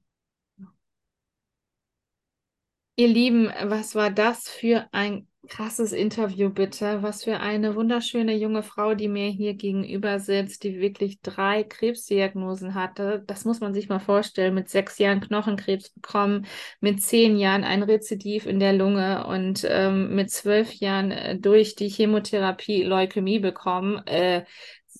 Ihr 2.96 3.08
Lieben, 3.08 3.52
was 3.64 3.94
war 3.96 4.10
das 4.12 4.48
für 4.50 4.88
ein 4.92 5.28
krasses 5.48 5.92
Interview, 5.92 6.50
bitte. 6.50 7.04
Was 7.04 7.24
für 7.24 7.40
eine 7.40 7.76
wunderschöne 7.76 8.36
junge 8.36 8.64
Frau, 8.64 8.96
die 8.96 9.08
mir 9.08 9.28
hier 9.30 9.54
gegenüber 9.54 10.20
sitzt, 10.20 10.64
die 10.64 10.80
wirklich 10.80 11.22
drei 11.22 11.64
Krebsdiagnosen 11.64 12.74
hatte. 12.76 13.24
Das 13.28 13.46
muss 13.46 13.60
man 13.60 13.74
sich 13.74 13.90
mal 13.90 14.00
vorstellen. 14.00 14.54
Mit 14.54 14.70
sechs 14.70 14.98
Jahren 15.00 15.22
Knochenkrebs 15.22 15.90
bekommen, 15.90 16.46
mit 16.80 17.02
zehn 17.02 17.38
Jahren 17.38 17.64
ein 17.64 17.84
Rezidiv 17.84 18.46
in 18.46 18.60
der 18.60 18.74
Lunge 18.74 19.28
und 19.28 19.66
ähm, 19.70 20.16
mit 20.16 20.32
zwölf 20.32 20.74
Jahren 20.74 21.12
äh, 21.12 21.38
durch 21.38 21.76
die 21.76 21.90
Chemotherapie 21.90 22.84
Leukämie 22.84 23.40
bekommen. 23.40 24.06
Äh, 24.08 24.46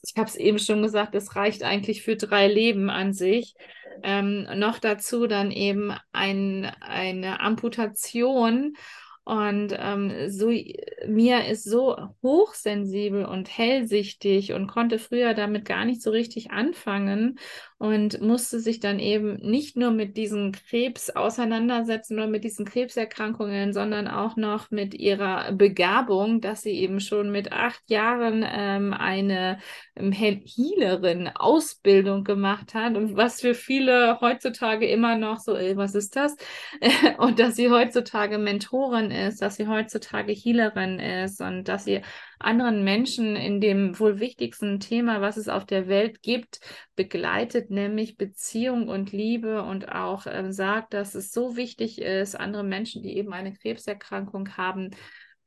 ich 0.06 0.14
habe 0.18 0.28
es 0.28 0.36
eben 0.36 0.60
schon 0.60 0.82
gesagt, 0.82 1.16
das 1.16 1.36
reicht 1.36 1.64
eigentlich 1.64 2.04
für 2.04 2.18
drei 2.18 2.48
Leben 2.48 2.90
an 2.90 3.14
sich. 3.14 3.56
Ähm, 4.02 4.48
noch 4.56 4.80
dazu 4.80 5.28
dann 5.28 5.52
eben 5.52 5.94
ein, 6.12 6.72
eine 6.82 7.40
Amputation 7.40 8.76
und 9.26 9.74
ähm, 9.78 10.30
so, 10.30 10.52
Mia 11.08 11.40
ist 11.40 11.64
so 11.64 11.98
hochsensibel 12.22 13.24
und 13.26 13.58
hellsichtig 13.58 14.52
und 14.52 14.68
konnte 14.68 15.00
früher 15.00 15.34
damit 15.34 15.64
gar 15.64 15.86
nicht 15.86 16.02
so 16.02 16.12
richtig 16.12 16.52
anfangen 16.52 17.40
und 17.84 18.22
musste 18.22 18.62
sich 18.62 18.80
dann 18.80 18.98
eben 18.98 19.36
nicht 19.42 19.76
nur 19.76 19.92
mit 19.92 20.16
diesem 20.16 20.54
Krebs 20.54 21.10
auseinandersetzen 21.10 22.18
oder 22.18 22.28
mit 22.28 22.46
diesen 22.46 22.66
Krebserkrankungen, 22.66 23.74
sondern 23.74 24.08
auch 24.08 24.38
noch 24.38 24.72
mit 24.72 24.94
ihrer 24.94 25.52
Begabung, 25.52 26.40
dass 26.40 26.62
sie 26.62 26.72
eben 26.72 27.02
schon 27.02 27.30
mit 27.30 27.52
acht 27.52 27.82
Jahren 27.90 28.46
ähm, 28.50 28.94
eine 28.94 29.58
ähm, 29.98 30.14
Healerin-Ausbildung 30.14 32.24
gemacht 32.24 32.74
hat 32.74 32.96
und 32.96 33.18
was 33.18 33.42
für 33.42 33.54
viele 33.54 34.22
heutzutage 34.22 34.88
immer 34.88 35.18
noch 35.18 35.40
so, 35.40 35.54
ey, 35.54 35.76
was 35.76 35.94
ist 35.94 36.16
das? 36.16 36.38
und 37.18 37.40
dass 37.40 37.58
sie 37.58 37.70
heutzutage 37.70 38.38
Mentorin 38.38 39.12
ist, 39.12 39.42
dass 39.42 39.58
sie 39.58 39.68
heutzutage 39.68 40.32
Healerin 40.32 41.00
ist 41.00 41.42
und 41.42 41.66
dass 41.66 41.84
sie 41.84 42.00
anderen 42.44 42.84
Menschen 42.84 43.36
in 43.36 43.62
dem 43.62 44.00
wohl 44.00 44.20
wichtigsten 44.20 44.80
Thema, 44.80 45.22
was 45.22 45.38
es 45.38 45.50
auf 45.50 45.66
der 45.66 45.88
Welt 45.88 46.22
gibt, 46.22 46.60
begleitet, 46.96 47.70
nämlich 47.70 48.18
Beziehung 48.18 48.88
und 48.88 49.12
Liebe 49.12 49.64
und 49.64 49.90
auch 49.90 50.26
äh, 50.26 50.52
sagt, 50.52 50.94
dass 50.94 51.16
es 51.16 51.32
so 51.32 51.56
wichtig 51.56 52.02
ist, 52.02 52.36
andere 52.40 52.64
Menschen, 52.64 53.04
die 53.04 53.18
eben 53.18 53.34
eine 53.34 53.54
Krebserkrankung 53.54 54.58
haben, 54.58 54.92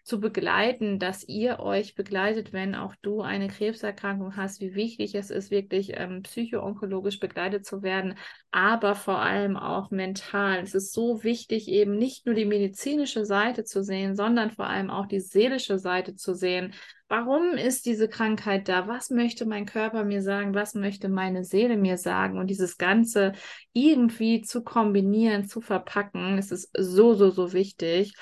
zu 0.07 0.21
begleiten, 0.21 1.01
dass 1.01 1.27
ihr 1.27 1.59
euch 1.59 1.97
begleitet, 1.97 2.53
wenn 2.53 2.77
auch 2.77 2.95
du 3.03 3.23
eine 3.23 3.49
Krebserkrankung 3.49 4.37
hast, 4.37 4.61
wie 4.61 4.77
wichtig 4.77 5.17
es 5.17 5.31
ist, 5.31 5.51
wirklich 5.51 5.95
ähm, 5.95 6.23
psychoonkologisch 6.23 7.19
begleitet 7.19 7.67
zu 7.67 7.83
werden, 7.83 8.15
aber 8.53 8.95
vor 8.95 9.19
allem 9.19 9.57
auch 9.57 9.91
mental. 9.91 10.61
Es 10.61 10.77
ist 10.77 10.93
so 10.93 11.25
wichtig, 11.25 11.67
eben 11.67 11.97
nicht 11.97 12.25
nur 12.25 12.37
die 12.37 12.45
medizinische 12.45 13.25
Seite 13.25 13.65
zu 13.65 13.83
sehen, 13.83 14.15
sondern 14.15 14.53
vor 14.53 14.69
allem 14.69 14.91
auch 14.91 15.07
die 15.07 15.19
seelische 15.19 15.81
Seite 15.81 16.15
zu 16.15 16.35
sehen. 16.35 16.73
Warum 17.09 17.55
ist 17.55 17.85
diese 17.85 18.09
Krankheit 18.09 18.69
da? 18.69 18.87
Was 18.87 19.11
möchte 19.11 19.45
mein 19.45 19.67
Körper 19.67 20.05
mir 20.05 20.23
sagen? 20.23 20.55
Was 20.55 20.75
möchte 20.75 21.09
meine 21.09 21.43
Seele 21.43 21.77
mir 21.77 21.99
sagen? 21.99 22.39
Und 22.39 22.47
dieses 22.47 22.79
Ganze 22.79 23.33
irgendwie 23.73 24.43
zu 24.43 24.63
kombinieren, 24.63 25.49
zu 25.49 25.61
verpacken, 25.61 26.39
es 26.39 26.53
ist 26.53 26.71
so, 26.79 27.15
so, 27.15 27.31
so 27.31 27.53
wichtig. 27.53 28.15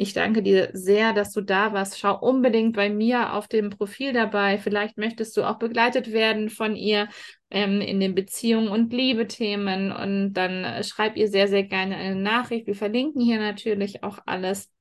Ich 0.00 0.14
danke 0.14 0.42
dir 0.42 0.70
sehr, 0.72 1.12
dass 1.12 1.30
du 1.30 1.42
da 1.42 1.74
warst. 1.74 1.98
Schau 1.98 2.18
unbedingt 2.18 2.74
bei 2.74 2.88
mir 2.88 3.34
auf 3.34 3.48
dem 3.48 3.68
Profil 3.68 4.14
dabei. 4.14 4.56
Vielleicht 4.56 4.96
möchtest 4.96 5.36
du 5.36 5.44
auch 5.44 5.58
begleitet 5.58 6.10
werden 6.10 6.48
von 6.48 6.74
ihr 6.74 7.10
ähm, 7.50 7.82
in 7.82 8.00
den 8.00 8.14
Beziehungen 8.14 8.68
und 8.68 8.94
Liebe-Themen. 8.94 9.92
Und 9.92 10.32
dann 10.32 10.64
äh, 10.64 10.84
schreib 10.84 11.18
ihr 11.18 11.28
sehr, 11.28 11.48
sehr 11.48 11.64
gerne 11.64 11.96
eine 11.96 12.16
Nachricht. 12.16 12.66
Wir 12.66 12.74
verlinken 12.74 13.20
hier 13.20 13.38
natürlich 13.38 14.02
auch 14.02 14.20
alles 14.24 14.72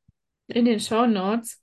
in 0.48 0.64
den 0.64 0.80
Show 0.80 1.06
Notes. 1.06 1.62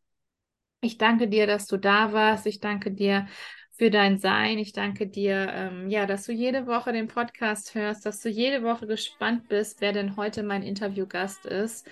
Ich 0.82 0.98
danke 0.98 1.26
dir, 1.26 1.46
dass 1.46 1.66
du 1.66 1.78
da 1.78 2.12
warst. 2.12 2.44
Ich 2.44 2.60
danke 2.60 2.92
dir 2.92 3.26
für 3.72 3.88
dein 3.88 4.18
Sein. 4.18 4.58
Ich 4.58 4.74
danke 4.74 5.06
dir, 5.06 5.48
ähm, 5.54 5.88
ja, 5.88 6.04
dass 6.04 6.26
du 6.26 6.32
jede 6.32 6.66
Woche 6.66 6.92
den 6.92 7.08
Podcast 7.08 7.74
hörst, 7.74 8.04
dass 8.04 8.20
du 8.20 8.28
jede 8.28 8.62
Woche 8.62 8.86
gespannt 8.86 9.48
bist, 9.48 9.80
wer 9.80 9.94
denn 9.94 10.18
heute 10.18 10.42
mein 10.42 10.62
Interviewgast 10.62 11.46
ist. 11.46 11.88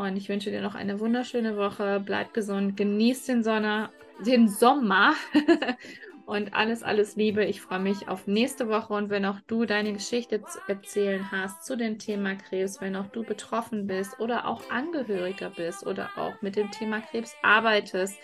Und 0.00 0.16
ich 0.16 0.30
wünsche 0.30 0.50
dir 0.50 0.62
noch 0.62 0.74
eine 0.74 0.98
wunderschöne 0.98 1.58
Woche. 1.58 2.02
Bleib 2.02 2.32
gesund, 2.32 2.74
genieß 2.76 3.26
den, 3.26 3.44
Sonne, 3.44 3.90
den 4.24 4.48
Sommer 4.48 5.12
und 6.26 6.54
alles, 6.54 6.82
alles 6.82 7.16
Liebe. 7.16 7.44
Ich 7.44 7.60
freue 7.60 7.80
mich 7.80 8.08
auf 8.08 8.26
nächste 8.26 8.68
Woche. 8.68 8.94
Und 8.94 9.10
wenn 9.10 9.26
auch 9.26 9.40
du 9.46 9.66
deine 9.66 9.92
Geschichte 9.92 10.42
zu 10.42 10.58
erzählen 10.68 11.30
hast 11.30 11.66
zu 11.66 11.76
dem 11.76 11.98
Thema 11.98 12.34
Krebs, 12.34 12.80
wenn 12.80 12.96
auch 12.96 13.08
du 13.08 13.24
betroffen 13.24 13.86
bist 13.86 14.18
oder 14.18 14.46
auch 14.46 14.70
Angehöriger 14.70 15.50
bist 15.50 15.86
oder 15.86 16.08
auch 16.16 16.40
mit 16.40 16.56
dem 16.56 16.70
Thema 16.70 17.02
Krebs 17.02 17.34
arbeitest, 17.42 18.16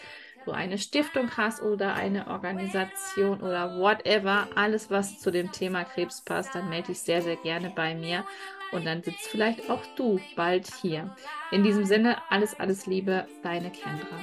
du 0.47 0.53
eine 0.53 0.79
Stiftung 0.79 1.31
hast 1.37 1.61
oder 1.61 1.95
eine 1.95 2.29
Organisation 2.29 3.43
oder 3.43 3.79
whatever, 3.79 4.49
alles 4.55 4.91
was 4.91 5.19
zu 5.19 5.31
dem 5.31 5.53
Thema 5.53 5.85
Krebs 5.85 6.23
passt, 6.23 6.55
dann 6.55 6.71
melde 6.71 6.89
dich 6.89 7.01
sehr, 7.01 7.21
sehr 7.21 7.37
gerne 7.37 7.71
bei 7.75 7.95
mir. 7.95 8.25
Und 8.73 8.85
dann 8.85 9.03
sitzt 9.03 9.29
vielleicht 9.29 9.71
auch 9.71 9.83
du 9.97 10.21
bald 10.35 10.69
hier. 10.83 11.15
In 11.51 11.63
diesem 11.63 11.85
Sinne, 11.85 12.17
alles, 12.31 12.59
alles 12.59 12.87
Liebe, 12.87 13.27
deine 13.43 13.71
Kendra. 13.71 14.19